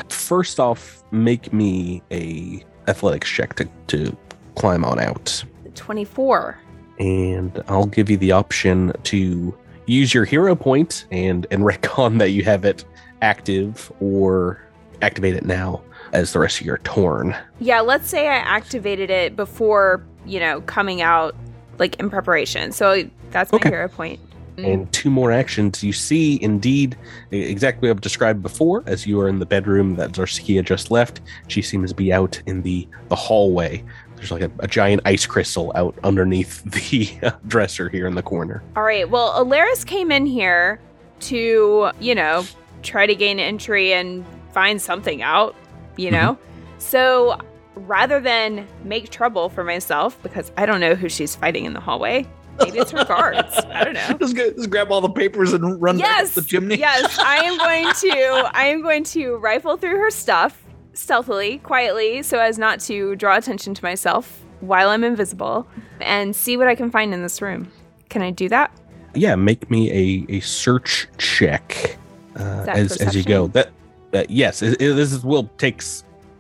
First 0.09 0.59
off, 0.59 1.03
make 1.11 1.53
me 1.53 2.01
a 2.11 2.63
athletics 2.87 3.29
check 3.29 3.55
to, 3.55 3.67
to 3.87 4.15
climb 4.55 4.83
on 4.85 4.99
out. 4.99 5.43
24. 5.75 6.57
And 6.99 7.61
I'll 7.67 7.85
give 7.87 8.09
you 8.09 8.17
the 8.17 8.31
option 8.31 8.93
to 9.03 9.57
use 9.85 10.13
your 10.13 10.25
hero 10.25 10.55
point 10.55 11.05
and 11.11 11.45
and 11.51 11.63
retcon 11.63 12.17
that 12.19 12.29
you 12.31 12.43
have 12.43 12.65
it 12.65 12.85
active 13.21 13.91
or 13.99 14.59
activate 15.01 15.35
it 15.35 15.45
now 15.45 15.81
as 16.13 16.31
the 16.33 16.39
rest 16.39 16.61
of 16.61 16.65
your 16.65 16.77
torn. 16.79 17.35
Yeah, 17.59 17.81
let's 17.81 18.09
say 18.09 18.27
I 18.27 18.35
activated 18.35 19.09
it 19.09 19.35
before, 19.35 20.03
you 20.25 20.39
know, 20.39 20.61
coming 20.61 21.01
out, 21.01 21.35
like 21.77 21.99
in 21.99 22.09
preparation. 22.09 22.71
So 22.71 23.03
that's 23.31 23.51
my 23.51 23.57
Okay. 23.57 23.69
hero 23.69 23.89
point. 23.89 24.19
Mm. 24.57 24.73
And 24.73 24.93
two 24.93 25.09
more 25.09 25.31
actions. 25.31 25.83
You 25.83 25.93
see, 25.93 26.41
indeed, 26.41 26.97
exactly 27.31 27.89
what 27.89 27.95
I've 27.95 28.01
described 28.01 28.41
before. 28.41 28.83
As 28.85 29.05
you 29.05 29.19
are 29.19 29.27
in 29.27 29.39
the 29.39 29.45
bedroom 29.45 29.95
that 29.95 30.11
Zarskia 30.11 30.63
just 30.63 30.91
left, 30.91 31.21
she 31.47 31.61
seems 31.61 31.89
to 31.89 31.95
be 31.95 32.13
out 32.13 32.41
in 32.45 32.61
the 32.61 32.87
the 33.09 33.15
hallway. 33.15 33.83
There's 34.15 34.31
like 34.31 34.41
a, 34.41 34.51
a 34.59 34.67
giant 34.67 35.01
ice 35.05 35.25
crystal 35.25 35.71
out 35.75 35.97
underneath 36.03 36.63
the 36.71 37.27
uh, 37.27 37.31
dresser 37.47 37.89
here 37.89 38.07
in 38.07 38.15
the 38.15 38.23
corner. 38.23 38.63
All 38.75 38.83
right. 38.83 39.09
Well, 39.09 39.43
Elaerys 39.43 39.85
came 39.85 40.11
in 40.11 40.25
here 40.25 40.79
to, 41.21 41.91
you 41.99 42.15
know, 42.15 42.45
try 42.81 43.05
to 43.05 43.15
gain 43.15 43.39
entry 43.39 43.93
and 43.93 44.25
find 44.53 44.81
something 44.81 45.21
out, 45.21 45.55
you 45.97 46.11
know? 46.11 46.37
So 46.77 47.39
rather 47.75 48.19
than 48.19 48.67
make 48.83 49.09
trouble 49.09 49.49
for 49.49 49.63
myself, 49.63 50.21
because 50.23 50.51
I 50.57 50.65
don't 50.65 50.79
know 50.79 50.95
who 50.95 51.09
she's 51.09 51.35
fighting 51.35 51.65
in 51.65 51.73
the 51.73 51.79
hallway, 51.79 52.25
maybe 52.59 52.79
it's 52.79 52.91
her 52.91 53.05
guards. 53.05 53.55
I 53.69 53.83
don't 53.83 53.93
know. 53.93 54.17
Just, 54.19 54.35
just 54.35 54.69
grab 54.69 54.91
all 54.91 55.01
the 55.01 55.09
papers 55.09 55.53
and 55.53 55.81
run 55.81 55.99
Yes, 55.99 56.35
the 56.35 56.41
chimney. 56.41 56.77
yes, 56.77 57.17
I 57.19 57.37
am 57.43 57.57
going 57.57 57.93
to. 57.93 58.49
I 58.53 58.65
am 58.65 58.81
going 58.81 59.03
to 59.05 59.35
rifle 59.37 59.77
through 59.77 59.97
her 59.97 60.11
stuff 60.11 60.61
stealthily, 60.93 61.57
quietly, 61.59 62.23
so 62.23 62.39
as 62.39 62.57
not 62.57 62.79
to 62.81 63.15
draw 63.17 63.35
attention 63.37 63.73
to 63.73 63.83
myself 63.83 64.41
while 64.61 64.89
I'm 64.89 65.03
invisible, 65.03 65.67
and 66.01 66.35
see 66.35 66.55
what 66.57 66.67
I 66.67 66.75
can 66.75 66.89
find 66.89 67.13
in 67.13 67.21
this 67.21 67.41
room. 67.41 67.71
Can 68.09 68.21
I 68.21 68.31
do 68.31 68.47
that? 68.49 68.71
Yeah, 69.13 69.35
make 69.35 69.69
me 69.69 69.91
a, 69.91 70.25
a 70.37 70.39
search 70.39 71.07
check 71.17 71.97
uh, 72.35 72.63
that 72.65 72.77
as 72.77 72.97
as 72.97 73.15
you 73.15 73.23
go. 73.23 73.47
That 73.47 73.71
uh, 74.13 74.23
yes, 74.29 74.61
it, 74.61 74.81
it- 74.81 74.93
this 74.95 75.23
will 75.23 75.49
take 75.57 75.81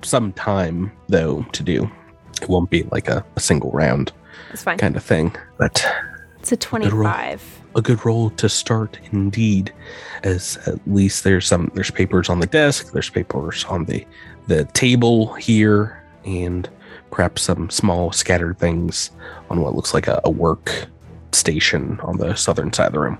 some 0.01 0.31
time 0.33 0.91
though 1.07 1.43
to 1.51 1.63
do. 1.63 1.89
It 2.41 2.49
won't 2.49 2.69
be 2.69 2.83
like 2.91 3.07
a, 3.07 3.25
a 3.35 3.39
single 3.39 3.71
round 3.71 4.11
It's 4.55 4.63
fine. 4.63 4.77
kind 4.77 4.95
of 4.95 5.03
thing, 5.03 5.35
but 5.57 5.85
It's 6.39 6.51
a 6.51 6.55
roll. 6.55 6.79
25. 6.79 7.61
a 7.75 7.81
good 7.81 8.05
roll 8.05 8.29
to 8.31 8.47
start 8.47 8.97
indeed 9.11 9.73
as 10.23 10.57
at 10.65 10.79
least 10.87 11.25
there's 11.25 11.45
some 11.45 11.69
there's 11.73 11.91
papers 11.91 12.29
on 12.29 12.39
the 12.39 12.45
desk 12.47 12.93
there's 12.93 13.09
papers 13.09 13.65
on 13.65 13.83
the 13.83 14.05
the 14.47 14.63
table 14.71 15.33
here 15.33 16.01
and 16.23 16.69
perhaps 17.11 17.41
some 17.41 17.69
small 17.69 18.13
scattered 18.13 18.57
things 18.59 19.11
on 19.49 19.59
what 19.59 19.75
looks 19.75 19.93
like 19.93 20.07
a, 20.07 20.21
a 20.23 20.29
work 20.29 20.87
station 21.33 21.99
on 22.01 22.17
the 22.17 22.33
southern 22.35 22.71
side 22.71 22.87
of 22.87 22.93
the 22.93 22.99
room 22.99 23.17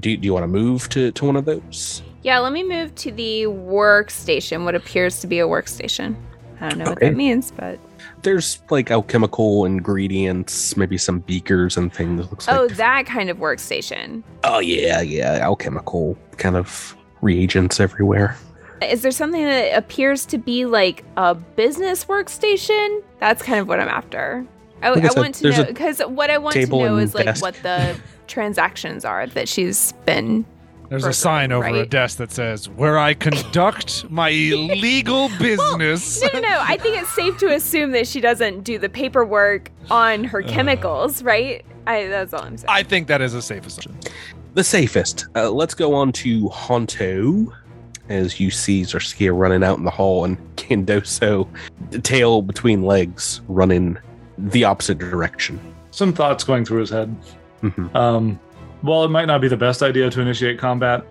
do, 0.00 0.16
do 0.16 0.24
you 0.24 0.32
want 0.32 0.42
to 0.44 0.48
move 0.48 0.88
to, 0.88 1.10
to 1.12 1.24
one 1.26 1.36
of 1.36 1.44
those 1.44 2.02
Yeah, 2.22 2.38
let 2.38 2.52
me 2.54 2.62
move 2.64 2.94
to 2.96 3.12
the 3.12 3.42
workstation, 3.44 4.64
what 4.64 4.74
appears 4.74 5.20
to 5.20 5.26
be 5.26 5.38
a 5.40 5.46
workstation. 5.46 6.16
I 6.60 6.68
don't 6.70 6.78
know 6.78 6.84
what 6.86 6.96
Okay. 6.98 7.10
that 7.10 7.16
means, 7.16 7.50
but 7.50 7.78
there's 8.26 8.60
like 8.70 8.90
alchemical 8.90 9.64
ingredients 9.64 10.76
maybe 10.76 10.98
some 10.98 11.20
beakers 11.20 11.76
and 11.76 11.94
things 11.94 12.28
looks 12.30 12.48
oh, 12.48 12.52
like 12.52 12.60
oh, 12.60 12.74
that 12.74 13.06
kind 13.06 13.30
of 13.30 13.38
workstation. 13.38 14.22
oh 14.42 14.58
yeah 14.58 15.00
yeah 15.00 15.38
alchemical 15.40 16.18
kind 16.36 16.56
of 16.56 16.96
reagents 17.22 17.80
everywhere 17.80 18.36
Is 18.82 19.02
there 19.02 19.10
something 19.10 19.44
that 19.44 19.76
appears 19.76 20.26
to 20.26 20.38
be 20.38 20.66
like 20.66 21.02
a 21.16 21.34
business 21.34 22.04
workstation? 22.04 23.02
That's 23.20 23.42
kind 23.42 23.58
of 23.58 23.68
what 23.68 23.80
I'm 23.80 23.88
after. 23.88 24.44
I, 24.82 24.90
Like 24.90 25.04
I 25.04 25.08
I 25.08 25.20
want 25.20 25.34
to 25.36 25.50
know 25.50 25.64
because 25.64 26.00
what 26.00 26.30
I 26.30 26.38
want 26.38 26.54
to 26.56 26.66
know 26.66 26.98
is 26.98 27.14
like 27.14 27.24
desk. 27.24 27.42
what 27.42 27.54
the 27.62 27.98
transactions 28.26 29.04
are 29.04 29.26
that 29.28 29.48
she's 29.48 29.92
been. 30.04 30.44
There's 30.88 31.02
Right, 31.02 31.10
a 31.10 31.14
sign 31.14 31.52
over 31.52 31.66
a 31.66 31.84
desk 31.86 32.18
that 32.18 32.30
says, 32.32 32.68
"Where 32.68 32.98
I 32.98 33.14
conduct 33.14 34.08
my 34.10 34.28
illegal 34.54 35.28
business." 35.38 36.22
No, 36.22 36.28
no, 36.34 36.40
no. 36.40 36.58
I 36.62 36.76
think 36.76 36.96
it's 36.96 37.12
safe 37.14 37.36
to 37.38 37.48
assume 37.54 37.90
that 37.92 38.06
she 38.06 38.20
doesn't 38.20 38.62
do 38.62 38.78
the 38.78 38.88
paperwork 38.88 39.70
on 39.90 40.24
her 40.24 40.42
Uh. 40.44 40.48
chemicals, 40.48 41.22
right? 41.22 41.64
I, 41.86 42.06
that's 42.06 42.32
all 42.32 42.42
I'm 42.42 42.56
saying. 42.56 42.68
I 42.68 42.82
think 42.82 43.08
that 43.08 43.20
is 43.20 43.34
a 43.34 43.42
safe 43.42 43.66
assumption. 43.66 43.96
the 44.54 44.64
safest. 44.64 45.26
Uh, 45.36 45.50
let's 45.50 45.74
go 45.74 45.92
on 45.94 46.12
to 46.12 46.48
Hanto 46.48 47.52
as 48.08 48.38
you 48.40 48.50
see 48.50 48.82
Zarskia 48.82 49.36
running 49.36 49.62
out 49.64 49.76
in 49.78 49.84
the 49.84 49.90
hall 49.90 50.24
and 50.24 50.38
Candoso, 50.56 51.46
tail 52.04 52.40
between 52.42 52.82
legs, 52.84 53.40
running 53.48 53.98
the 54.38 54.64
opposite 54.64 54.98
direction. 54.98 55.58
Some 55.90 56.12
thoughts 56.12 56.44
going 56.44 56.64
through 56.64 56.80
his 56.80 56.90
head. 56.90 57.14
Mhm. 57.62 57.94
Um, 57.94 58.38
while 58.86 59.04
it 59.04 59.08
might 59.08 59.26
not 59.26 59.40
be 59.40 59.48
the 59.48 59.56
best 59.56 59.82
idea 59.82 60.10
to 60.10 60.20
initiate 60.20 60.58
combat, 60.58 61.04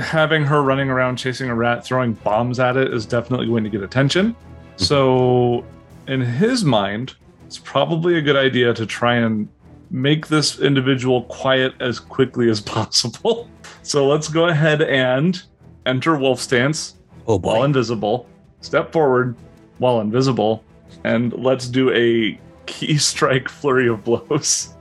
having 0.00 0.44
her 0.44 0.62
running 0.62 0.90
around 0.90 1.16
chasing 1.16 1.50
a 1.50 1.54
rat, 1.54 1.84
throwing 1.84 2.14
bombs 2.14 2.60
at 2.60 2.76
it 2.76 2.92
is 2.92 3.06
definitely 3.06 3.46
going 3.46 3.64
to 3.64 3.70
get 3.70 3.82
attention. 3.82 4.32
Mm-hmm. 4.32 4.84
So, 4.84 5.64
in 6.06 6.20
his 6.20 6.64
mind, 6.64 7.14
it's 7.46 7.58
probably 7.58 8.18
a 8.18 8.22
good 8.22 8.36
idea 8.36 8.74
to 8.74 8.86
try 8.86 9.16
and 9.16 9.48
make 9.90 10.26
this 10.26 10.58
individual 10.60 11.22
quiet 11.24 11.74
as 11.80 11.98
quickly 11.98 12.50
as 12.50 12.60
possible. 12.76 13.48
So, 13.82 14.06
let's 14.06 14.28
go 14.28 14.46
ahead 14.46 14.82
and 14.82 15.42
enter 15.86 16.16
wolf 16.16 16.40
stance 16.40 16.94
Oh 17.26 17.38
while 17.38 17.64
invisible, 17.64 18.28
step 18.60 18.92
forward 18.92 19.34
while 19.78 20.00
invisible, 20.00 20.62
and 21.04 21.32
let's 21.32 21.68
do 21.68 21.90
a 21.92 22.38
key 22.66 22.98
strike 22.98 23.48
flurry 23.48 23.88
of 23.88 24.04
blows. 24.04 24.73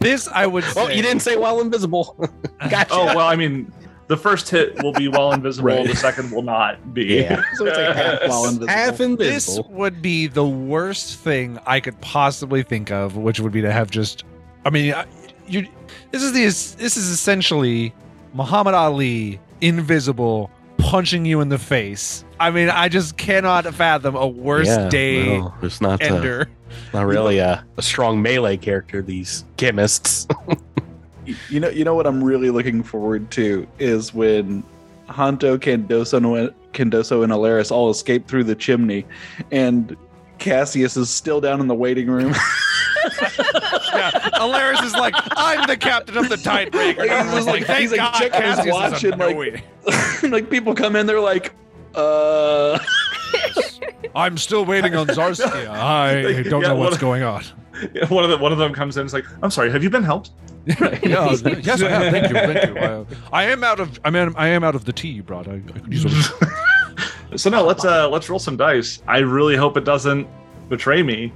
This 0.00 0.28
I 0.28 0.46
would. 0.46 0.64
Say, 0.64 0.80
Oh, 0.80 0.88
you 0.88 1.02
didn't 1.02 1.20
say 1.20 1.36
while 1.36 1.60
invisible. 1.60 2.16
gotcha. 2.70 2.92
Oh 2.92 3.06
well, 3.06 3.28
I 3.28 3.36
mean, 3.36 3.72
the 4.08 4.16
first 4.16 4.48
hit 4.48 4.82
will 4.82 4.92
be 4.92 5.08
while 5.08 5.32
invisible. 5.32 5.68
Right. 5.68 5.86
The 5.86 5.96
second 5.96 6.30
will 6.30 6.42
not 6.42 6.94
be. 6.94 7.04
Yeah. 7.06 7.42
So 7.54 7.66
it's 7.66 7.76
like 7.76 7.96
half 7.96 8.28
while 8.28 8.44
invisible. 8.44 8.68
Half 8.68 9.00
invisible. 9.00 9.62
This 9.64 9.70
would 9.70 10.02
be 10.02 10.26
the 10.26 10.46
worst 10.46 11.18
thing 11.18 11.58
I 11.66 11.80
could 11.80 12.00
possibly 12.00 12.62
think 12.62 12.90
of, 12.90 13.16
which 13.16 13.40
would 13.40 13.52
be 13.52 13.62
to 13.62 13.72
have 13.72 13.90
just. 13.90 14.24
I 14.64 14.70
mean, 14.70 14.94
you. 15.46 15.66
This 16.10 16.22
is 16.22 16.32
the. 16.32 16.44
This 16.44 16.96
is 16.96 17.08
essentially 17.08 17.94
Muhammad 18.34 18.74
Ali, 18.74 19.40
invisible, 19.60 20.50
punching 20.86 21.24
you 21.24 21.40
in 21.40 21.48
the 21.48 21.58
face. 21.58 22.24
I 22.38 22.50
mean, 22.50 22.70
I 22.70 22.88
just 22.88 23.16
cannot 23.16 23.64
fathom 23.74 24.14
a 24.14 24.26
worse 24.26 24.68
Yeah, 24.68 24.88
day 24.88 25.38
no, 25.38 25.54
it's 25.62 25.80
not, 25.80 26.02
uh, 26.02 26.14
ender. 26.14 26.48
not 26.92 27.06
really 27.06 27.38
a, 27.38 27.64
a 27.76 27.82
strong 27.82 28.22
melee 28.22 28.56
character, 28.56 29.02
these 29.02 29.44
chemists. 29.56 30.26
You 31.50 31.58
know, 31.58 31.68
you 31.68 31.84
know 31.84 31.96
what 31.96 32.06
I'm 32.06 32.22
really 32.22 32.50
looking 32.50 32.84
forward 32.84 33.32
to 33.32 33.66
is 33.80 34.14
when 34.14 34.62
Hanto, 35.08 35.58
Candoso, 35.58 36.18
and 36.18 36.54
Candoso, 36.72 37.24
and 37.24 37.32
Elaerys 37.32 37.72
all 37.72 37.90
escape 37.90 38.28
through 38.28 38.44
the 38.44 38.54
chimney, 38.54 39.04
and 39.50 39.96
Casius 40.38 40.96
is 40.96 41.10
still 41.10 41.40
down 41.40 41.60
in 41.60 41.66
the 41.66 41.74
waiting 41.74 42.06
room. 42.06 42.32
yeah, 43.96 44.10
Elaerys 44.34 44.82
is 44.84 44.92
like, 44.94 45.14
I'm 45.36 45.66
the 45.66 45.76
captain 45.76 46.16
of 46.16 46.28
the 46.28 46.36
Tidebreaker. 46.36 46.96
Like, 46.98 47.10
he's 47.24 47.32
just 47.34 47.46
like- 47.46 47.54
like, 47.60 47.66
thank 47.66 47.80
he's 47.80 47.90
like 47.92 48.00
God 48.00 48.12
checking 48.18 48.42
his 48.42 48.72
watch 48.72 49.04
is 49.04 49.12
and, 49.12 49.20
like- 49.20 49.64
like 50.22 50.50
people 50.50 50.74
come 50.74 50.96
in, 50.96 51.06
they're 51.06 51.20
like, 51.20 51.52
"Uh, 51.94 52.78
I'm 54.14 54.36
still 54.38 54.64
waiting 54.64 54.94
on 54.94 55.06
Zarskia. 55.08 55.68
I 55.68 56.42
don't 56.42 56.62
Yeah, 56.62 56.68
know 56.68 56.74
what's 56.76 56.92
what- 56.92 57.00
going 57.00 57.22
on. 57.22 57.44
Yeah, 57.94 58.06
One 58.06 58.24
of 58.24 58.30
them, 58.30 58.40
one 58.40 58.52
of 58.52 58.58
them 58.58 58.72
comes 58.72 58.96
in. 58.96 59.02
and 59.02 59.06
is 59.06 59.12
like, 59.12 59.26
"I'm 59.42 59.50
sorry, 59.50 59.70
have 59.70 59.82
you 59.82 59.90
been 59.90 60.02
helped?" 60.02 60.30
yeah, 60.66 60.98
yes, 61.04 61.44
I 61.82 61.88
have. 61.90 62.10
Thank 62.12 62.28
you. 62.28 62.34
Thank 62.34 62.74
you. 62.74 63.06
I, 63.30 63.42
I 63.42 63.44
am 63.44 63.62
out 63.62 63.78
of. 63.80 64.00
I 64.04 64.08
am. 64.08 64.34
I 64.36 64.48
am 64.48 64.64
out 64.64 64.74
of 64.74 64.86
the 64.86 64.92
tea 64.94 65.08
you 65.10 65.22
brought. 65.22 65.46
I, 65.46 65.56
I 65.56 65.78
could 65.78 65.92
use 65.92 66.04
a 66.06 67.38
so 67.38 67.50
now 67.50 67.60
let's 67.62 67.84
uh 67.84 68.08
let's 68.08 68.30
roll 68.30 68.38
some 68.38 68.56
dice. 68.56 69.02
I 69.06 69.18
really 69.18 69.56
hope 69.56 69.76
it 69.76 69.84
doesn't 69.84 70.26
betray 70.70 71.02
me. 71.02 71.32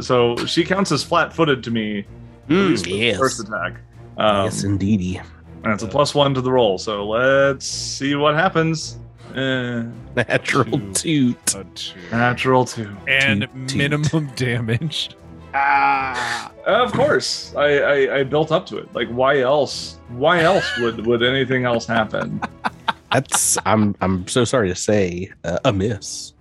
So 0.00 0.36
she 0.46 0.64
counts 0.64 0.92
as 0.92 1.02
flat-footed 1.02 1.62
to 1.64 1.70
me. 1.70 2.06
at 2.48 2.50
least 2.50 2.84
the 2.84 2.92
Hmm, 2.92 3.02
yes. 3.02 3.18
First 3.18 3.40
attack. 3.40 3.74
Um, 4.16 4.44
yes, 4.46 4.64
indeedy. 4.64 5.18
and 5.64 5.72
it's 5.72 5.82
a 5.82 5.88
plus 5.88 6.14
one 6.14 6.34
to 6.34 6.40
the 6.40 6.50
roll. 6.52 6.78
So 6.78 7.06
let's 7.08 7.66
see 7.66 8.14
what 8.14 8.34
happens. 8.34 8.98
Uh, 9.34 9.82
Natural 10.14 10.78
Two. 10.92 11.32
toot. 11.34 11.54
a 11.56 11.64
two. 11.74 11.98
natural 12.12 12.64
two. 12.64 12.96
and 13.08 13.40
Toot, 13.40 13.50
toot. 13.68 13.76
minimum 13.76 14.26
damage. 14.36 15.10
ah." 15.54 16.52
Of 16.66 16.92
course, 16.92 17.52
I, 17.56 17.78
I 17.80 18.18
I 18.18 18.22
built 18.22 18.52
up 18.52 18.64
to 18.66 18.76
it. 18.78 18.94
Like, 18.94 19.08
why 19.08 19.40
else? 19.40 19.98
Why 20.10 20.42
else 20.42 20.64
would 20.78 21.04
would 21.06 21.24
anything 21.24 21.64
else 21.64 21.84
happen? 21.84 22.40
That's 23.12 23.58
I'm 23.66 23.96
I'm 24.00 24.28
so 24.28 24.44
sorry 24.44 24.68
to 24.68 24.76
say 24.76 25.32
uh, 25.42 25.58
a 25.64 25.72
miss. 25.72 26.34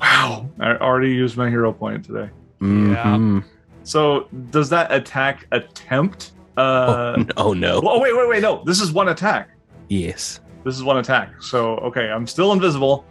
Wow. 0.00 0.48
I 0.58 0.76
already 0.76 1.10
used 1.12 1.36
my 1.36 1.50
hero 1.50 1.70
point 1.70 2.04
today. 2.06 2.30
Mhm. 2.60 3.44
So 3.84 4.28
does 4.50 4.68
that 4.70 4.92
attack 4.92 5.46
attempt? 5.52 6.32
Uh, 6.56 7.22
oh, 7.36 7.48
oh 7.48 7.52
no. 7.52 7.80
oh 7.84 8.00
wait, 8.00 8.16
wait, 8.16 8.28
wait. 8.28 8.42
No, 8.42 8.62
this 8.64 8.80
is 8.80 8.92
one 8.92 9.08
attack. 9.08 9.50
Yes. 9.88 10.40
This 10.64 10.74
is 10.76 10.82
one 10.82 10.96
attack. 10.98 11.42
So 11.42 11.76
okay, 11.78 12.10
I'm 12.10 12.26
still 12.26 12.52
invisible. 12.52 13.04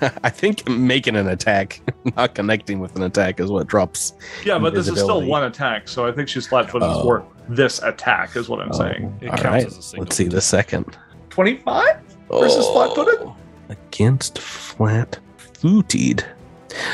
I 0.22 0.30
think 0.30 0.68
making 0.68 1.16
an 1.16 1.28
attack, 1.28 1.80
not 2.16 2.34
connecting 2.34 2.78
with 2.80 2.94
an 2.96 3.02
attack, 3.02 3.40
is 3.40 3.50
what 3.50 3.66
drops. 3.66 4.14
Yeah, 4.44 4.58
but 4.58 4.74
this 4.74 4.88
is 4.88 4.94
still 4.98 5.22
one 5.22 5.44
attack. 5.44 5.88
So 5.88 6.06
I 6.06 6.12
think 6.12 6.28
she's 6.28 6.46
flat-footed 6.46 6.88
Oh. 6.88 7.02
for 7.02 7.26
this 7.48 7.82
attack, 7.82 8.36
is 8.36 8.48
what 8.48 8.60
I'm 8.60 8.70
Oh, 8.72 8.78
saying. 8.78 9.18
It 9.20 9.30
all 9.30 9.36
counts 9.36 9.44
right. 9.44 9.66
as 9.66 9.78
a 9.78 9.82
single 9.82 10.04
Let's 10.04 10.16
see 10.16 10.24
the 10.28 10.40
second. 10.40 10.96
Twenty-five. 11.30 12.00
Versus 12.30 12.66
flat-footed? 12.68 13.28
Against 13.68 14.38
flat 14.38 15.18
footed. 15.36 16.24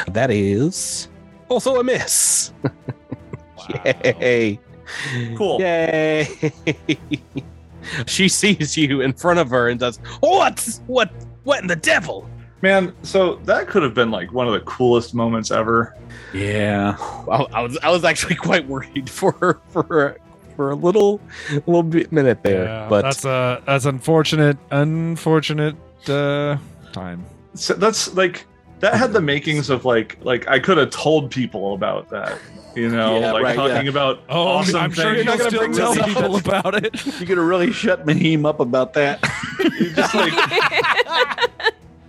That 0.08 0.30
is 0.30 1.08
also 1.52 1.78
a 1.78 1.84
miss. 1.84 2.52
Yay. 3.84 4.58
Cool. 5.36 5.60
Yay. 5.60 6.26
she 8.06 8.28
sees 8.28 8.76
you 8.76 9.02
in 9.02 9.12
front 9.12 9.38
of 9.38 9.50
her 9.50 9.68
and 9.68 9.78
does, 9.78 9.98
What? 10.20 10.80
What? 10.86 11.12
What 11.44 11.60
in 11.60 11.66
the 11.66 11.76
devil? 11.76 12.28
Man, 12.62 12.94
so 13.02 13.36
that 13.44 13.66
could 13.66 13.82
have 13.82 13.92
been 13.94 14.10
like 14.10 14.32
one 14.32 14.46
of 14.46 14.52
the 14.52 14.60
coolest 14.60 15.14
moments 15.14 15.50
ever. 15.50 15.96
Yeah. 16.32 16.96
I, 17.30 17.44
I 17.52 17.60
was 17.60 17.76
I 17.82 17.90
was 17.90 18.04
actually 18.04 18.36
quite 18.36 18.66
worried 18.66 19.10
for 19.18 19.32
her 19.32 19.60
for 19.68 20.16
for 20.56 20.70
a 20.70 20.74
little 20.76 21.20
little 21.66 21.82
bit 21.82 22.12
minute 22.12 22.42
there, 22.42 22.64
Yeah, 22.64 22.86
but 22.88 23.02
that's 23.02 23.24
uh 23.24 23.60
that's 23.66 23.84
unfortunate, 23.84 24.56
unfortunate 24.70 25.74
uh 26.08 26.56
time. 26.92 27.24
So 27.54 27.74
that's 27.74 28.14
like 28.14 28.46
that 28.82 28.94
had 28.94 29.12
the 29.12 29.20
makings 29.20 29.70
of 29.70 29.84
like 29.84 30.18
like 30.22 30.46
I 30.48 30.58
could 30.58 30.76
have 30.76 30.90
told 30.90 31.30
people 31.30 31.72
about 31.74 32.10
that. 32.10 32.38
You 32.74 32.88
know, 32.88 33.18
Yeah, 33.20 33.32
like 33.32 33.42
right, 33.44 33.54
talking 33.56 33.84
yeah. 33.84 33.90
about 33.90 34.22
Oh, 34.28 34.42
awesome 34.42 34.76
I'm 34.80 34.92
sure 34.92 35.14
you're 35.14 35.24
not 35.24 35.38
gonna 35.38 35.50
still 35.50 35.60
bring 35.60 35.72
tell 35.72 35.94
this 35.94 36.04
people 36.06 36.36
about 36.36 36.74
it. 36.84 37.06
You're 37.20 37.28
gonna 37.28 37.42
really 37.46 37.70
shut 37.72 38.06
Mahim 38.06 38.44
up 38.46 38.60
about 38.60 38.92
that. 38.94 39.22
You 39.78 39.90
just 39.94 40.14
like 40.14 40.32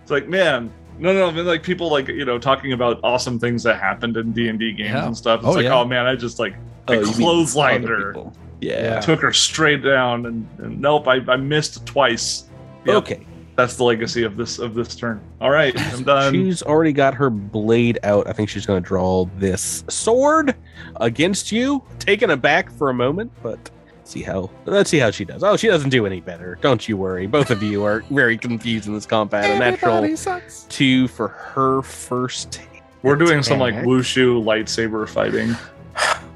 it's 0.01 0.11
like 0.11 0.28
man 0.28 0.71
no 0.99 1.13
no 1.13 1.28
I 1.28 1.32
mean, 1.32 1.45
like 1.45 1.63
people 1.63 1.89
like 1.91 2.07
you 2.07 2.26
know 2.26 2.38
talking 2.39 2.74
about 2.74 2.99
awesome 3.03 3.39
things 3.39 3.63
that 3.63 3.80
happened 3.80 4.17
in 4.17 4.32
d&d 4.32 4.74
games 4.74 4.89
Yeah. 4.89 5.05
and 5.07 5.15
stuff 5.17 5.39
it's 5.41 5.47
Oh, 5.47 5.51
like 5.51 5.63
yeah. 5.65 5.76
oh 5.76 5.86
man 5.86 6.05
i 6.05 6.15
just 6.15 6.39
like 6.39 6.55
oh, 6.88 6.93
I 6.93 6.97
you 6.97 7.03
clotheslined 7.05 7.88
her 7.88 8.13
people. 8.13 8.34
Yeah. 8.61 8.99
took 9.01 9.21
her 9.21 9.34
straight 9.34 9.84
down 9.84 10.26
and, 10.26 10.47
and 10.59 10.80
nope 10.80 11.07
I, 11.07 11.15
I 11.28 11.36
missed 11.36 11.86
twice 11.86 12.45
Yep, 12.86 12.95
okay. 12.95 13.26
That's 13.56 13.76
the 13.78 13.84
legacy 13.84 14.24
of 14.24 14.36
this 14.36 14.60
of 14.60 14.74
this 14.74 14.95
turn 14.95 15.22
all 15.41 15.49
right 15.51 15.80
i'm 15.93 16.04
done 16.04 16.34
She's 16.34 16.64
already 16.64 16.91
got 16.93 17.14
her 17.14 17.30
blade 17.30 17.99
out. 18.04 18.28
I 18.28 18.34
think 18.34 18.49
she's 18.49 18.66
going 18.66 18.82
to 18.82 18.88
draw 18.88 19.26
this 19.38 19.84
sword 19.89 20.56
against 20.97 21.51
you, 21.51 21.84
taken 21.99 22.32
aback 22.32 22.72
for 22.72 22.89
a 22.89 22.93
moment, 22.93 23.32
but 23.43 23.70
see 24.04 24.22
how 24.22 24.49
let's 24.66 24.89
see 24.89 24.97
how 24.97 25.12
she 25.12 25.24
does. 25.26 25.43
Oh, 25.43 25.56
she 25.56 25.68
doesn't 25.68 25.89
do 25.89 26.06
any 26.06 26.20
better. 26.22 26.58
Don't 26.62 26.88
you 26.88 26.97
worry. 26.97 27.28
Both 27.28 27.51
of 27.51 27.62
you 27.64 27.84
are 27.84 27.99
very 28.10 28.38
confused 28.38 28.88
in 28.88 28.93
this 28.93 29.06
combat. 29.06 29.49
A 29.49 29.60
natural 29.60 30.16
sucks. 30.18 30.66
two 30.70 31.08
for 31.08 31.28
her 31.30 31.82
first. 31.82 32.62
we're 33.04 33.16
doing 33.16 33.43
some 33.43 33.60
like 33.60 33.76
wushu 33.76 34.43
lightsaber 34.43 35.08
fighting 35.08 35.56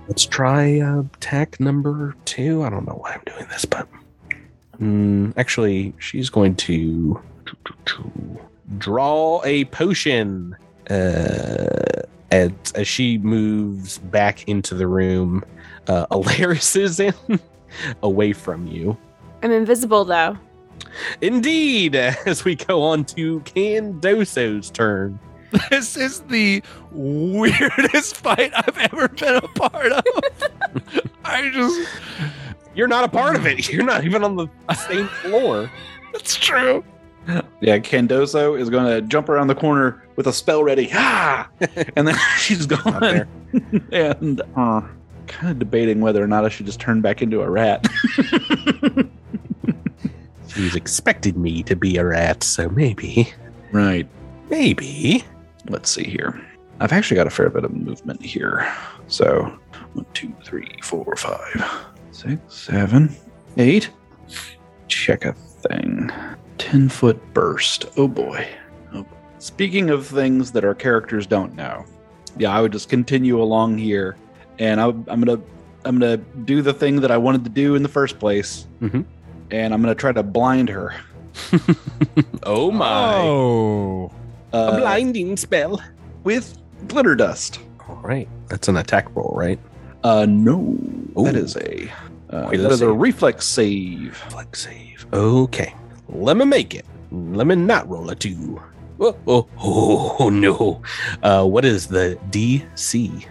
Let's 0.07 0.26
try 0.26 0.80
uh, 0.80 1.01
attack 1.01 1.59
number 1.59 2.15
two. 2.24 2.63
I 2.63 2.70
don't 2.70 2.88
know 2.88 2.93
why 3.01 3.11
I'm 3.13 3.22
doing 3.26 3.45
this, 3.49 3.65
but 3.65 3.88
mm, 4.80 5.34
actually, 5.38 5.93
she's 5.99 6.30
going 6.30 6.55
to 6.55 7.21
draw 8.78 9.41
a 9.43 9.65
potion 9.65 10.55
uh, 10.89 12.01
as, 12.32 12.51
as 12.75 12.88
she 12.88 13.17
moves 13.17 13.97
back 13.97 14.47
into 14.47 14.75
the 14.75 14.88
room. 14.88 15.43
Uh, 15.88 16.05
Alaris 16.11 16.75
is 16.75 16.99
in 16.99 17.13
away 18.03 18.34
from 18.34 18.67
you. 18.67 18.97
I'm 19.43 19.51
invisible 19.51 20.05
though. 20.05 20.38
Indeed, 21.21 21.95
as 22.25 22.43
we 22.43 22.55
go 22.55 22.82
on 22.82 23.05
to 23.05 23.39
Candoso's 23.41 24.69
turn. 24.69 25.19
This 25.69 25.95
is 25.97 26.21
the 26.21 26.61
weirdest 26.91 28.17
fight 28.17 28.51
I've 28.55 28.77
ever 28.77 29.07
been 29.07 29.35
a 29.35 29.41
part 29.41 29.91
of. 29.91 30.03
I 31.25 31.49
just 31.49 31.89
You're 32.75 32.87
not 32.87 33.03
a 33.03 33.07
part 33.07 33.35
of 33.35 33.45
it. 33.45 33.69
You're 33.71 33.85
not 33.85 34.03
even 34.03 34.23
on 34.23 34.35
the 34.35 34.47
same 34.87 35.07
floor. 35.07 35.71
That's 36.13 36.35
true. 36.35 36.83
Yeah, 37.61 37.77
Candoso 37.79 38.59
is 38.59 38.69
going 38.69 38.85
to 38.85 39.01
jump 39.07 39.29
around 39.29 39.47
the 39.47 39.55
corner 39.55 40.03
with 40.15 40.27
a 40.27 40.33
spell 40.33 40.63
ready. 40.63 40.89
Ah! 40.93 41.49
And 41.95 42.07
then 42.07 42.15
she's 42.37 42.69
Not 42.69 42.83
gone. 42.83 43.01
there. 43.01 43.27
and 43.91 44.41
uh, 44.55 44.81
kind 45.27 45.51
of 45.51 45.59
debating 45.59 45.99
whether 46.01 46.23
or 46.23 46.27
not 46.27 46.45
I 46.45 46.49
should 46.49 46.65
just 46.65 46.79
turn 46.79 47.01
back 47.01 47.21
into 47.21 47.41
a 47.41 47.49
rat. 47.49 47.85
She's 50.47 50.75
expected 50.75 51.37
me 51.37 51.63
to 51.63 51.75
be 51.75 51.97
a 51.97 52.05
rat, 52.05 52.43
so 52.43 52.69
maybe, 52.69 53.31
right. 53.71 54.07
maybe. 54.49 55.23
Let's 55.70 55.89
see 55.89 56.03
here. 56.03 56.39
I've 56.80 56.91
actually 56.91 57.15
got 57.15 57.28
a 57.28 57.32
fair 57.32 57.49
bit 57.49 57.63
of 57.65 57.74
movement 57.74 58.22
here. 58.22 58.72
So 59.07 59.57
one, 59.93 60.05
two, 60.13 60.34
three, 60.43 60.70
four, 60.84 61.15
five, 61.15 61.65
six, 62.11 62.39
seven, 62.53 63.15
eight. 63.57 63.89
Check 64.88 65.26
a 65.26 65.34
thing. 65.34 66.11
Ten 66.57 66.88
foot 66.89 67.20
burst. 67.34 67.86
Oh 67.97 68.07
boy. 68.07 68.47
Oh. 68.93 69.05
Speaking 69.39 69.89
of 69.89 70.05
things 70.05 70.51
that 70.51 70.63
our 70.63 70.76
characters 70.76 71.26
don't 71.28 71.55
know, 71.55 71.84
yeah, 72.38 72.55
I 72.55 72.61
would 72.61 72.72
just 72.72 72.89
continue 72.89 73.41
along 73.41 73.78
here, 73.80 74.15
and 74.59 74.80
I, 74.80 74.86
I'm 74.88 75.03
gonna 75.22 75.41
I'm 75.86 75.99
gonna 75.99 76.18
do 76.18 76.61
the 76.61 76.74
thing 76.74 77.01
that 77.01 77.11
I 77.11 77.18
wanted 77.18 77.43
to 77.45 77.49
do 77.49 77.76
in 77.76 77.84
the 77.84 77.89
first 77.89 78.20
place, 78.20 78.68
Mhm. 78.82 79.05
and 79.51 79.74
I'm 79.74 79.82
gonna 79.82 79.95
try 79.95 80.11
to 80.11 80.24
blind 80.24 80.70
her. 80.70 80.93
Oh 82.43 82.72
my. 82.72 83.15
Oh. 83.18 84.11
Uh, 84.53 84.71
a 84.73 84.79
blinding 84.79 85.37
spell. 85.37 85.81
with 86.23 86.57
glitter 86.87 87.15
dust. 87.15 87.59
All 87.87 88.01
right. 88.03 88.27
That's 88.47 88.67
an 88.67 88.77
attack 88.77 89.13
roll, 89.15 89.33
right? 89.35 89.59
Uh, 90.03 90.25
no, 90.27 90.77
that 91.15 91.35
Ooh. 91.35 91.39
is 91.39 91.57
a 91.57 91.91
uh, 92.29 92.47
Wait, 92.51 92.57
that 92.57 92.69
let's 92.69 92.81
a 92.81 92.91
reflex 92.91 93.45
save. 93.45 94.21
Reflex 94.25 94.63
save. 94.63 95.05
Okay. 95.13 95.73
Let 96.09 96.37
me 96.37 96.45
make 96.45 96.75
it. 96.75 96.85
Let 97.11 97.47
me 97.47 97.55
not 97.55 97.89
roll 97.89 98.09
a 98.09 98.15
two. 98.15 98.61
Oh, 98.99 99.15
oh, 99.27 99.47
oh, 99.59 100.29
no. 100.33 100.81
Uh, 101.23 101.45
what 101.45 101.65
is 101.65 101.87
the 101.87 102.17
DC? 102.29 103.25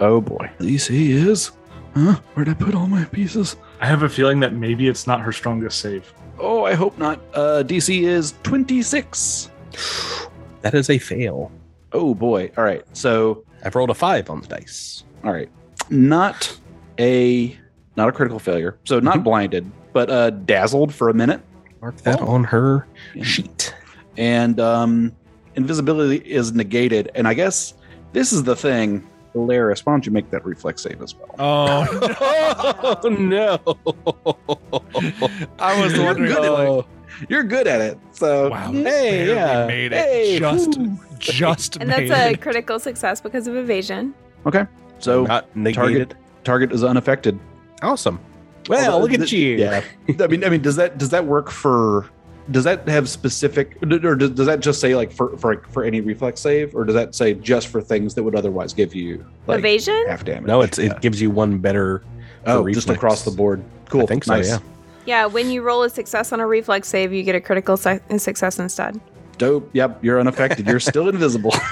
Oh 0.00 0.20
boy, 0.20 0.50
DC 0.58 0.90
is. 0.90 1.52
Huh? 1.94 2.20
Where'd 2.34 2.48
I 2.48 2.54
put 2.54 2.74
all 2.74 2.86
my 2.86 3.04
pieces? 3.04 3.56
i 3.80 3.86
have 3.86 4.02
a 4.02 4.08
feeling 4.08 4.40
that 4.40 4.52
maybe 4.52 4.88
it's 4.88 5.06
not 5.06 5.20
her 5.20 5.32
strongest 5.32 5.80
save 5.80 6.12
Oh, 6.38 6.64
I 6.64 6.74
hope 6.74 6.98
not. 6.98 7.18
Uh, 7.32 7.62
DC 7.66 8.02
is 8.02 8.34
twenty 8.42 8.82
six. 8.82 9.50
That 10.66 10.74
is 10.74 10.90
a 10.90 10.98
fail. 10.98 11.52
Oh 11.92 12.12
boy. 12.12 12.50
All 12.56 12.64
right. 12.64 12.82
So, 12.92 13.44
I've 13.64 13.76
rolled 13.76 13.90
a 13.90 13.94
five 13.94 14.28
on 14.30 14.40
the 14.40 14.48
dice. 14.48 15.04
all 15.24 15.30
right, 15.32 15.48
not 15.90 16.58
a 16.98 17.56
not 17.94 18.08
a 18.08 18.12
critical 18.12 18.40
failure. 18.40 18.76
So 18.84 18.98
not 18.98 19.18
Mhm. 19.18 19.24
blinded, 19.24 19.70
but 19.92 20.10
uh, 20.10 20.30
dazzled 20.30 20.92
for 20.92 21.08
a 21.08 21.14
minute, 21.14 21.40
Mark 21.80 21.96
that 21.98 22.20
Oh. 22.20 22.26
on 22.26 22.42
her 22.44 22.84
Yeah. 23.14 23.22
sheet. 23.22 23.74
and 24.16 24.58
um, 24.58 25.12
invisibility 25.54 26.16
is 26.16 26.52
negated. 26.52 27.12
And 27.14 27.28
I 27.28 27.34
guess 27.34 27.74
this 28.12 28.32
is 28.32 28.42
the 28.42 28.56
thing. 28.56 29.06
Elaerys, 29.36 29.84
why 29.86 29.92
don't 29.92 30.04
you 30.06 30.10
make 30.12 30.30
that 30.32 30.44
reflex 30.44 30.82
save 30.82 31.00
as 31.00 31.14
well? 31.14 31.30
Oh 31.38 32.98
oh 33.04 33.08
no! 33.08 33.60
I 35.60 35.80
was 35.80 35.96
wondering. 35.98 36.32
good 36.32 36.44
at 36.44 36.50
Oh. 36.50 36.86
It. 37.22 37.30
You're 37.30 37.42
good 37.44 37.66
at 37.66 37.80
it. 37.80 37.98
So 38.12 38.50
Wow. 38.50 38.72
Hey, 38.72 39.28
yeah. 39.28 39.66
made 39.66 39.92
it. 39.92 40.04
Hey, 40.04 40.38
just 40.38 40.76
whew. 40.76 40.98
just 41.18 41.76
And 41.76 41.90
that's 41.90 42.10
a 42.10 42.30
it. 42.32 42.40
critical 42.40 42.78
success 42.78 43.20
because 43.20 43.46
of 43.46 43.56
evasion. 43.56 44.14
Okay, 44.46 44.64
so 44.98 45.24
not 45.24 45.54
negated. 45.56 46.14
target 46.44 46.72
is 46.72 46.84
unaffected. 46.84 47.38
Awesome. 47.82 48.20
Well, 48.68 48.92
Although 48.94 49.02
look 49.04 49.12
at 49.12 49.20
th- 49.28 49.32
you. 49.32 49.56
Yeah. 49.56 49.82
I 50.20 50.26
mean, 50.26 50.44
I 50.44 50.48
mean, 50.48 50.62
does 50.62 50.76
that 50.76 50.98
does 50.98 51.10
that 51.10 51.24
work 51.24 51.50
for? 51.50 52.06
Does 52.50 52.62
that 52.62 52.88
have 52.88 53.08
specific, 53.08 53.76
or 53.82 54.14
does, 54.14 54.30
does 54.30 54.46
that 54.46 54.60
just 54.60 54.80
say 54.80 54.94
like 54.94 55.10
for 55.12 55.36
for 55.36 55.62
for 55.70 55.82
any 55.82 56.00
reflex 56.00 56.40
save, 56.40 56.76
or 56.76 56.84
does 56.84 56.94
that 56.94 57.12
say 57.14 57.34
just 57.34 57.66
for 57.68 57.80
things 57.82 58.14
that 58.14 58.22
would 58.22 58.36
otherwise 58.36 58.72
give 58.72 58.94
you 58.94 59.24
like 59.48 59.58
Evasion? 59.58 60.04
half 60.06 60.24
damage? 60.24 60.46
No, 60.46 60.60
it's 60.62 60.78
Yeah. 60.78 60.92
it 60.92 61.00
gives 61.00 61.20
you 61.20 61.28
one 61.30 61.58
better. 61.58 62.02
oh 62.46 62.62
for 62.62 62.70
just 62.70 62.88
across 62.88 63.24
the 63.24 63.32
board. 63.32 63.64
Cool. 63.88 64.02
I 64.02 64.06
think 64.06 64.22
so. 64.24 64.34
Nice. 64.36 64.48
Yeah. 64.50 64.58
Yeah, 65.06 65.26
when 65.26 65.50
you 65.50 65.62
roll 65.62 65.82
a 65.82 65.90
success 65.90 66.32
on 66.32 66.40
a 66.40 66.46
reflex 66.46 66.88
save, 66.88 67.12
you 67.12 67.22
get 67.22 67.34
a 67.34 67.40
critical 67.40 67.76
su- 67.76 68.00
success 68.18 68.58
instead. 68.58 69.00
Dope. 69.38 69.70
Yep. 69.72 70.02
You're 70.02 70.20
unaffected. 70.20 70.66
You're 70.66 70.80
still 70.80 71.08
invisible. 71.14 71.52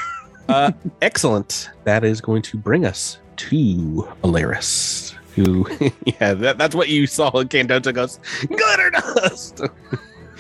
Uh, 0.47 0.71
excellent. 1.01 1.71
That 1.85 2.05
is 2.05 2.21
going 2.21 2.43
to 2.43 2.59
bring 2.59 2.85
us 2.85 3.17
to 3.37 4.07
Elaerys, 4.23 5.13
who, 5.35 5.67
yeah, 6.05 6.35
that, 6.35 6.59
that's 6.59 6.75
what 6.75 6.91
you 6.91 7.07
saw. 7.07 7.31
Candota 7.31 7.95
goes, 7.95 8.21
glitter 8.47 8.91
dust. 8.91 9.63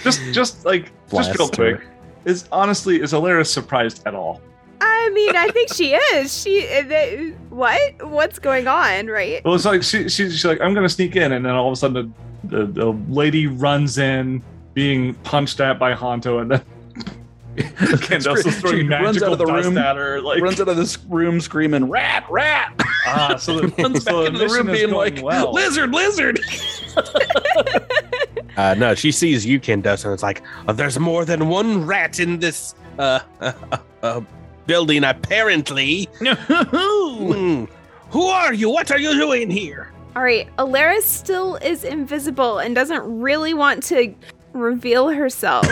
just 0.02 0.20
just 0.34 0.66
like 0.66 0.92
just 1.10 1.30
real 1.30 1.48
Blast 1.48 1.56
her. 1.56 1.76
quick 1.78 1.88
is 2.26 2.46
honestly 2.52 3.00
is 3.00 3.14
Elaerys 3.14 3.46
surprised 3.46 4.06
at 4.06 4.14
all 4.14 4.42
I'm 4.82 5.14
mean, 5.14 5.36
I 5.36 5.48
think 5.48 5.72
she 5.72 5.94
is. 5.94 6.38
She. 6.38 6.66
uh, 6.68 6.82
th- 6.82 7.34
what? 7.50 7.80
What's 8.06 8.38
going 8.38 8.66
on? 8.68 9.06
Right? 9.06 9.42
Well, 9.44 9.54
it's 9.54 9.64
like 9.64 9.82
she, 9.82 10.08
she, 10.08 10.28
she's 10.30 10.44
like, 10.44 10.60
I'm 10.60 10.74
gonna 10.74 10.88
sneak 10.88 11.16
in, 11.16 11.32
and 11.32 11.44
then 11.44 11.54
all 11.54 11.68
of 11.68 11.72
a 11.72 11.76
sudden 11.76 12.12
the, 12.48 12.66
the, 12.66 12.66
the 12.66 12.90
lady 13.08 13.46
runs 13.46 13.98
in, 13.98 14.42
being 14.74 15.14
punched 15.16 15.60
at 15.60 15.78
by 15.78 15.94
Hanto, 15.94 16.38
and 16.38 16.50
then 16.50 16.62
Candace's 18.00 18.44
She 18.44 18.60
throwing 18.60 18.88
runs 18.88 19.20
magical 19.20 19.26
out 19.28 19.32
of 19.32 19.38
the 19.38 19.44
dust 19.46 19.66
room, 19.66 19.78
at 19.78 19.96
her. 19.96 20.20
Like, 20.20 20.42
Runs 20.42 20.60
out 20.60 20.68
of 20.68 20.76
this 20.76 20.98
room 21.04 21.40
screaming, 21.40 21.88
rat, 21.88 22.24
rat! 22.28 22.74
ah, 23.06 23.36
so 23.36 23.60
the, 23.60 23.68
Runs 23.82 24.04
so 24.04 24.24
back 24.24 24.32
into 24.32 24.38
the 24.46 24.48
room 24.52 24.66
being 24.66 24.90
like, 24.90 25.22
well. 25.22 25.52
lizard, 25.52 25.92
lizard! 25.92 26.40
Uh, 28.56 28.72
no, 28.74 28.94
she 28.94 29.10
sees 29.10 29.44
you, 29.44 29.58
Candace, 29.58 30.04
and 30.04 30.14
it's 30.14 30.22
like, 30.22 30.40
"Oh, 30.68 30.72
there's 30.72 30.96
more 30.96 31.24
than 31.24 31.48
one 31.48 31.84
rat 31.84 32.20
in 32.20 32.38
this 32.38 32.76
uh, 33.00 33.18
uh, 33.40 33.52
uh, 33.72 33.76
uh, 34.02 34.20
building, 34.66 35.02
apparently. 35.02 36.08
Hmm. 36.20 37.64
Who 38.10 38.26
are 38.26 38.54
you? 38.54 38.70
What 38.70 38.92
are 38.92 38.98
you 38.98 39.12
doing 39.14 39.50
here? 39.50 39.90
All 40.16 40.22
right. 40.22 40.48
Elaerys 40.56 41.02
still 41.02 41.56
is 41.56 41.82
invisible 41.82 42.58
and 42.58 42.74
doesn't 42.74 43.02
really 43.20 43.52
want 43.52 43.82
to 43.84 44.14
reveal 44.52 45.08
herself. 45.08 45.66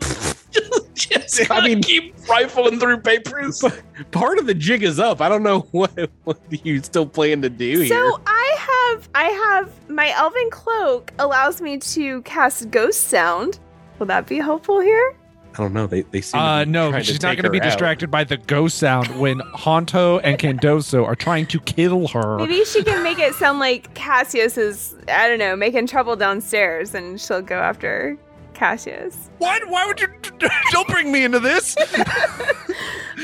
Just, 0.94 1.50
I 1.50 1.60
mean, 1.62 1.82
keep 1.82 2.14
rifling 2.26 2.80
through 2.80 3.00
papers. 3.00 3.62
Part 4.12 4.38
of 4.38 4.46
the 4.46 4.54
jig 4.54 4.82
is 4.82 4.98
up. 4.98 5.20
I 5.20 5.28
don't 5.28 5.42
know 5.42 5.60
what 5.72 6.10
what 6.24 6.38
you 6.64 6.82
still 6.82 7.06
plan 7.06 7.42
to 7.42 7.50
do 7.50 7.80
here. 7.80 7.88
So 7.88 8.20
I 8.26 8.56
have 8.58 9.08
I 9.14 9.24
have 9.24 9.90
my 9.90 10.10
elven 10.12 10.48
cloak 10.50 11.12
allows 11.18 11.60
me 11.60 11.78
to 11.78 12.22
cast 12.22 12.70
ghost 12.70 13.08
sound. 13.08 13.58
Will 13.98 14.06
that 14.06 14.26
be 14.26 14.38
helpful 14.38 14.80
here? 14.80 15.16
I 15.58 15.62
don't 15.62 15.72
know. 15.72 15.86
They 15.86 16.02
they 16.02 16.20
seem 16.20 16.40
Uh, 16.40 16.60
to 16.60 16.66
be 16.66 16.72
no, 16.72 16.98
she's 17.00 17.18
to 17.18 17.26
not 17.26 17.36
going 17.36 17.44
to 17.44 17.50
be 17.50 17.58
her 17.58 17.64
out. 17.64 17.68
distracted 17.70 18.10
by 18.10 18.24
the 18.24 18.36
ghost 18.36 18.78
sound 18.78 19.18
when 19.18 19.40
Hanto 19.56 20.18
and 20.18 20.38
Candoso 20.38 21.04
are 21.06 21.16
trying 21.16 21.46
to 21.46 21.60
kill 21.60 22.08
her. 22.08 22.38
Maybe 22.38 22.64
she 22.64 22.82
can 22.84 23.02
make 23.02 23.18
it 23.18 23.34
sound 23.34 23.58
like 23.58 23.94
Casius 23.94 24.58
is 24.58 24.94
I 25.08 25.28
don't 25.28 25.38
know 25.38 25.56
making 25.56 25.86
trouble 25.86 26.14
downstairs, 26.16 26.94
and 26.94 27.20
she'll 27.20 27.42
go 27.42 27.56
after 27.58 28.16
Casius. 28.54 29.28
Why? 29.38 29.58
Why 29.68 29.86
would 29.86 30.00
you? 30.00 30.08
Don't 30.72 30.88
bring 30.88 31.10
me 31.12 31.24
into 31.24 31.40
this. 31.40 31.76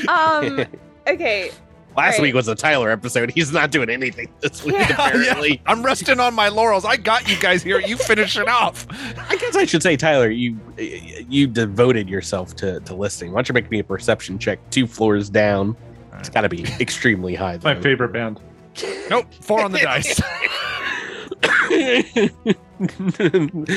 Um. 0.07 0.65
Okay. 1.05 1.51
Last 1.95 2.13
Right. 2.13 2.21
week 2.23 2.33
was 2.35 2.47
a 2.47 2.55
Tyler 2.55 2.89
episode. 2.89 3.31
He's 3.31 3.51
not 3.51 3.71
doing 3.71 3.89
anything 3.89 4.29
this 4.39 4.63
week. 4.63 4.73
Yeah. 4.79 5.07
Apparently, 5.07 5.61
I'm 5.65 5.83
resting 5.83 6.19
on 6.19 6.33
my 6.33 6.49
laurels. 6.49 6.83
I 6.85 6.97
got 6.97 7.29
you 7.29 7.39
guys 7.39 7.61
here. 7.61 7.79
You 7.79 7.97
finish 7.97 8.35
it 8.37 8.47
off. 8.47 8.87
I 9.29 9.35
guess 9.37 9.55
I 9.55 9.65
should 9.65 9.83
say, 9.83 9.95
Tyler, 9.95 10.29
you 10.29 10.57
you 10.77 11.45
devoted 11.47 12.09
yourself 12.09 12.55
to 12.57 12.79
to 12.81 12.95
listening. 12.95 13.31
Why 13.31 13.37
don't 13.37 13.49
you 13.49 13.53
make 13.53 13.69
me 13.69 13.79
a 13.79 13.83
perception 13.83 14.39
check? 14.39 14.59
Two 14.71 14.87
floors 14.87 15.29
down. 15.29 15.75
It's 16.19 16.29
got 16.29 16.41
to 16.41 16.49
be 16.49 16.63
extremely 16.79 17.35
high. 17.35 17.59
My 17.63 17.75
favorite 17.79 18.13
band. 18.13 18.39
Nope. 19.09 19.25
Four 19.41 19.63
on 19.63 19.71
the 19.71 19.79
dice. 19.79 20.19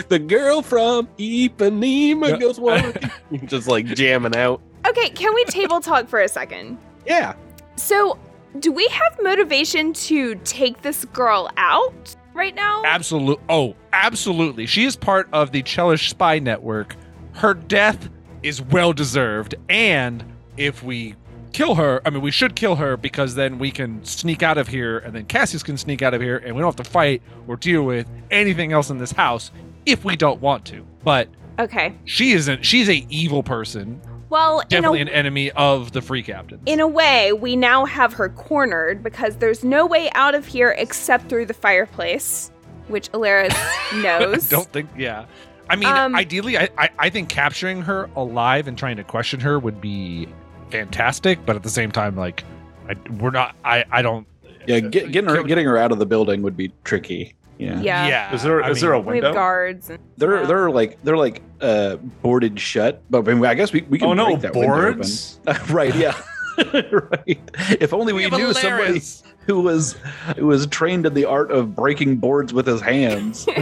the 0.09 0.25
girl 0.27 0.63
from 0.63 1.07
Ipanema 1.19 2.39
goes 2.41 2.59
walking, 2.61 3.11
just 3.47 3.69
like 3.69 3.87
jamming 3.87 4.37
out. 4.37 4.61
Okay. 4.87 5.09
Can 5.11 5.35
we 5.35 5.45
table 5.47 5.81
talk 5.81 6.09
for 6.09 6.21
a 6.21 6.29
second? 6.29 6.79
Yeah, 7.07 7.35
So, 7.77 8.19
do 8.59 8.73
we 8.73 8.87
have 8.89 9.19
motivation 9.23 9.93
to 9.95 10.35
take 10.45 10.83
this 10.83 11.05
girl 11.07 11.51
out 11.57 12.17
right 12.35 12.55
now? 12.55 12.83
Absolutely. 12.87 13.45
Oh, 13.49 13.75
absolutely. 13.93 14.67
She 14.67 14.85
is 14.85 14.97
part 14.97 15.29
of 15.33 15.53
the 15.53 15.63
Chelish 15.63 16.09
spy 16.09 16.39
network. 16.39 16.97
Her 17.33 17.53
death 17.55 18.09
is 18.43 18.63
well 18.63 18.93
deserved, 18.93 19.55
and 19.69 20.25
if 20.57 20.83
we 20.83 21.15
kill 21.53 21.75
her, 21.75 22.01
I 22.07 22.11
mean, 22.11 22.23
we 22.23 22.31
should 22.31 22.55
kill 22.57 22.77
her 22.77 22.97
because 22.97 23.35
then 23.35 23.59
we 23.59 23.71
can 23.71 24.03
sneak 24.05 24.43
out 24.43 24.57
of 24.59 24.69
here, 24.69 24.99
and 24.99 25.15
then 25.15 25.27
Casius 25.27 25.63
can 25.65 25.77
sneak 25.77 26.01
out 26.03 26.15
of 26.15 26.21
here, 26.23 26.39
and 26.39 26.55
we 26.55 26.61
don't 26.63 26.69
have 26.77 26.85
to 26.85 26.91
fight 26.91 27.23
or 27.47 27.57
deal 27.57 27.83
with 27.83 28.07
anything 28.31 28.73
else 28.73 28.89
in 28.91 28.97
this 28.99 29.13
house 29.13 29.51
if 29.85 30.05
we 30.05 30.17
don't 30.17 30.41
want 30.41 30.65
to. 30.67 30.87
But 31.05 31.29
Okay. 31.59 31.95
she 32.05 32.33
isn't. 32.33 32.65
She's 32.65 32.89
a 32.89 33.07
evil 33.11 33.43
person, 33.43 34.01
Well, 34.29 34.63
definitely 34.69 34.99
a, 34.99 35.03
an 35.03 35.09
enemy 35.09 35.51
of 35.53 35.93
the 35.93 36.03
free 36.03 36.23
captain. 36.23 36.61
in 36.67 36.81
a 36.81 36.87
way, 36.89 37.33
we 37.33 37.55
now 37.57 37.85
have 37.85 38.13
her 38.15 38.29
cornered 38.31 39.03
because 39.03 39.37
there's 39.37 39.63
no 39.63 39.87
way 39.87 40.11
out 40.15 40.35
of 40.35 40.47
here 40.47 40.75
except 40.79 41.29
through 41.29 41.47
the 41.47 41.55
fireplace, 41.55 42.51
which 42.89 43.11
Elaerys 43.13 43.55
knows. 44.03 44.49
don't 44.49 44.67
think. 44.73 44.91
Yeah. 44.97 45.27
I 45.69 45.77
mean, 45.77 45.89
Um, 45.89 46.15
ideally, 46.15 46.57
I, 46.59 46.69
I 46.79 46.89
I 46.99 47.11
think 47.11 47.29
capturing 47.29 47.83
her 47.83 48.09
alive 48.17 48.69
and 48.69 48.77
trying 48.79 48.97
to 48.99 49.05
question 49.05 49.41
her 49.41 49.59
would 49.59 49.81
be 49.81 50.29
fantastic. 50.71 51.45
But 51.47 51.57
at 51.57 51.63
the 51.63 51.69
same 51.71 51.91
time, 51.91 52.17
like, 52.17 52.45
I, 52.89 52.95
we're 53.21 53.31
not. 53.31 53.57
I 53.65 53.85
I 53.91 54.03
don't. 54.03 54.27
Yeah, 54.67 54.81
get, 54.81 55.13
getting 55.13 55.29
her 55.31 55.43
getting 55.45 55.67
her 55.67 55.77
out 55.77 55.93
of 55.93 55.99
the 55.99 56.07
building 56.07 56.43
would 56.43 56.57
be 56.57 56.73
tricky. 56.85 57.35
Yeah, 57.59 57.81
Yeah. 57.81 58.07
Yeah. 58.09 58.35
Is 58.35 58.43
there 58.43 58.63
I 58.63 58.71
is 58.71 58.81
there 58.81 58.93
a 58.93 58.99
mean, 59.03 59.13
We 59.13 59.19
have 59.21 59.35
guards. 59.35 59.91
And, 59.91 59.99
they're 60.17 60.41
Yeah. 60.41 60.47
they're 60.47 60.71
like 60.71 60.99
they're 61.03 61.17
like 61.17 61.43
uh 61.61 61.97
boarded 61.97 62.59
shut. 62.61 63.03
But 63.11 63.29
I, 63.29 63.35
mean, 63.35 63.45
I 63.45 63.55
guess 63.55 63.73
we, 63.73 63.83
we 63.83 63.99
can 63.99 64.09
Oh 64.09 64.15
no, 64.15 64.27
break 64.27 64.41
that 64.41 64.55
window 64.55 64.75
open. 64.75 64.93
boards. 64.99 65.41
right? 65.71 65.95
Yeah. 65.95 66.15
right. 66.75 67.41
If 67.81 67.93
only 67.93 68.13
we, 68.13 68.23
have 68.25 68.33
knew 68.33 68.53
somebody 68.55 69.01
who 69.47 69.61
was 69.61 69.97
who 70.37 70.47
was 70.47 70.67
trained 70.67 71.07
in 71.07 71.15
the 71.15 71.25
art 71.25 71.51
of 71.51 71.75
breaking 71.75 72.17
boards 72.17 72.53
with 72.53 72.67
his 72.67 72.81
hands. 72.81 73.45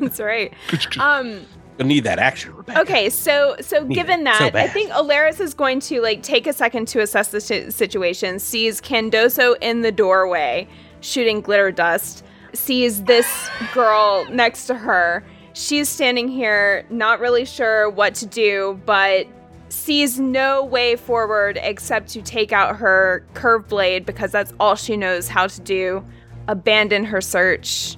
That's 0.00 0.20
right. 0.20 0.52
Um. 0.98 1.42
I 1.80 1.84
need 1.84 2.02
that 2.04 2.18
action, 2.18 2.56
Rebecca. 2.56 2.80
Okay, 2.80 3.08
so 3.08 3.54
so 3.60 3.84
Need 3.84 3.94
given 3.94 4.26
it 4.26 4.34
so 4.34 4.44
that, 4.46 4.56
I 4.56 4.66
think 4.66 4.90
Elaerys 4.90 5.38
is 5.40 5.54
going 5.54 5.78
to 5.80 6.00
like 6.00 6.24
take 6.24 6.48
a 6.48 6.52
second 6.52 6.88
to 6.88 7.00
assess 7.02 7.28
the 7.28 7.40
si- 7.40 7.70
situation. 7.70 8.40
Sees 8.40 8.80
Candoso 8.80 9.54
in 9.60 9.82
the 9.82 9.92
doorway 9.92 10.66
shooting 11.00 11.40
glitter 11.40 11.70
dust. 11.70 12.24
Sees 12.58 13.04
this 13.04 13.48
girl 13.72 14.26
next 14.30 14.66
to 14.66 14.74
her. 14.74 15.24
She's 15.54 15.88
standing 15.88 16.28
here, 16.28 16.84
not 16.90 17.18
really 17.18 17.44
sure 17.44 17.88
what 17.88 18.14
to 18.16 18.26
do, 18.26 18.80
but 18.84 19.26
sees 19.70 20.20
no 20.20 20.64
way 20.64 20.96
forward 20.96 21.58
except 21.62 22.08
to 22.10 22.22
take 22.22 22.52
out 22.52 22.76
her 22.76 23.24
curved 23.34 23.68
blade 23.68 24.04
because 24.04 24.32
that's 24.32 24.52
all 24.60 24.74
she 24.74 24.96
knows 24.96 25.28
how 25.28 25.46
to 25.46 25.60
do. 25.62 26.04
Abandon 26.46 27.04
her 27.04 27.20
search. 27.20 27.96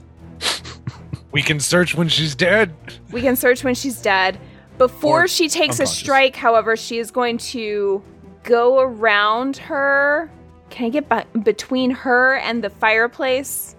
We 1.32 1.42
can 1.42 1.58
search 1.58 1.94
when 1.94 2.08
she's 2.08 2.34
dead. 2.34 2.74
We 3.12 3.22
can 3.22 3.36
search 3.36 3.64
when 3.64 3.74
she's 3.74 4.00
dead. 4.00 4.38
Before 4.78 5.24
Or 5.24 5.28
she 5.28 5.48
takes 5.48 5.80
a 5.80 5.86
strike, 5.86 6.36
however, 6.36 6.76
she 6.76 6.98
is 6.98 7.10
going 7.10 7.38
to 7.38 8.02
go 8.42 8.80
around 8.80 9.56
her. 9.58 10.30
Can 10.70 10.86
I 10.86 10.88
get 10.90 11.08
be- 11.08 11.40
between 11.40 11.90
her 11.90 12.36
and 12.36 12.64
the 12.64 12.70
fireplace? 12.70 13.76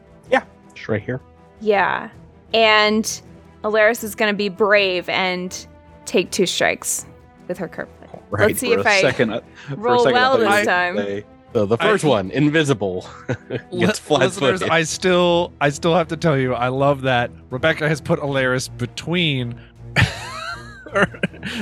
Just 0.82 0.90
right 0.90 1.02
here. 1.04 1.22
Yeah. 1.60 2.10
And 2.56 3.22
Elaerys 3.64 4.04
is 4.04 4.16
going 4.16 4.34
to 4.34 4.38
be 4.38 4.50
brave 4.50 5.08
and 5.10 5.68
take 6.06 6.32
two 6.32 6.48
strikes 6.48 7.06
with 7.48 7.60
her 7.60 7.68
curve 7.68 7.88
blade. 8.00 8.20
Right. 8.32 8.48
Let's 8.48 8.60
see 8.60 8.72
if 8.74 8.84
a 8.84 8.90
I 8.90 9.02
second, 9.02 9.32
uh, 9.34 9.42
for 9.68 9.74
a 9.74 9.78
roll 9.78 10.00
second, 10.00 10.14
well 10.14 10.38
thought 10.38 10.56
this 10.58 10.66
time. 10.66 10.96
gonna 10.96 11.22
So 11.54 11.66
the 11.68 11.78
first 11.78 12.04
I- 12.04 12.08
one, 12.08 12.32
invisible, 12.32 13.06
gets 13.28 13.72
Li- 13.72 13.88
flat 13.94 14.32
footed. 14.32 14.70
I 14.70 14.82
still 14.84 15.54
I 15.62 15.70
still 15.70 15.94
have 15.94 16.08
to 16.08 16.18
tell 16.18 16.36
you, 16.38 16.56
I 16.56 16.70
love 16.70 17.02
that 17.02 17.30
Rebecca 17.52 17.88
has 17.88 18.02
put 18.02 18.20
Elaerys 18.20 18.76
between 18.76 19.54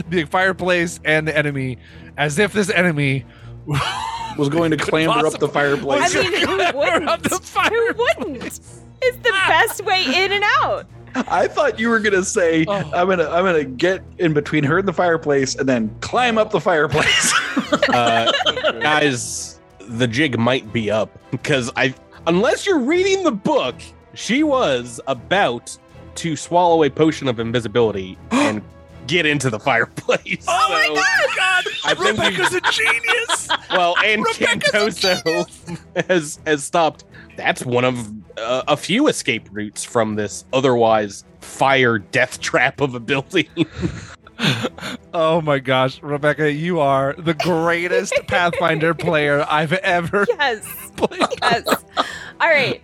the 0.09 0.25
fireplace 0.29 0.99
and 1.03 1.27
the 1.27 1.35
enemy, 1.37 1.77
as 2.17 2.39
if 2.39 2.53
this 2.53 2.69
enemy 2.69 3.25
was 4.37 4.47
going 4.49 4.71
to 4.71 4.77
clamber 4.77 5.25
up 5.27 5.39
the 5.39 5.49
fireplace. 5.49 6.15
I 6.15 6.21
mean, 6.21 6.33
who 6.39 6.45
Clamber 6.57 7.07
up 7.09 7.21
wouldn't? 7.21 7.31
the 7.31 7.69
Who 7.69 7.93
wouldn't? 8.29 8.61
It's 9.01 9.17
the 9.17 9.31
best 9.47 9.83
way 9.85 10.03
in 10.03 10.31
and 10.31 10.43
out. 10.61 10.85
I 11.15 11.47
thought 11.47 11.79
you 11.79 11.89
were 11.89 11.99
gonna 11.99 12.23
say 12.23 12.65
Oh. 12.67 12.73
I'm 12.93 13.07
gonna 13.09 13.27
I'm 13.29 13.43
gonna 13.43 13.63
get 13.63 14.03
in 14.19 14.33
between 14.33 14.63
her 14.65 14.77
and 14.79 14.87
the 14.87 14.93
fireplace 14.93 15.55
and 15.55 15.67
then 15.67 15.93
climb 16.01 16.37
up 16.37 16.51
the 16.51 16.59
fireplace. 16.61 17.33
uh, 17.89 18.31
guys, 18.79 19.59
the 19.79 20.07
jig 20.07 20.37
might 20.37 20.71
be 20.71 20.91
up 20.91 21.17
because 21.31 21.71
I, 21.75 21.95
unless 22.27 22.65
you're 22.67 22.79
reading 22.79 23.23
the 23.23 23.31
book, 23.31 23.75
she 24.13 24.43
was 24.43 25.01
about 25.07 25.75
to 26.15 26.35
swallow 26.35 26.83
a 26.83 26.89
potion 26.89 27.27
of 27.27 27.39
invisibility 27.39 28.17
and 28.31 28.61
get 29.07 29.25
into 29.25 29.49
the 29.49 29.59
fireplace. 29.59 30.45
Oh 30.47 30.67
my 30.69 30.83
So, 30.85 30.93
god, 30.95 31.35
God! 31.35 31.63
I 31.85 31.93
think 31.95 32.17
you- 32.17 32.23
Rebecca's 32.43 32.53
a 32.53 32.61
genius! 32.71 33.49
Well, 33.71 33.95
and 34.03 34.23
Rebecca's 34.25 34.99
Candoso 34.99 35.79
has 36.07 36.39
has 36.47 36.63
stopped. 36.63 37.03
That's 37.39 37.65
one 37.65 37.85
of 37.85 38.11
uh, 38.37 38.63
a 38.67 38.75
few 38.75 39.07
escape 39.07 39.47
routes 39.51 39.81
from 39.85 40.15
this 40.15 40.43
otherwise 40.51 41.23
fire 41.39 41.97
death 41.99 42.41
trap 42.41 42.81
of 42.81 42.95
a 42.95 42.99
building. 42.99 43.47
oh 45.13 45.39
my 45.41 45.59
gosh, 45.59 46.01
Rebecca, 46.03 46.51
you 46.51 46.81
are 46.81 47.15
the 47.17 47.33
greatest 47.33 48.13
Pathfinder 48.27 48.93
player 48.93 49.45
I've 49.49 49.71
ever 49.71 50.25
Yes. 50.37 50.91
played. 50.97 51.21
yes. 51.41 51.65
All 52.41 52.49
right. 52.49 52.81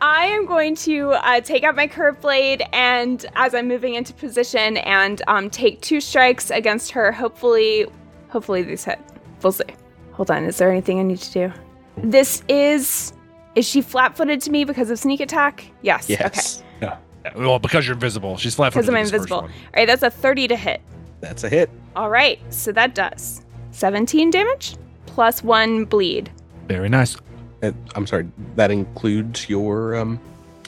I 0.00 0.24
am 0.26 0.46
going 0.46 0.74
to 0.76 1.10
uh, 1.10 1.40
take 1.42 1.62
out 1.62 1.76
my 1.76 1.86
curved 1.86 2.22
blade, 2.22 2.64
and 2.72 3.24
as 3.36 3.54
I'm 3.54 3.68
moving 3.68 3.94
into 3.94 4.12
position, 4.14 4.78
and 4.78 5.22
um, 5.28 5.48
take 5.48 5.80
two 5.80 6.00
strikes 6.00 6.50
against 6.50 6.90
her. 6.90 7.12
Hopefully, 7.12 7.86
hopefully 8.30 8.62
these 8.62 8.84
hit. 8.84 8.98
We'll 9.42 9.52
see. 9.52 9.62
Hold 10.14 10.32
on. 10.32 10.42
Is 10.44 10.58
there 10.58 10.72
anything 10.72 10.98
I 10.98 11.04
need 11.04 11.18
to 11.20 11.32
do? 11.32 11.52
This 11.98 12.42
is. 12.48 13.12
Is 13.54 13.66
she 13.66 13.82
flat 13.82 14.16
footed 14.16 14.40
to 14.42 14.50
me 14.50 14.64
because 14.64 14.90
of 14.90 14.98
sneak 14.98 15.20
attack? 15.20 15.64
Yes. 15.82 16.04
Okay. 16.10 16.18
Yes. 16.20 16.62
Yeah, 16.80 16.96
Well, 17.36 17.58
because 17.58 17.86
you're 17.86 17.94
invisible. 17.94 18.36
She's 18.38 18.54
flat 18.54 18.72
footed. 18.72 18.86
Because. 18.90 18.94
I'm 19.12 19.14
invisible. 19.14 19.40
All 19.42 19.48
right. 19.76 19.86
That's 19.86 20.02
a 20.02 20.10
30 20.10 20.48
to 20.48 20.56
hit. 20.56 20.80
That's 21.20 21.44
a 21.44 21.48
hit. 21.48 21.70
All 21.94 22.10
right. 22.10 22.40
So 22.52 22.72
that 22.72 22.94
does 22.94 23.42
17 23.72 24.30
damage 24.30 24.76
plus 25.06 25.42
one 25.44 25.84
bleed. 25.84 26.30
Very 26.66 26.88
nice. 26.88 27.16
Uh, 27.62 27.72
I'm 27.94 28.06
sorry. 28.06 28.26
That 28.56 28.70
includes 28.70 29.48
your 29.48 29.94
um, 29.96 30.18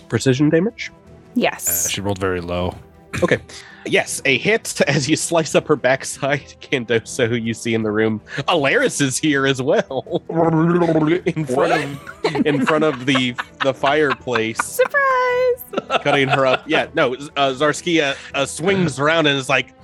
precision 0.09 0.51
damage. 0.51 0.91
Uh, 0.91 0.99
Yes. 1.37 1.91
she 1.91 2.01
rolled 2.01 2.19
very 2.19 2.41
low. 2.41 2.75
Okay. 3.23 3.39
Yes, 3.87 4.23
a 4.25 4.39
hit 4.39 4.81
as 4.87 5.09
you 5.09 5.17
slice 5.17 5.55
up 5.55 5.67
her 5.69 5.77
backside. 5.77 6.41
Candoso, 6.61 7.29
who 7.29 7.37
you 7.37 7.55
see 7.55 7.75
in 7.75 7.83
the 7.83 7.91
room. 7.91 8.21
Elaerys 8.49 9.01
is 9.01 9.19
here 9.19 9.47
as 9.47 9.61
well. 9.61 10.23
in 11.27 11.45
front 11.47 11.73
of 11.73 12.47
in 12.47 12.65
front 12.67 12.85
of 12.85 13.07
the 13.07 13.35
the 13.63 13.75
fireplace, 13.75 14.59
Surprise! 14.65 15.65
cutting 16.03 16.29
her 16.29 16.47
up. 16.47 16.65
Yeah, 16.67 16.89
no, 16.95 17.15
uh, 17.15 17.53
Zarskia 17.53 18.17
uh, 18.35 18.47
swings 18.47 18.99
around 18.99 19.27
and 19.27 19.39
is 19.39 19.49
like, 19.49 19.75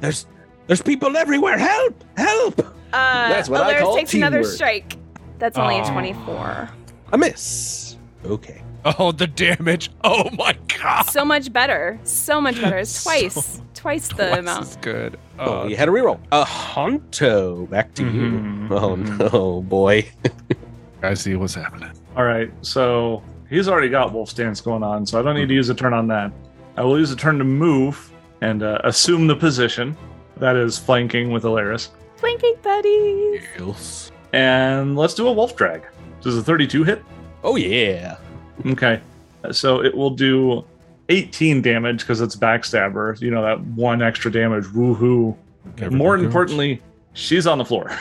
"There's 0.00 0.26
there's 0.66 0.82
people 0.82 1.16
everywhere. 1.16 1.58
Help! 1.58 2.04
Help!" 2.16 2.60
Uh, 2.92 3.28
That's 3.28 3.48
what 3.48 3.62
I 3.62 3.78
call 3.80 3.96
takes 3.96 4.14
another 4.14 4.38
teamwork. 4.38 4.54
strike. 4.54 4.96
That's 5.38 5.56
only 5.56 5.76
Oh. 5.76 5.84
a 5.84 5.92
24. 5.92 6.70
A 7.12 7.18
miss. 7.18 7.96
Okay. 8.26 8.62
Oh, 8.84 9.12
the 9.12 9.26
damage. 9.26 9.90
Oh 10.04 10.30
my 10.30 10.56
god. 10.80 11.02
So 11.10 11.24
much 11.24 11.52
better. 11.52 11.98
So 12.04 12.40
much 12.40 12.60
better. 12.60 12.78
It's 12.84 13.02
twice. 13.04 13.34
So- 13.34 13.62
twice 13.74 14.08
the 14.08 14.14
Twice 14.28 14.38
amount. 14.38 14.62
as 14.62 14.76
good. 14.76 15.18
Oh, 15.38 15.60
Uh, 15.62 15.64
you 15.66 15.76
had 15.76 15.88
a 15.88 15.90
reroll. 15.92 16.18
A 16.32 16.44
Hanto, 16.44 17.66
back 17.66 17.94
to 17.94 18.04
you. 18.04 18.10
Mhm. 18.30 18.70
Oh 18.70 18.94
no, 18.96 19.62
boy. 19.62 20.06
I 21.02 21.14
see 21.14 21.34
what's 21.34 21.54
happening. 21.54 21.90
All 22.16 22.24
right, 22.24 22.50
so 22.62 23.22
he's 23.48 23.68
already 23.68 23.88
got 23.88 24.12
wolf 24.12 24.28
stance 24.30 24.60
going 24.60 24.82
on, 24.82 25.06
so 25.06 25.18
I 25.18 25.22
don't 25.22 25.34
need 25.34 25.48
to 25.48 25.54
use 25.54 25.68
a 25.70 25.74
turn 25.74 25.92
on 25.94 26.06
that. 26.08 26.30
I 26.76 26.82
will 26.84 26.98
use 26.98 27.10
a 27.10 27.16
turn 27.16 27.38
to 27.38 27.44
move 27.44 28.12
and 28.42 28.62
uh, 28.62 28.78
assume 28.84 29.26
the 29.26 29.36
position. 29.36 29.96
That 30.36 30.56
is 30.56 30.78
flanking 30.78 31.30
with 31.32 31.44
Elaerys. 31.44 31.88
Flanking 32.16 32.54
buddies. 32.62 33.42
Yes. 33.58 34.12
And 34.32 34.96
let's 34.96 35.14
do 35.14 35.26
a 35.28 35.32
wolf 35.32 35.56
drag. 35.56 35.82
Does 36.22 36.36
a 36.36 36.42
32 36.42 36.84
hit? 36.84 37.02
Oh 37.44 37.56
yeah. 37.56 38.16
Okay. 38.66 39.00
So 39.52 39.82
it 39.82 39.96
will 39.96 40.10
do 40.10 40.64
18 41.08 41.62
damage 41.62 42.00
because 42.00 42.20
it's 42.20 42.36
backstabber. 42.36 43.20
You 43.20 43.30
know, 43.30 43.42
that 43.42 43.60
one 43.60 44.02
extra 44.02 44.30
damage. 44.30 44.64
Woohoo. 44.66 45.36
More 45.90 46.16
importantly, 46.16 46.80
she's 47.14 47.46
on 47.46 47.58
the 47.58 47.64
floor. 47.64 47.90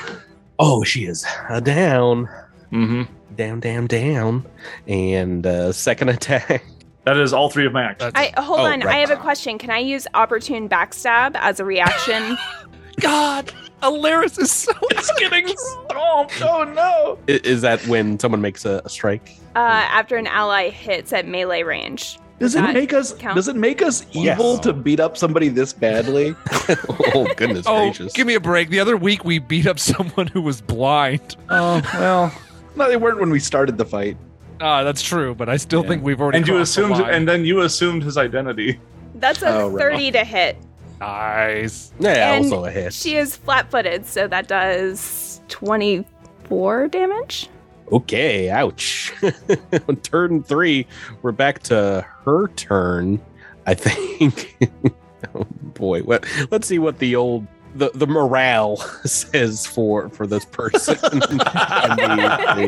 Oh, 0.62 0.84
she 0.84 1.06
is 1.06 1.26
uh, 1.48 1.62
down, 1.62 2.28
hmm 2.70 3.04
down, 3.38 3.62
down, 3.62 3.88
down, 3.88 4.46
and 4.88 5.48
uh, 5.48 5.72
second 5.72 6.10
attack. 6.10 6.66
That 7.06 7.16
is 7.16 7.32
all 7.32 7.50
three 7.50 7.66
of 7.66 7.72
my 7.72 7.84
actions. 7.84 8.12
I 8.14 8.34
hold 8.42 8.60
Oh, 8.60 8.66
on. 8.66 8.84
I 8.84 8.98
have 8.98 9.10
a 9.10 9.16
question. 9.16 9.58
Can 9.58 9.70
I 9.70 9.78
use 9.78 10.06
opportune 10.14 10.68
backstab 10.68 11.32
as 11.36 11.62
a 11.62 11.64
reaction? 11.64 12.38
God, 13.00 13.54
Elaerys 13.82 14.40
is 14.40 14.52
so 14.52 14.72
getting 15.18 15.48
stomped. 15.48 16.42
Oh 16.42 16.64
no. 16.64 17.18
I- 17.28 17.40
Is 17.44 17.62
that 17.62 17.86
when 17.88 18.20
someone 18.20 18.42
makes 18.42 18.66
a, 18.66 18.82
a 18.86 18.90
strike? 18.90 19.38
uh, 19.56 19.60
after 19.60 20.16
an 20.18 20.28
ally 20.28 20.70
hits 20.70 21.12
at 21.14 21.28
melee 21.28 21.64
range. 21.64 22.20
Does 22.40 22.56
it 22.56 22.60
That 22.62 22.74
make 22.74 22.94
us 22.94 23.14
count? 23.14 23.36
does 23.36 23.50
it 23.50 23.56
make 23.58 23.82
us 23.82 24.06
evil 24.14 24.54
Yes. 24.54 24.60
to 24.62 24.72
beat 24.74 25.00
up 25.02 25.18
somebody 25.18 25.50
this 25.50 25.74
badly? 25.74 26.36
oh 27.14 27.28
goodness 27.36 27.66
Oh, 27.68 27.88
gracious! 27.88 28.14
give 28.14 28.26
me 28.28 28.36
a 28.36 28.40
break. 28.40 28.70
The 28.70 28.80
other 28.80 28.96
week 28.96 29.26
we 29.26 29.40
beat 29.40 29.68
up 29.68 29.78
someone 29.92 30.28
who 30.28 30.42
was 30.42 30.62
blind. 30.62 31.36
oh 31.50 31.82
well. 31.96 32.34
No, 32.76 32.88
they 32.88 32.96
weren't 32.98 33.20
when 33.20 33.30
we 33.30 33.40
started 33.42 33.78
the 33.78 33.84
fight. 33.86 34.16
Ah, 34.62 34.84
that's 34.84 35.02
true, 35.02 35.36
but 35.36 35.50
I 35.50 35.58
still 35.58 35.82
Yeah. 35.84 35.90
think 35.90 36.04
we've 36.04 36.22
already 36.22 36.38
And 36.38 36.48
you 36.48 36.54
crossed 36.56 36.76
the 36.76 36.84
assumed, 36.84 37.00
line. 37.02 37.14
and 37.14 37.28
then 37.28 37.44
you 37.46 37.62
assumed 37.62 38.04
his 38.04 38.18
identity. 38.18 38.80
That's 39.16 39.42
a 39.42 39.50
Oh, 39.62 39.70
right. 39.70 39.82
30 39.82 40.12
to 40.12 40.24
hit. 40.24 40.58
Nice. 41.00 41.92
yeah, 42.00 42.34
and 42.34 42.46
also 42.46 42.66
a 42.66 42.72
hit. 42.72 42.94
She 42.94 43.16
is 43.16 43.36
flat 43.36 43.70
footed, 43.72 44.06
so 44.06 44.28
that 44.28 44.48
does 44.48 45.42
24 45.50 46.88
damage. 46.90 47.50
Okay, 47.92 48.50
ouch. 48.50 49.14
On 49.88 49.96
turn 49.98 50.44
three, 50.44 50.86
we're 51.22 51.32
back 51.32 51.60
to 51.64 52.06
her 52.26 52.48
turn. 52.50 53.20
I 53.66 53.74
think. 53.74 54.56
oh 55.36 55.46
boy, 55.74 56.02
what? 56.02 56.26
Let's 56.52 56.68
see 56.68 56.80
what 56.80 57.00
the 57.00 57.16
old 57.16 57.48
the, 57.76 57.92
the 57.94 58.08
morale 58.08 58.78
says 59.06 59.66
for 59.66 60.10
for 60.10 60.26
this 60.28 60.46
person 60.46 60.96
in 61.14 61.20
the, 61.20 61.28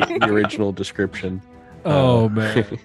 the, 0.09 0.19
the 0.19 0.25
original 0.31 0.71
description. 0.71 1.41
Oh 1.85 2.25
Uh, 2.25 2.29
man. 2.29 2.79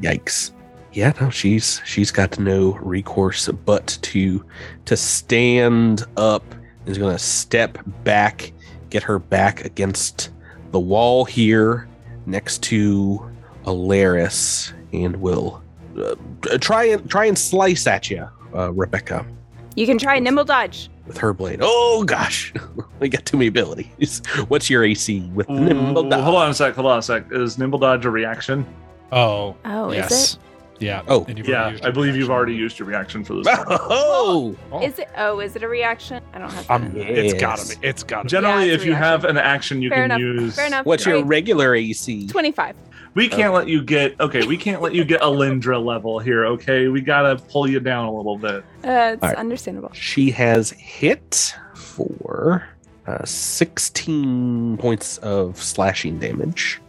Yikes. 0.00 0.52
Yeah, 0.96 1.12
no, 1.20 1.28
she's 1.28 1.82
she's 1.84 2.10
got 2.10 2.38
no 2.38 2.72
recourse 2.80 3.50
but 3.66 3.98
to 4.00 4.42
to 4.86 4.96
stand 4.96 6.04
up 6.16 6.42
is 6.86 6.96
gonna 6.96 7.18
step 7.18 7.76
back, 8.02 8.50
get 8.88 9.02
her 9.02 9.18
back 9.18 9.62
against 9.66 10.30
the 10.70 10.80
wall 10.80 11.26
here 11.26 11.86
next 12.24 12.62
to 12.64 13.20
Elaerys, 13.66 14.72
and 14.94 15.16
will 15.16 15.62
uh, 16.00 16.14
try 16.62 16.84
and 16.84 17.10
try 17.10 17.26
and 17.26 17.38
slice 17.38 17.86
at 17.86 18.08
you, 18.10 18.26
uh, 18.54 18.72
Rebecca, 18.72 19.26
You 19.74 19.84
can 19.84 19.98
try 19.98 20.18
nimble 20.18 20.44
dodge. 20.44 20.88
with 21.06 21.18
her 21.18 21.34
blade. 21.34 21.58
Oh 21.60 22.04
gosh, 22.06 22.54
we 23.00 23.10
got 23.10 23.26
too 23.26 23.36
many 23.36 23.48
abilities. 23.48 24.22
What's 24.48 24.70
your 24.70 24.82
AC 24.82 25.20
with 25.34 25.46
nimble 25.50 26.04
dodge? 26.08 26.22
hold 26.22 26.36
on 26.36 26.50
a 26.52 26.54
sec. 26.54 26.74
Hold 26.74 26.86
on 26.86 26.98
a 27.00 27.02
sec. 27.02 27.26
Is 27.32 27.58
nimble 27.58 27.80
dodge 27.80 28.06
a 28.06 28.10
reaction? 28.10 28.64
Oh. 29.12 29.56
Oh, 29.66 29.92
yes. 29.92 30.10
is 30.10 30.34
it? 30.34 30.38
Yeah. 30.78 31.02
Oh. 31.08 31.24
and 31.28 31.38
you've 31.38 31.48
Yeah, 31.48 31.76
I 31.82 31.90
believe 31.90 32.16
you've 32.16 32.30
already 32.30 32.54
used 32.54 32.78
your 32.78 32.86
reaction 32.88 33.24
for 33.24 33.34
this. 33.34 33.46
Oh, 33.68 34.54
Oh. 34.72 34.82
Is 34.82 34.98
it? 34.98 35.08
Oh, 35.16 35.40
is 35.40 35.56
it 35.56 35.62
a 35.62 35.68
reaction? 35.68 36.22
I 36.34 36.38
don't 36.38 36.52
have. 36.52 36.70
I'm, 36.70 36.92
to. 36.92 37.00
It's 37.00 37.32
Yes. 37.34 37.40
gotta 37.40 37.80
be. 37.80 37.86
It's 37.86 38.02
gotta 38.02 38.24
Be. 38.24 38.28
Generally, 38.30 38.66
Yeah, 38.68 38.74
it's 38.74 38.82
if 38.82 38.86
you 38.88 38.94
have 38.94 39.24
an 39.24 39.36
action, 39.38 39.82
you 39.82 39.88
Fair 39.90 39.98
can 40.08 40.20
enough. 40.20 40.20
use. 40.20 40.56
Fair 40.56 40.66
enough. 40.66 40.86
what's 40.86 41.06
your 41.06 41.24
regular 41.24 41.74
AC? 41.74 42.26
25. 42.28 42.76
We 43.14 43.28
can't 43.28 43.54
let 43.54 43.66
you 43.68 43.82
get 43.82 44.18
okay. 44.20 44.46
We 44.46 44.58
can't 44.58 44.82
let 44.82 44.94
you 44.94 45.02
get 45.04 45.22
Alindra 45.22 45.82
level 45.82 46.18
here. 46.18 46.44
Okay, 46.46 46.88
we 46.88 47.00
gotta 47.00 47.36
pull 47.50 47.66
you 47.68 47.80
down 47.80 48.04
a 48.06 48.12
little 48.14 48.36
bit. 48.36 48.62
Uh, 48.84 49.12
it's 49.14 49.22
All 49.22 49.28
right. 49.30 49.36
understandable. 49.38 49.90
She 49.94 50.30
has 50.32 50.70
hit 50.72 51.54
for 51.74 52.68
uh, 53.06 53.24
16 53.24 54.76
points 54.78 55.16
of 55.18 55.60
slashing 55.62 56.18
damage. 56.18 56.80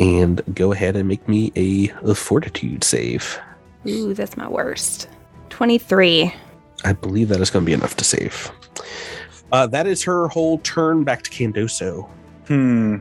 And 0.00 0.42
go 0.54 0.72
ahead 0.72 0.96
and 0.96 1.06
make 1.06 1.28
me 1.28 1.52
a, 1.56 1.90
a 2.10 2.14
fortitude 2.14 2.82
save. 2.82 3.38
Ooh, 3.86 4.14
that's 4.14 4.36
my 4.36 4.48
worst. 4.48 5.08
23. 5.50 6.34
I 6.84 6.92
believe 6.94 7.28
that 7.28 7.40
is 7.40 7.50
going 7.50 7.64
to 7.64 7.66
be 7.66 7.74
enough 7.74 7.96
to 7.96 8.04
save. 8.04 8.50
Uh, 9.52 9.66
that 9.66 9.86
is 9.86 10.02
her 10.02 10.28
whole 10.28 10.58
turn 10.58 11.04
back 11.04 11.22
to 11.22 11.30
Candoso. 11.30 12.08
Hmm. 12.46 12.96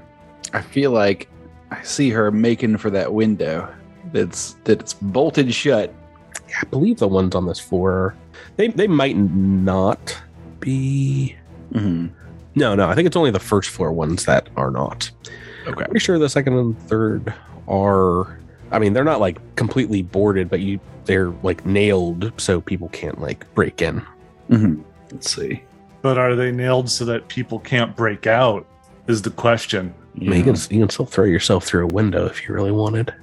I 0.53 0.61
feel 0.61 0.91
like 0.91 1.29
I 1.71 1.81
see 1.83 2.09
her 2.09 2.31
making 2.31 2.77
for 2.77 2.89
that 2.89 3.13
window 3.13 3.73
that's 4.11 4.55
that's 4.63 4.93
bolted 4.93 5.53
shut. 5.53 5.93
I 6.33 6.65
believe 6.65 6.97
the 6.97 7.07
ones 7.07 7.35
on 7.35 7.45
this 7.45 7.59
floor, 7.59 8.15
they, 8.55 8.67
they 8.69 8.87
might 8.87 9.15
not 9.15 10.17
be. 10.59 11.35
hmm 11.71 12.07
No, 12.55 12.75
no, 12.75 12.89
I 12.89 12.95
think 12.95 13.05
it's 13.05 13.15
only 13.15 13.31
the 13.31 13.39
first 13.39 13.69
floor 13.69 13.91
ones 13.91 14.25
that 14.25 14.49
are 14.57 14.71
not. 14.71 15.11
Okay. 15.69 15.85
Pretty 15.85 15.99
sure 15.99 16.19
the 16.19 16.29
second 16.29 16.53
and 16.53 16.79
third 16.87 17.33
are. 17.67 18.37
I 18.71 18.79
mean, 18.79 18.93
they're 18.93 19.03
not 19.03 19.19
like 19.19 19.37
completely 19.55 20.01
boarded, 20.01 20.49
but 20.49 20.59
you 20.59 20.79
they're 21.05 21.29
like 21.43 21.65
nailed 21.65 22.31
so 22.37 22.61
people 22.61 22.89
can't 22.89 23.19
like 23.19 23.51
break 23.55 23.81
in. 23.81 23.99
hmm 24.47 24.81
Let's 25.11 25.31
see. 25.33 25.63
But 26.01 26.17
are 26.17 26.35
they 26.35 26.51
nailed 26.51 26.89
so 26.89 27.03
that 27.05 27.27
people 27.27 27.59
can't 27.59 27.95
break 27.95 28.27
out? 28.27 28.65
Is 29.07 29.21
the 29.23 29.31
question. 29.31 29.93
I 30.15 30.19
mean, 30.19 30.33
you, 30.33 30.43
can, 30.43 30.55
you 30.69 30.79
can 30.81 30.89
still 30.89 31.05
throw 31.05 31.25
yourself 31.25 31.63
through 31.65 31.85
a 31.85 31.87
window 31.87 32.25
if 32.27 32.47
you 32.47 32.53
really 32.53 32.71
wanted. 32.71 33.13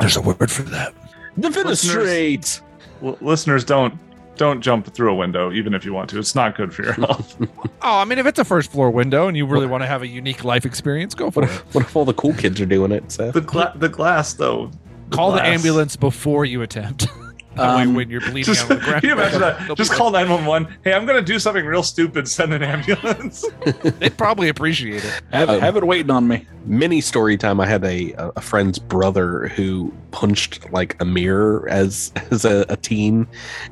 There's 0.00 0.16
a 0.16 0.20
word 0.22 0.50
for 0.50 0.62
that. 0.62 0.94
Defenestrate. 1.38 2.60
L- 3.02 3.18
listeners, 3.20 3.64
don't 3.64 3.98
don't 4.36 4.60
jump 4.60 4.92
through 4.94 5.10
a 5.10 5.14
window, 5.14 5.50
even 5.52 5.74
if 5.74 5.84
you 5.84 5.92
want 5.92 6.10
to. 6.10 6.18
It's 6.18 6.34
not 6.34 6.56
good 6.56 6.74
for 6.74 6.82
your 6.84 6.92
health. 6.94 7.36
Oh, 7.82 7.98
I 7.98 8.04
mean, 8.04 8.18
if 8.18 8.26
it's 8.26 8.38
a 8.38 8.44
first 8.44 8.70
floor 8.70 8.90
window 8.90 9.28
and 9.28 9.36
you 9.36 9.46
really 9.46 9.66
want 9.66 9.82
to 9.82 9.86
have 9.86 10.02
a 10.02 10.06
unique 10.06 10.44
life 10.44 10.64
experience, 10.66 11.14
go 11.14 11.30
for 11.30 11.40
What 11.42 11.50
it. 11.50 11.54
if, 11.54 11.74
what 11.74 11.84
if 11.84 11.96
all 11.96 12.04
the 12.04 12.14
cool 12.14 12.34
kids 12.34 12.60
are 12.60 12.66
doing 12.66 12.92
it, 12.92 13.10
Seth? 13.10 13.34
the 13.34 13.40
gla- 13.40 13.72
the 13.76 13.88
glass, 13.88 14.34
though. 14.34 14.70
Call 15.10 15.32
the 15.32 15.44
ambulance 15.44 15.96
before 15.96 16.44
you 16.44 16.62
attempt. 16.62 17.06
that 17.56 17.76
way, 17.76 17.82
Um, 17.82 17.94
when 17.94 18.08
you're 18.10 18.20
bleeding 18.20 18.44
Just, 18.44 18.64
out 18.64 18.70
on 18.72 18.78
the 18.78 18.84
ground, 18.84 19.00
can 19.02 19.08
you 19.10 19.14
imagine 19.16 19.40
that? 19.40 19.76
Just 19.76 19.92
call 19.92 20.10
911. 20.10 20.76
Hey, 20.84 20.92
I'm 20.92 21.06
going 21.06 21.18
to 21.18 21.24
do 21.32 21.38
something 21.38 21.64
real 21.64 21.82
stupid. 21.82 22.28
Send 22.28 22.52
an 22.54 22.62
ambulance. 22.62 23.44
They'd 23.98 24.16
probably 24.16 24.48
appreciate 24.48 25.04
it. 25.04 25.22
Have, 25.32 25.48
Um, 25.50 25.60
have 25.60 25.76
it 25.76 25.84
waiting 25.86 26.10
on 26.10 26.28
me. 26.28 26.46
Mini 26.64 27.00
story 27.00 27.36
time. 27.36 27.60
I 27.60 27.66
had 27.66 27.84
a 27.84 28.12
a 28.36 28.40
friend's 28.40 28.78
brother 28.78 29.48
who 29.48 29.92
punched 30.10 30.70
like 30.72 30.96
a 31.00 31.04
mirror 31.04 31.66
as 31.70 32.12
as 32.30 32.44
a, 32.44 32.64
a 32.68 32.76
teen, 32.76 33.26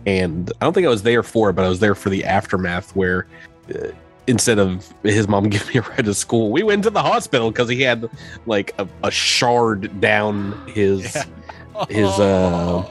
and 0.06 0.52
I 0.60 0.64
don't 0.64 0.72
think 0.72 0.86
I 0.86 0.90
was 0.90 1.02
there 1.02 1.22
for 1.22 1.50
it, 1.50 1.54
but 1.54 1.64
I 1.64 1.68
was 1.68 1.80
there 1.80 1.94
for 1.94 2.08
the 2.10 2.24
aftermath 2.24 2.94
where 2.94 3.26
uh, 3.74 3.88
instead 4.26 4.58
of 4.58 4.94
his 5.02 5.26
mom 5.28 5.48
giving 5.50 5.68
me 5.74 5.80
a 5.80 5.82
ride 5.82 6.04
to 6.04 6.14
school, 6.14 6.50
we 6.52 6.62
went 6.62 6.84
to 6.84 6.90
the 6.90 7.02
hospital 7.02 7.50
because 7.50 7.68
he 7.68 7.82
had 7.82 8.08
like 8.46 8.74
a, 8.78 8.86
a 9.02 9.10
shard 9.10 10.00
down 10.00 10.52
his 10.68 11.14
Yeah. 11.16 11.84
his 11.90 12.08
uh 12.20 12.86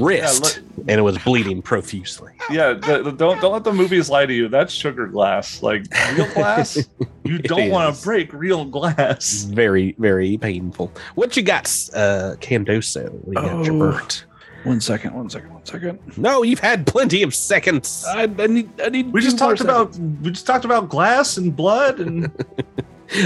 wrist, 0.00 0.60
Yeah, 0.76 0.80
and 0.88 0.98
it 0.98 1.02
was 1.02 1.18
bleeding 1.18 1.62
profusely. 1.62 2.32
Yeah, 2.50 2.72
the, 2.74 3.02
the- 3.02 3.12
don't 3.12 3.40
don't 3.40 3.52
let 3.52 3.64
the 3.64 3.72
movies 3.72 4.08
lie 4.10 4.26
to 4.26 4.32
you. 4.32 4.48
That's 4.48 4.72
sugar 4.72 5.06
glass. 5.06 5.62
Like 5.62 5.84
real 6.16 6.32
glass, 6.34 6.78
you 7.24 7.38
don't 7.38 7.70
want 7.70 7.94
to 7.96 8.02
break 8.02 8.32
real 8.32 8.64
glass. 8.64 9.42
Very, 9.44 9.94
very 9.98 10.36
painful. 10.38 10.92
What 11.14 11.36
you 11.36 11.42
got, 11.42 11.66
uh, 11.94 12.36
Candoso? 12.40 13.10
What 13.10 13.28
you 13.44 13.48
got, 13.48 13.52
Oh. 13.60 13.62
Jabert? 13.70 14.24
One 14.64 14.80
second, 14.80 15.14
one 15.14 15.30
second, 15.30 15.54
one 15.54 15.64
second. 15.64 15.98
No, 16.18 16.42
you've 16.42 16.58
had 16.60 16.86
plenty 16.86 17.22
of 17.22 17.34
seconds. 17.34 18.04
I, 18.06 18.24
I 18.24 18.46
need, 18.46 18.68
I 18.82 18.90
need. 18.90 19.10
We 19.10 19.22
just 19.22 19.38
more 19.40 19.48
talked 19.50 19.62
about 19.62 19.96
we 19.96 20.30
just 20.32 20.46
talked 20.46 20.66
about 20.66 20.88
glass 20.90 21.36
and 21.38 21.54
blood 21.56 21.98
and 22.00 22.30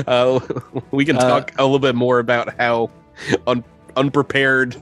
Uh, 0.06 0.38
we 0.92 1.04
can 1.04 1.16
Uh, 1.16 1.20
talk 1.28 1.52
a 1.58 1.62
little 1.64 1.78
bit 1.80 1.94
more 1.96 2.18
about 2.20 2.54
how 2.58 2.88
un- 3.48 3.64
unprepared 3.96 4.80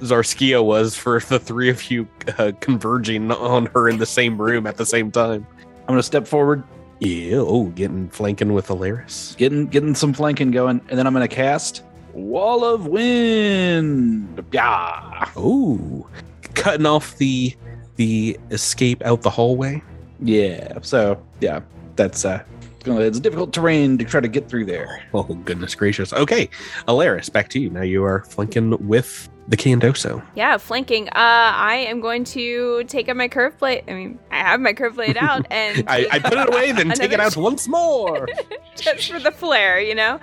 Zarskia 0.00 0.64
was 0.64 0.96
for 0.96 1.20
the 1.20 1.38
three 1.38 1.68
of 1.70 1.90
you 1.90 2.06
uh, 2.38 2.52
converging 2.60 3.30
on 3.32 3.66
her 3.74 3.88
in 3.88 3.98
the 3.98 4.06
same 4.06 4.40
room 4.40 4.66
at 4.66 4.76
the 4.76 4.86
same 4.86 5.10
time. 5.10 5.46
I'm 5.82 5.94
gonna 5.94 6.02
step 6.02 6.26
forward, 6.26 6.62
Yeah. 7.00 7.36
Oh, 7.38 7.66
getting 7.66 8.08
flanking 8.08 8.52
with 8.52 8.68
Elaerys. 8.68 9.36
getting 9.36 9.66
getting 9.66 9.94
some 9.94 10.12
flanking 10.12 10.50
going, 10.50 10.80
and 10.88 10.98
then 10.98 11.06
I'm 11.06 11.12
gonna 11.12 11.28
cast 11.28 11.82
Wall 12.12 12.64
of 12.64 12.86
Wind. 12.86 14.44
Yeah, 14.52 15.28
Oh, 15.36 16.06
cutting 16.54 16.86
off 16.86 17.16
the 17.18 17.54
the 17.96 18.38
escape 18.50 19.02
out 19.04 19.22
the 19.22 19.30
hallway. 19.30 19.82
yeah. 20.20 20.78
So 20.82 21.20
yeah, 21.40 21.60
that's 21.96 22.24
uh, 22.24 22.42
it's 22.86 23.20
difficult 23.20 23.52
terrain 23.52 23.98
to 23.98 24.04
try 24.04 24.20
to 24.20 24.28
get 24.28 24.48
through 24.48 24.66
there. 24.66 25.04
Oh 25.12 25.22
goodness 25.22 25.74
gracious. 25.74 26.12
Okay, 26.12 26.48
Elaerys, 26.86 27.32
back 27.32 27.48
to 27.50 27.60
you. 27.60 27.70
Now 27.70 27.82
you 27.82 28.04
are 28.04 28.24
flanking 28.24 28.86
with 28.86 29.28
the 29.48 29.56
Candoso. 29.56 30.22
Yeah, 30.34 30.58
flanking. 30.58 31.08
Uh, 31.08 31.12
I 31.14 31.86
am 31.88 32.00
going 32.00 32.24
to 32.24 32.84
take 32.84 33.08
out 33.08 33.16
my 33.16 33.28
curve 33.28 33.56
blade. 33.58 33.84
I 33.88 33.94
mean, 33.94 34.18
I 34.30 34.36
have 34.36 34.60
my 34.60 34.74
curve 34.74 34.96
blade 34.96 35.16
out, 35.16 35.46
and 35.50 35.84
I, 35.88 36.06
I 36.10 36.18
put 36.18 36.34
it 36.34 36.48
away, 36.48 36.72
then 36.72 36.90
take 36.94 37.12
it 37.12 37.20
out 37.20 37.36
once 37.36 37.66
more. 37.66 38.28
just 38.76 39.10
for 39.10 39.18
the 39.18 39.32
flare, 39.32 39.80
you 39.80 39.94
know. 39.94 40.20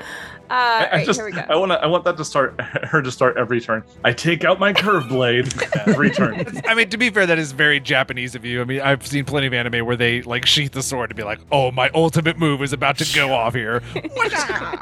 Uh, 0.49 0.53
I, 0.53 0.57
I 0.57 0.85
alright, 0.85 1.05
just 1.05 1.19
here 1.19 1.25
we 1.25 1.31
go. 1.31 1.41
I 1.49 1.55
want 1.55 1.71
to 1.71 1.81
I 1.81 1.87
want 1.87 2.03
that 2.05 2.17
to 2.17 2.25
start 2.25 2.59
her 2.61 3.01
to 3.01 3.11
start 3.11 3.37
every 3.37 3.59
turn. 3.59 3.83
I 4.03 4.13
take 4.13 4.43
out 4.43 4.59
my 4.59 4.73
curve 4.73 5.07
blade 5.09 5.51
every 5.87 6.11
turn. 6.11 6.45
I 6.67 6.75
mean, 6.75 6.89
to 6.89 6.97
be 6.97 7.09
fair, 7.09 7.25
that 7.25 7.39
is 7.39 7.51
very 7.51 7.79
Japanese 7.79 8.35
of 8.35 8.45
you. 8.45 8.61
I 8.61 8.65
mean, 8.65 8.81
I've 8.81 9.05
seen 9.05 9.25
plenty 9.25 9.47
of 9.47 9.53
anime 9.53 9.85
where 9.85 9.95
they 9.95 10.21
like 10.21 10.45
sheath 10.45 10.71
the 10.71 10.83
sword 10.83 11.09
to 11.09 11.15
be 11.15 11.23
like, 11.23 11.39
"Oh, 11.51 11.71
my 11.71 11.89
ultimate 11.95 12.37
move 12.37 12.61
is 12.61 12.73
about 12.73 12.97
to 12.99 13.15
go 13.15 13.33
off 13.33 13.53
here." 13.55 13.81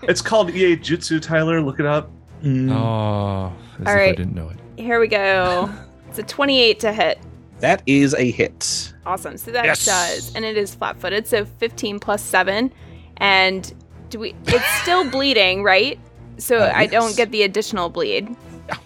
It's 0.04 0.22
called 0.22 0.50
Iaijutsu, 0.50 1.22
Tyler. 1.22 1.62
Look 1.62 1.80
it 1.80 1.86
up. 1.86 2.12
Mm. 2.44 2.72
Oh, 2.72 3.54
as 3.80 3.88
All 3.88 3.94
if 3.94 4.00
I 4.10 4.16
didn't 4.16 4.36
know 4.36 4.50
it. 4.50 4.58
Here 4.78 5.00
we 5.00 5.08
go. 5.08 5.70
It's 6.10 6.20
a 6.20 6.24
28 6.24 6.80
to 6.82 6.92
hit. 6.94 7.20
That 7.60 7.82
is 7.86 8.14
a 8.16 8.30
hit. 8.30 8.94
Awesome. 9.06 9.38
So 9.38 9.52
that 9.52 9.64
Yes. 9.66 9.86
does, 9.86 10.36
and 10.36 10.44
it 10.44 10.58
is 10.58 10.76
flat-footed. 10.76 11.26
So 11.26 11.46
15 11.46 12.00
plus 12.02 12.22
seven, 12.22 12.74
and 13.18 13.74
do 14.14 14.20
we? 14.20 14.36
It's 14.46 14.66
still 14.84 15.10
bleeding, 15.10 15.64
right? 15.64 16.00
So 16.38 16.60
Uh, 16.60 16.72
I 16.74 16.86
don't 16.86 17.16
get 17.18 17.32
the 17.32 17.42
additional 17.44 17.90
bleed. 17.90 18.30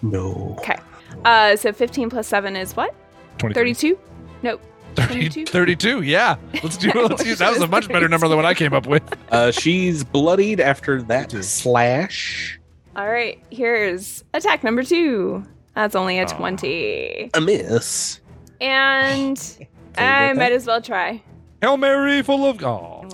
No. 0.02 0.56
Okay. 0.58 0.76
Uh, 1.24 1.54
so 1.56 1.72
15 1.72 2.08
plus 2.10 2.26
seven 2.26 2.56
is 2.56 2.74
what? 2.74 2.94
23. 3.38 3.54
32? 3.74 3.98
Nope. 4.42 4.62
30 4.96 5.44
32, 5.44 6.02
yeah. 6.02 6.36
Let's 6.62 6.76
do 6.76 6.90
Let's 6.94 7.24
use 7.24 7.38
That 7.38 7.52
was 7.52 7.60
a 7.62 7.68
much 7.68 7.86
better 7.88 8.08
number 8.08 8.26
than 8.26 8.36
what 8.36 8.46
I 8.46 8.54
came 8.54 8.72
up 8.72 8.86
with. 8.86 9.02
Uh, 9.30 9.50
she's 9.50 10.02
bloodied 10.04 10.58
after 10.58 11.02
that 11.02 11.30
slash. 11.44 12.58
All 12.96 13.06
right. 13.06 13.38
Here's 13.50 14.24
attack 14.32 14.64
number 14.64 14.82
two. 14.82 15.44
That's 15.74 15.94
only 15.94 16.18
a 16.18 16.24
Oh. 16.24 16.26
20, 16.38 17.30
A 17.34 17.40
miss. 17.42 18.20
and 18.62 19.38
I 19.98 20.32
might 20.32 20.38
that? 20.48 20.52
as 20.52 20.66
well 20.66 20.80
try. 20.80 21.22
Hail 21.60 21.76
Mary, 21.76 22.22
full 22.22 22.46
of 22.46 22.62
oh. 22.62 23.08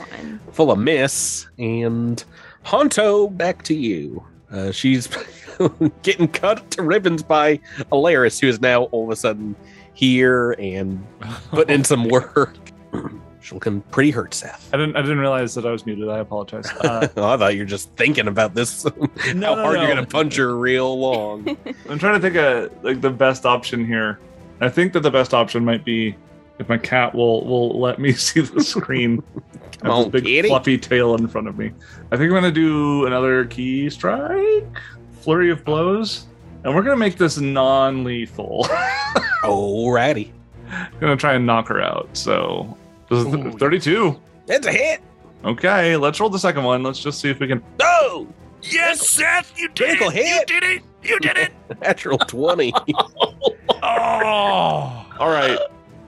Full 0.52 0.70
of 0.70 0.78
miss. 0.78 1.46
And 1.58 2.22
Hanto, 2.62 3.28
back 3.28 3.62
to 3.64 3.74
you. 3.74 4.24
Uh, 4.50 4.70
she's 4.70 5.08
getting 6.02 6.28
cut 6.28 6.70
to 6.72 6.82
ribbons 6.82 7.22
by 7.22 7.58
Elaerys, 7.90 8.40
who 8.40 8.48
is 8.48 8.60
now 8.60 8.84
all 8.84 9.04
of 9.04 9.10
a 9.10 9.16
sudden 9.16 9.56
here 9.94 10.52
and 10.58 11.04
putting 11.50 11.74
in 11.74 11.84
some 11.84 12.08
work. 12.08 12.56
She's 13.40 13.52
looking 13.52 13.82
pretty 13.82 14.10
hurt, 14.10 14.32
Seth. 14.32 14.70
I 14.72 14.78
didn't 14.78 14.96
I 14.96 15.02
didn't 15.02 15.18
realize 15.18 15.54
that 15.54 15.66
I 15.66 15.70
was 15.70 15.84
muted. 15.84 16.08
I 16.08 16.20
apologize. 16.20 16.66
Uh, 16.80 17.08
oh, 17.18 17.28
I 17.28 17.36
thought 17.36 17.54
you 17.54 17.60
were 17.60 17.66
just 17.66 17.90
thinking 17.94 18.26
about 18.26 18.54
this. 18.54 18.84
how 19.18 19.32
no, 19.34 19.54
hard 19.54 19.78
you're 19.78 19.86
gonna 19.86 20.06
punch 20.06 20.36
her 20.36 20.56
real 20.56 20.98
long. 20.98 21.54
I'm 21.90 21.98
trying 21.98 22.14
to 22.14 22.20
think 22.20 22.36
of 22.36 22.82
like 22.82 23.02
the 23.02 23.10
best 23.10 23.44
option 23.44 23.86
here. 23.86 24.18
I 24.62 24.70
think 24.70 24.94
that 24.94 25.00
the 25.00 25.10
best 25.10 25.34
option 25.34 25.62
might 25.62 25.84
be 25.84 26.16
if 26.58 26.68
my 26.68 26.78
cat 26.78 27.14
will 27.14 27.44
will 27.46 27.80
let 27.80 27.98
me 27.98 28.12
see 28.26 28.40
the 28.40 28.62
screen. 28.62 29.22
Come 29.80 29.90
a 29.90 29.94
on, 30.04 30.10
big 30.10 30.24
kitty. 30.24 30.48
fluffy 30.48 30.78
tail 30.78 31.14
in 31.16 31.28
front 31.28 31.48
of 31.48 31.58
me. 31.58 31.72
I 32.10 32.16
think 32.16 32.28
I'm 32.28 32.34
gonna 32.34 32.50
do 32.52 33.06
another 33.06 33.44
ki 33.44 33.90
strike, 33.90 34.64
flurry 35.20 35.50
of 35.50 35.64
blows, 35.64 36.26
and 36.64 36.74
we're 36.74 36.82
gonna 36.82 36.96
make 36.96 37.18
this 37.18 37.38
non-lethal. 37.38 38.66
Alrighty. 39.42 40.30
gonna 41.00 41.16
try 41.16 41.34
and 41.34 41.44
knock 41.44 41.68
her 41.68 41.82
out. 41.82 42.08
So 42.14 42.76
this 43.10 43.26
is 43.26 43.34
Ooh. 43.34 43.52
32. 43.52 44.18
That's 44.46 44.66
a 44.66 44.72
hit. 44.72 45.00
Okay, 45.44 45.96
let's 45.96 46.18
roll 46.20 46.30
the 46.30 46.38
second 46.38 46.64
one. 46.64 46.82
Let's 46.82 47.00
just 47.00 47.20
see 47.20 47.28
if 47.28 47.38
we 47.40 47.46
can. 47.48 47.62
Oh! 47.82 48.26
Yes, 48.62 49.06
Seth, 49.06 49.52
you 49.58 49.68
did 49.68 49.98
Critical 49.98 50.08
it. 50.10 50.16
You 50.16 50.44
did 50.46 50.62
it. 50.62 50.82
You 51.02 51.18
did 51.20 51.36
it. 51.36 51.52
Natural 51.82 52.16
20. 52.16 52.72
Oh. 53.82 55.06
All 55.18 55.28
right. 55.30 55.58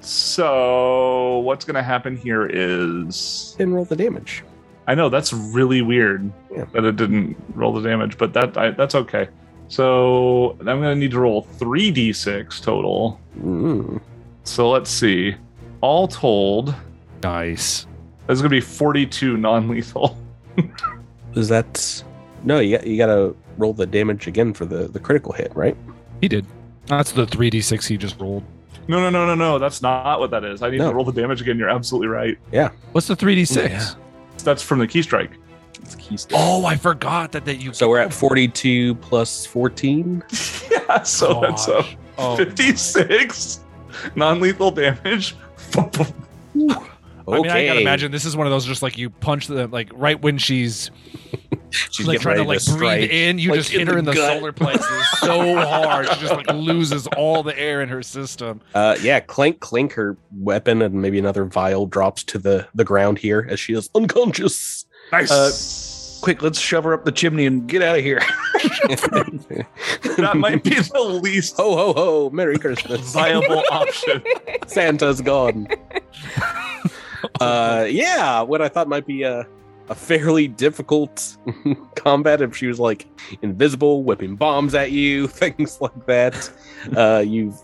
So 0.07 1.39
what's 1.39 1.65
gonna 1.65 1.83
happen 1.83 2.17
here 2.17 2.47
is 2.47 3.55
Didn't 3.59 3.75
roll 3.75 3.85
the 3.85 3.97
damage. 3.97 4.45
I 4.87 4.95
know 4.95 5.09
that's 5.09 5.33
really 5.33 5.83
weird 5.83 6.31
Yeah. 6.51 6.65
that 6.73 6.85
it 6.85 6.95
didn't 6.97 7.37
roll 7.55 7.73
the 7.73 7.81
damage, 7.81 8.17
but 8.17 8.33
that 8.35 8.57
I, 8.57 8.71
that's 8.71 8.95
okay. 8.95 9.29
So 9.69 10.57
I'm 10.61 10.65
gonna 10.67 10.95
need 10.95 11.11
to 11.11 11.19
roll 11.19 11.43
three 11.43 11.93
d6 11.93 12.61
total. 12.63 13.19
Mm. 13.41 14.01
So 14.45 14.71
let's 14.71 14.91
see. 14.91 15.35
All 15.81 16.07
told, 16.07 16.73
Nice. 17.25 17.87
that's 18.29 18.41
gonna 18.41 18.49
be 18.49 18.61
42 18.61 19.37
non-lethal. 19.37 20.17
Is 21.35 21.49
that. 21.49 22.03
No, 22.45 22.61
you, 22.61 22.77
got, 22.79 22.87
you 22.87 22.97
gotta 22.97 23.35
roll 23.59 23.73
the 23.73 23.87
damage 23.87 24.29
again 24.29 24.55
for 24.55 24.67
the, 24.67 24.87
the 24.87 25.01
critical 25.01 25.33
hit, 25.33 25.51
right? 25.57 25.77
He 26.21 26.29
did. 26.29 26.47
That's 26.87 27.11
the 27.11 27.27
3d6 27.27 27.89
he 27.89 27.97
just 27.97 28.21
rolled. 28.21 28.45
No, 28.89 29.01
no, 29.01 29.11
no, 29.11 29.26
no, 29.26 29.34
no. 29.34 29.59
That's 29.59 29.82
not 29.82 30.20
what 30.20 30.30
that 30.30 30.45
is. 30.45 30.62
I 30.62 30.70
need 30.70 30.78
No. 30.78 30.91
to 30.91 30.95
roll 30.95 31.05
the 31.05 31.12
damage 31.12 31.41
again. 31.41 31.59
You're 31.59 31.68
absolutely 31.70 32.09
right. 32.09 32.39
Yeah. 32.53 32.70
What's 32.93 33.07
the 33.09 33.16
3d6? 33.16 33.68
Yeah. 33.68 33.91
That's 34.45 34.62
from 34.62 34.78
the 34.78 34.87
ki 34.87 35.03
strike. 35.03 35.32
It's 35.82 35.95
key 35.97 36.16
stick. 36.16 36.37
Oh, 36.39 36.64
I 36.66 36.76
forgot 36.76 37.32
that 37.32 37.45
that 37.47 37.57
you. 37.57 37.72
So 37.72 37.89
we're 37.89 37.99
at 37.99 38.12
42 38.12 38.95
plus 38.97 39.45
14. 39.47 40.22
yeah, 40.70 41.03
so 41.03 41.41
that's 41.41 41.66
a 41.68 41.72
Gosh. 41.72 41.97
Oh, 42.18 42.37
56 42.37 43.61
non-lethal 44.14 44.70
damage. 44.70 45.34
Okay. 45.76 45.99
I 47.28 47.41
mean, 47.43 47.51
I 47.51 47.66
gotta 47.66 47.80
imagine 47.80 48.12
this 48.12 48.24
is 48.24 48.37
one 48.37 48.47
of 48.47 48.53
those 48.53 48.64
just 48.64 48.82
like 48.82 48.97
you 48.97 49.11
punch 49.11 49.49
the 49.49 49.66
like 49.68 49.91
right 49.95 50.20
when 50.20 50.39
she's, 50.39 50.91
She's 51.71 52.07
like 52.07 52.21
trying 52.21 52.37
to 52.37 52.43
ready 52.45 52.59
like 52.59 52.64
breathe 52.64 52.77
strike. 52.77 53.11
in, 53.11 53.39
you 53.39 53.51
like, 53.51 53.59
just 53.61 53.73
in 53.73 53.81
hit 53.81 53.89
her 53.89 53.95
the 53.95 53.99
in 54.01 54.05
the 54.07 54.12
gut. 54.14 54.39
solar 54.39 54.53
plexus 54.53 55.11
so 55.21 55.57
hard 55.57 56.09
she 56.09 56.21
just 56.21 56.35
like 56.35 56.51
loses 56.53 57.07
all 57.17 57.43
the 57.43 57.59
air 57.59 57.83
in 57.83 57.89
her 57.89 58.03
system. 58.03 58.61
Uh, 58.75 58.97
yeah, 59.03 59.21
clink, 59.21 59.61
clink. 59.61 59.93
Her 59.93 60.17
weapon 60.33 60.83
and 60.83 60.95
maybe 60.95 61.19
another 61.19 61.45
vial 61.45 61.87
drops 61.87 62.23
to 62.25 62.39
the 62.39 62.67
the 62.75 62.85
ground 62.85 63.19
here 63.19 63.47
as 63.51 63.59
she 63.61 63.75
is 63.75 63.91
unconscious. 63.95 64.87
Nice. 65.12 65.31
Uh, 65.31 66.23
Quick, 66.23 66.41
let's 66.43 66.59
shove 66.59 66.85
her 66.85 66.95
up 66.95 67.05
the 67.05 67.12
chimney 67.12 67.45
and 67.47 67.69
get 67.69 67.83
out 67.83 67.99
of 67.99 68.03
here. 68.05 68.21
that 70.17 70.33
might 70.35 70.64
be 70.64 70.71
the 70.75 71.21
least 71.23 71.57
Ho 71.59 71.77
ho 71.77 71.93
ho! 71.93 72.31
Merry 72.31 72.59
Christmas. 72.59 73.12
viable 73.12 73.62
option. 73.71 74.23
Santa's 74.67 75.21
gone. 75.21 75.69
uh, 77.41 77.87
yeah, 77.89 78.41
what 78.41 78.62
I 78.62 78.69
thought 78.69 78.89
might 78.89 79.07
be 79.07 79.23
a 79.23 79.47
a 79.89 79.95
fairly 79.95 80.49
difficult 80.49 81.37
combat 81.97 82.43
if 82.43 82.57
she 82.57 82.66
was 82.66 82.80
like 82.80 83.07
invisible, 83.43 84.03
whipping 84.05 84.37
bombs 84.37 84.74
at 84.74 84.91
you, 84.93 85.26
things 85.43 85.80
like 85.80 86.07
that. 86.07 86.51
Uh, 86.97 87.18
you've 87.26 87.59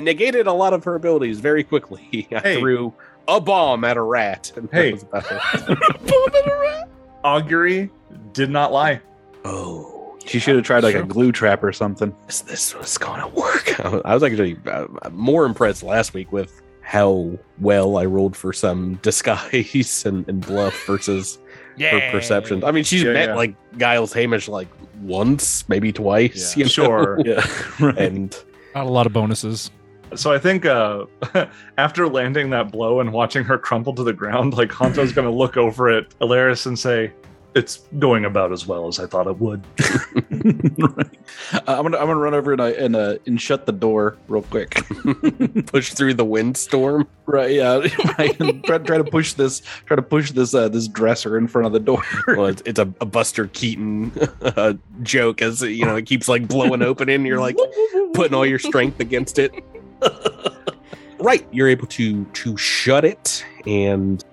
negated 0.00 0.46
a 0.46 0.52
lot 0.52 0.72
of 0.72 0.84
her 0.84 0.94
abilities 0.94 1.40
very 1.40 1.64
quickly. 1.64 2.28
I 2.32 2.38
Hey. 2.38 2.60
threw 2.60 2.92
a 3.26 3.40
bomb 3.40 3.82
at 3.82 3.96
a 3.96 4.02
rat. 4.02 4.52
Hey. 4.70 4.92
was 4.92 5.02
about 5.02 5.24
it. 5.32 6.88
Augury 7.24 7.90
did 8.32 8.50
not 8.50 8.72
lie. 8.72 9.00
Oh, 9.44 10.16
She 10.24 10.38
should 10.38 10.54
have 10.56 10.64
tried 10.64 10.84
like 10.84 10.94
a 10.94 11.02
glue 11.02 11.32
trap 11.32 11.64
or 11.64 11.72
something. 11.72 12.14
this, 12.26 12.42
this 12.42 12.74
was 12.74 12.96
gonna 12.98 13.26
work. 13.28 13.80
I 14.04 14.14
was 14.14 14.22
actually 14.22 14.56
uh, 14.66 14.86
more 15.10 15.44
impressed 15.44 15.82
last 15.82 16.14
week 16.14 16.30
with 16.32 16.60
how 16.82 17.36
well 17.60 17.96
I 17.98 18.04
rolled 18.04 18.36
for 18.36 18.52
some 18.52 18.94
disguise 19.02 20.04
and, 20.06 20.28
and 20.28 20.40
bluff 20.44 20.74
versus 20.86 21.38
her 21.80 22.10
perception. 22.10 22.62
I 22.64 22.70
mean, 22.72 22.84
she's 22.84 23.02
Yeah, 23.02 23.12
met 23.12 23.28
yeah. 23.30 23.34
like 23.34 23.54
Giles 23.78 24.12
Hamish 24.12 24.48
like 24.48 24.68
once, 25.00 25.68
maybe 25.68 25.92
twice. 25.92 26.56
Yeah. 26.56 26.60
you 26.60 26.64
know? 26.64 26.68
Sure. 26.68 27.20
Yeah. 27.24 27.46
Right. 27.80 27.98
And 27.98 28.36
Not 28.74 28.86
a 28.86 28.90
lot 28.90 29.06
of 29.06 29.12
bonuses. 29.12 29.70
So 30.14 30.30
I 30.30 30.38
think 30.38 30.66
uh, 30.66 31.06
after 31.78 32.06
landing 32.06 32.50
that 32.50 32.70
blow 32.70 33.00
and 33.00 33.12
watching 33.12 33.44
her 33.44 33.56
crumple 33.56 33.94
to 33.94 34.02
the 34.04 34.12
ground, 34.12 34.52
like 34.54 34.70
Hanto's 34.70 35.10
going 35.12 35.26
to 35.26 35.34
look 35.34 35.56
over 35.56 35.88
at 35.88 36.10
Elaerys 36.18 36.66
and 36.66 36.78
say, 36.78 37.12
"It's 37.54 37.78
going 37.98 38.24
about 38.24 38.52
as 38.52 38.66
well 38.66 38.88
as 38.88 38.98
I 38.98 39.06
thought 39.06 39.26
it 39.26 39.38
would." 39.38 39.62
right. 40.78 41.18
Uh, 41.52 41.60
I'm 41.66 41.82
gonna 41.82 41.98
I'm 41.98 42.06
gonna 42.06 42.16
run 42.16 42.34
over 42.34 42.52
and 42.52 42.60
uh, 42.60 42.64
and 42.64 42.96
uh, 42.96 43.18
and 43.26 43.40
shut 43.40 43.66
the 43.66 43.72
door 43.72 44.16
real 44.28 44.42
quick. 44.42 44.74
push 45.66 45.92
through 45.92 46.14
the 46.14 46.24
windstorm. 46.24 47.08
right. 47.26 47.52
Yeah. 47.52 47.86
Right. 48.18 48.38
And 48.40 48.62
try, 48.64 48.78
try 48.78 48.98
to 48.98 49.04
push 49.04 49.32
this 49.34 49.62
try 49.86 49.96
to 49.96 50.02
push 50.02 50.32
this 50.32 50.54
uh, 50.54 50.68
this 50.68 50.86
dresser 50.88 51.38
in 51.38 51.48
front 51.48 51.66
of 51.66 51.72
the 51.72 51.80
door. 51.80 52.02
Well, 52.26 52.46
it's, 52.46 52.62
it's 52.66 52.78
a, 52.78 52.92
a 53.00 53.06
Buster 53.06 53.46
Keaton 53.48 54.12
uh, 54.42 54.74
joke 55.02 55.40
as 55.40 55.62
you 55.62 55.84
know 55.84 55.96
it 55.96 56.06
keeps 56.06 56.28
like 56.28 56.46
blowing 56.46 56.82
open 56.82 57.08
and 57.08 57.26
you're 57.26 57.40
like 57.40 57.56
putting 58.12 58.34
all 58.34 58.44
your 58.44 58.58
strength 58.58 59.00
against 59.00 59.38
it. 59.38 59.52
right, 61.20 61.46
you're 61.52 61.68
able 61.68 61.86
to 61.88 62.24
to 62.24 62.56
shut 62.56 63.04
it, 63.04 63.44
and 63.66 64.24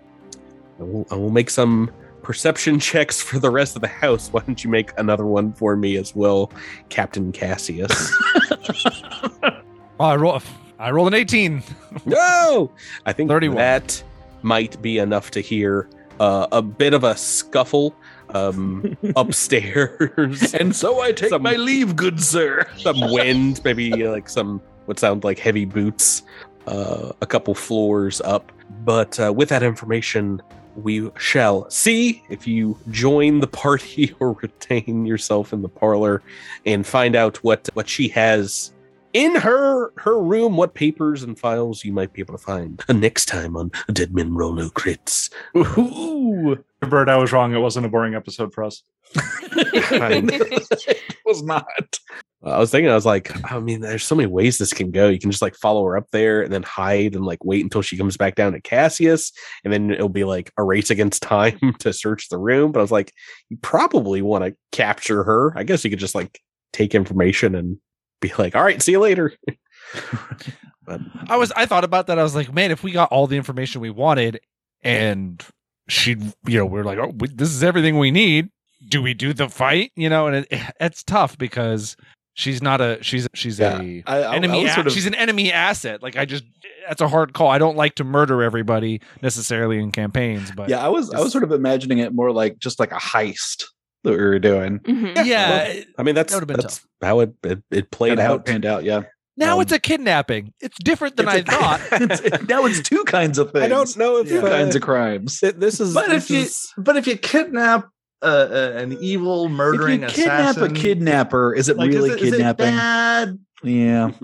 I 0.79 0.83
will, 0.83 1.07
I 1.11 1.15
will 1.15 1.29
make 1.29 1.49
some 1.49 1.91
perception 2.29 2.79
checks 2.91 3.19
for 3.19 3.39
the 3.39 3.49
rest 3.49 3.75
of 3.75 3.81
the 3.81 3.87
house. 3.87 4.29
Why 4.31 4.41
don't 4.41 4.63
you 4.63 4.69
make 4.69 4.91
another 4.99 5.25
one 5.25 5.51
for 5.51 5.75
me 5.75 5.97
as 5.97 6.15
well, 6.15 6.51
Captain 6.89 7.31
Casius? 7.31 7.91
Oh, 10.01 10.05
I 10.05 10.15
roll. 10.15 10.41
I 10.79 10.91
rolled 10.91 11.09
an 11.09 11.13
18. 11.15 11.61
no, 12.05 12.71
I 13.05 13.11
think 13.11 13.29
31. 13.29 13.57
that 13.57 14.01
might 14.43 14.81
be 14.81 14.97
enough 14.97 15.29
to 15.31 15.41
hear 15.41 15.89
uh, 16.21 16.47
a 16.53 16.61
bit 16.61 16.93
of 16.93 17.03
a 17.03 17.17
scuffle 17.17 17.93
um, 18.29 18.95
upstairs. 19.17 20.53
and 20.53 20.73
so 20.73 21.01
I 21.01 21.11
take 21.11 21.31
Some- 21.31 21.41
my 21.41 21.55
leave, 21.57 21.97
good 21.97 22.21
sir. 22.21 22.65
some 22.77 23.11
wind, 23.11 23.59
maybe 23.65 23.91
like 24.07 24.29
some 24.29 24.61
what 24.85 24.99
sound 24.99 25.25
like 25.25 25.37
heavy 25.37 25.65
boots, 25.65 26.21
uh, 26.65 27.11
a 27.21 27.25
couple 27.25 27.53
floors 27.53 28.21
up. 28.21 28.53
But 28.85 29.19
uh, 29.19 29.33
with 29.33 29.49
that 29.49 29.63
information, 29.63 30.41
we 30.75 31.09
shall 31.17 31.69
see 31.69 32.23
if 32.29 32.47
you 32.47 32.77
join 32.89 33.39
the 33.39 33.47
party 33.47 34.15
or 34.19 34.33
retain 34.33 35.05
yourself 35.05 35.53
in 35.53 35.61
the 35.61 35.69
parlor 35.69 36.21
and 36.65 36.85
find 36.85 37.15
out 37.15 37.37
what 37.43 37.69
what 37.73 37.87
she 37.87 38.07
has 38.09 38.73
in 39.13 39.35
her 39.35 39.91
her 39.97 40.19
room, 40.19 40.55
what 40.55 40.73
papers 40.73 41.23
and 41.23 41.37
files 41.39 41.83
you 41.83 41.91
might 41.91 42.13
be 42.13 42.21
able 42.21 42.37
to 42.37 42.43
find. 42.43 42.83
Next 42.89 43.25
time 43.25 43.57
on 43.57 43.71
Dead 43.91 44.13
Men 44.13 44.33
Roll 44.33 44.53
No 44.53 44.69
Crits. 44.69 45.31
Ooh. 45.55 46.63
Bird, 46.81 47.09
I 47.09 47.17
was 47.17 47.31
wrong. 47.31 47.53
It 47.53 47.59
wasn't 47.59 47.85
a 47.85 47.89
boring 47.89 48.15
episode 48.15 48.53
for 48.53 48.63
us. 48.63 48.83
it 49.15 50.97
was 51.25 51.43
not. 51.43 51.99
I 52.41 52.57
was 52.57 52.71
thinking, 52.71 52.89
I 52.89 52.95
was 52.95 53.05
like, 53.05 53.35
oh, 53.51 53.57
I 53.57 53.59
mean, 53.59 53.81
there's 53.81 54.05
so 54.05 54.15
many 54.15 54.27
ways 54.27 54.57
this 54.57 54.71
can 54.71 54.91
go. 54.91 55.09
You 55.09 55.19
can 55.19 55.29
just 55.29 55.41
like 55.41 55.55
follow 55.55 55.83
her 55.85 55.97
up 55.97 56.09
there 56.11 56.41
and 56.41 56.53
then 56.53 56.63
hide 56.63 57.13
and 57.13 57.25
like 57.25 57.43
wait 57.43 57.63
until 57.63 57.81
she 57.81 57.97
comes 57.97 58.15
back 58.15 58.35
down 58.35 58.53
to 58.53 58.61
Casius, 58.61 59.33
and 59.63 59.73
then 59.73 59.91
it'll 59.91 60.07
be 60.07 60.23
like 60.23 60.51
a 60.57 60.63
race 60.63 60.89
against 60.89 61.21
time 61.23 61.75
to 61.79 61.91
search 61.91 62.29
the 62.29 62.37
room. 62.37 62.71
But 62.71 62.79
I 62.79 62.83
was 62.83 62.91
like, 62.91 63.13
you 63.49 63.57
probably 63.57 64.21
want 64.21 64.45
to 64.45 64.55
capture 64.71 65.23
her. 65.23 65.53
I 65.57 65.63
guess 65.63 65.83
you 65.83 65.89
could 65.89 65.99
just 65.99 66.15
like 66.15 66.39
take 66.71 66.95
information 66.95 67.55
and 67.55 67.77
be 68.21 68.31
like, 68.37 68.55
all 68.55 68.63
right, 68.63 68.81
see 68.81 68.93
you 68.93 68.99
later. 68.99 69.33
but 70.85 71.01
I 71.27 71.35
was. 71.35 71.51
I 71.57 71.65
thought 71.65 71.83
about 71.83 72.07
that. 72.07 72.19
I 72.19 72.23
was 72.23 72.35
like, 72.35 72.53
man, 72.53 72.71
if 72.71 72.83
we 72.83 72.91
got 72.91 73.11
all 73.11 73.27
the 73.27 73.37
information 73.37 73.81
we 73.81 73.89
wanted, 73.89 74.39
and 74.81 75.43
she, 75.89 76.15
you 76.45 76.57
know, 76.57 76.65
we're 76.65 76.85
like, 76.85 76.99
oh, 76.99 77.13
we, 77.17 77.27
this 77.27 77.49
is 77.49 77.63
everything 77.63 77.97
we 77.97 78.11
need. 78.11 78.49
Do 78.87 79.01
we 79.01 79.13
do 79.13 79.33
the 79.33 79.49
fight? 79.49 79.91
You 79.97 80.07
know, 80.07 80.27
and 80.27 80.35
it, 80.37 80.47
it's 80.79 81.03
tough 81.03 81.37
because 81.37 81.97
she's 82.39 82.61
not 82.61 82.79
a. 82.81 82.97
She's 83.01 83.27
she's 83.33 83.59
Yeah. 83.59 83.79
a 83.81 84.03
I, 84.07 84.17
I, 84.21 84.35
enemy. 84.35 84.59
I 84.59 84.63
was 84.63 84.71
a- 84.71 84.75
sort 84.75 84.87
of, 84.87 84.93
she's 84.93 85.05
an 85.05 85.15
enemy 85.15 85.51
asset. 85.51 86.01
Like 86.01 86.15
I 86.15 86.25
just, 86.25 86.45
that's 86.87 87.01
a 87.01 87.07
hard 87.07 87.33
call. 87.33 87.49
I 87.49 87.57
don't 87.57 87.75
like 87.77 87.95
to 87.95 88.03
murder 88.03 88.41
everybody 88.41 89.01
necessarily 89.21 89.77
in 89.79 89.91
campaigns, 89.91 90.51
but 90.55 90.69
yeah, 90.69 90.83
I 90.83 90.87
was 90.89 91.13
I 91.13 91.19
was 91.19 91.31
sort 91.31 91.43
of 91.43 91.51
imagining 91.51 91.99
it 91.99 92.13
more 92.13 92.31
like 92.31 92.57
just 92.59 92.79
like 92.79 92.91
a 92.91 92.95
heist 92.95 93.65
that 94.03 94.11
we 94.11 94.17
were 94.17 94.39
doing. 94.39 94.79
Mhm. 94.79 95.25
yeah. 95.25 95.81
I 95.97 96.03
mean, 96.03 96.15
that's 96.15 96.31
That 96.31 96.37
would've 96.37 96.47
been 96.47 96.59
that's 96.61 96.81
how 97.01 97.19
it 97.19 97.33
it, 97.43 97.61
it 97.69 97.91
played 97.91 98.13
And 98.13 98.21
how 98.21 98.35
out. 98.35 98.45
panned 98.45 98.65
out. 98.65 98.83
Yeah. 98.85 99.01
now 99.35 99.55
um, 99.55 99.61
it's 99.61 99.71
a 99.73 99.79
kidnapping. 99.79 100.53
It's 100.61 100.77
different 100.79 101.17
than 101.17 101.27
I 101.27 101.37
It's 101.39 101.49
a- 101.49 101.51
thought. 101.51 101.81
It's- 102.01 102.47
now 102.47 102.65
it's 102.65 102.81
two 102.81 103.03
kinds 103.03 103.37
of 103.37 103.51
things. 103.51 103.65
I 103.65 103.67
don't 103.67 103.97
know 103.97 104.17
if 104.17 104.29
Two 104.29 104.39
uh, 104.39 104.49
kinds 104.49 104.75
of 104.77 104.81
crimes. 104.81 105.39
th- 105.41 105.55
this 105.55 105.79
is. 105.81 105.93
But 105.93 106.07
this 106.09 106.29
if 106.31 106.77
you 106.77 106.83
but 106.83 106.95
if 106.95 107.07
you 107.07 107.17
kidnap 107.17 107.89
uh, 108.21 108.25
uh, 108.25 108.71
an 108.77 108.97
evil 109.01 109.49
murdering 109.49 110.03
if 110.03 110.17
you 110.17 110.23
kidnap 110.23 110.51
assassin, 110.57 110.71
a 110.71 110.79
kidnapper, 110.79 111.53
is 111.53 111.69
it 111.69 111.77
like, 111.77 111.89
is 111.89 111.95
really 111.95 112.09
it- 112.11 112.21
is 112.21 112.27
it 112.27 112.31
kidnapping? 112.37 112.65
bad? 112.65 113.39
yeah. 113.63 114.11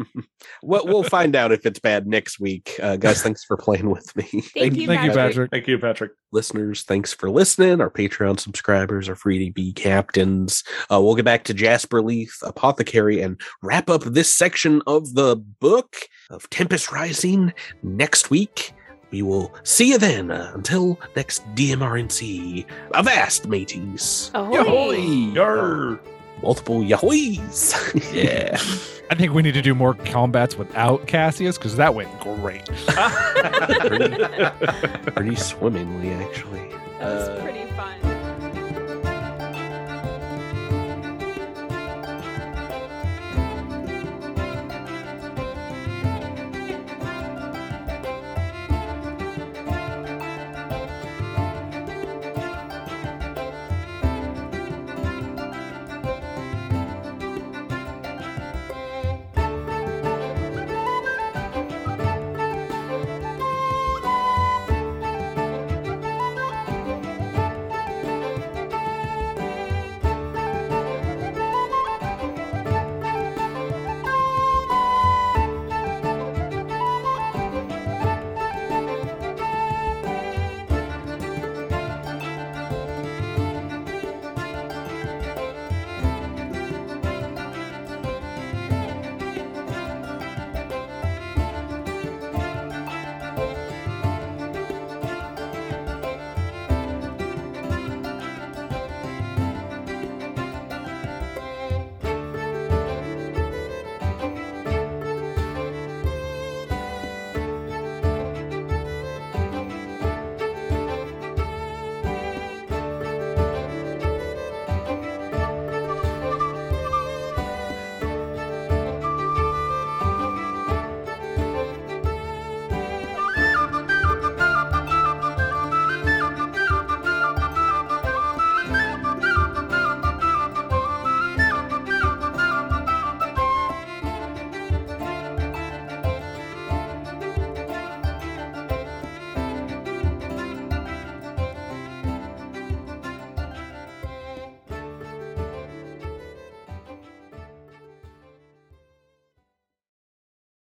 We'll, 0.64 0.86
we'll 0.86 1.04
find 1.04 1.36
out 1.36 1.52
if 1.52 1.66
it's 1.66 1.80
bad 1.80 2.08
next 2.08 2.39
week. 2.39 2.80
Uh, 2.82 2.96
guys, 2.96 3.22
thanks 3.22 3.43
for 3.43 3.56
playing 3.56 3.89
with 3.91 4.16
me. 4.16 4.24
Thank 4.56 4.76
you, 4.78 4.88
Thank 4.88 5.04
you, 5.04 5.12
Patrick. 5.12 5.52
Thank 5.52 5.68
you, 5.68 5.78
Patrick. 5.78 6.12
Listeners, 6.32 6.82
thanks 6.84 7.14
for 7.14 7.30
listening. 7.30 7.82
Our 7.82 7.89
Patreon 7.91 8.39
subscribers 8.39 9.08
are 9.08 9.16
free 9.16 9.46
to 9.46 9.52
be 9.52 9.74
captains. 9.74 10.64
Uh, 10.91 11.00
we'll 11.02 11.14
get 11.16 11.26
back 11.26 11.43
to 11.46 11.54
Jasperleaf, 11.54 12.32
Apothecary, 12.41 13.22
and 13.22 13.39
wrap 13.62 13.89
up 13.91 14.04
this 14.06 14.34
section 14.34 14.82
of 14.88 15.14
the 15.14 15.36
book 15.36 15.96
of 16.32 16.50
Tempest 16.50 16.91
Rising 16.91 17.54
next 17.84 18.32
week. 18.32 18.74
We 19.12 19.22
will 19.22 19.53
see 19.64 19.89
you 19.89 19.97
then. 19.97 20.32
Uh, 20.32 20.51
until 20.56 20.99
next 21.16 21.43
DMRNC. 21.56 22.66
Avast, 22.93 23.47
mateys. 23.47 24.32
Ahoy. 24.34 24.97
Yarr. 25.34 25.99
Multiple 26.43 26.82
yahoys. 26.82 27.74
Yeah. 28.14 28.60
I 29.10 29.16
think 29.16 29.34
we 29.34 29.41
need 29.43 29.53
to 29.53 29.62
do 29.62 29.76
more 29.76 29.93
combats 29.93 30.58
without 30.58 31.06
Casius 31.08 31.56
because 31.56 31.76
that 31.78 31.93
went 31.93 32.09
great. 32.20 32.66
pretty, 33.86 34.25
pretty 35.12 35.36
swimmingly, 35.36 36.09
actually. 36.12 36.67
That 37.00 37.13
was 37.13 37.28
Uh, 37.30 37.39
pretty 37.43 37.66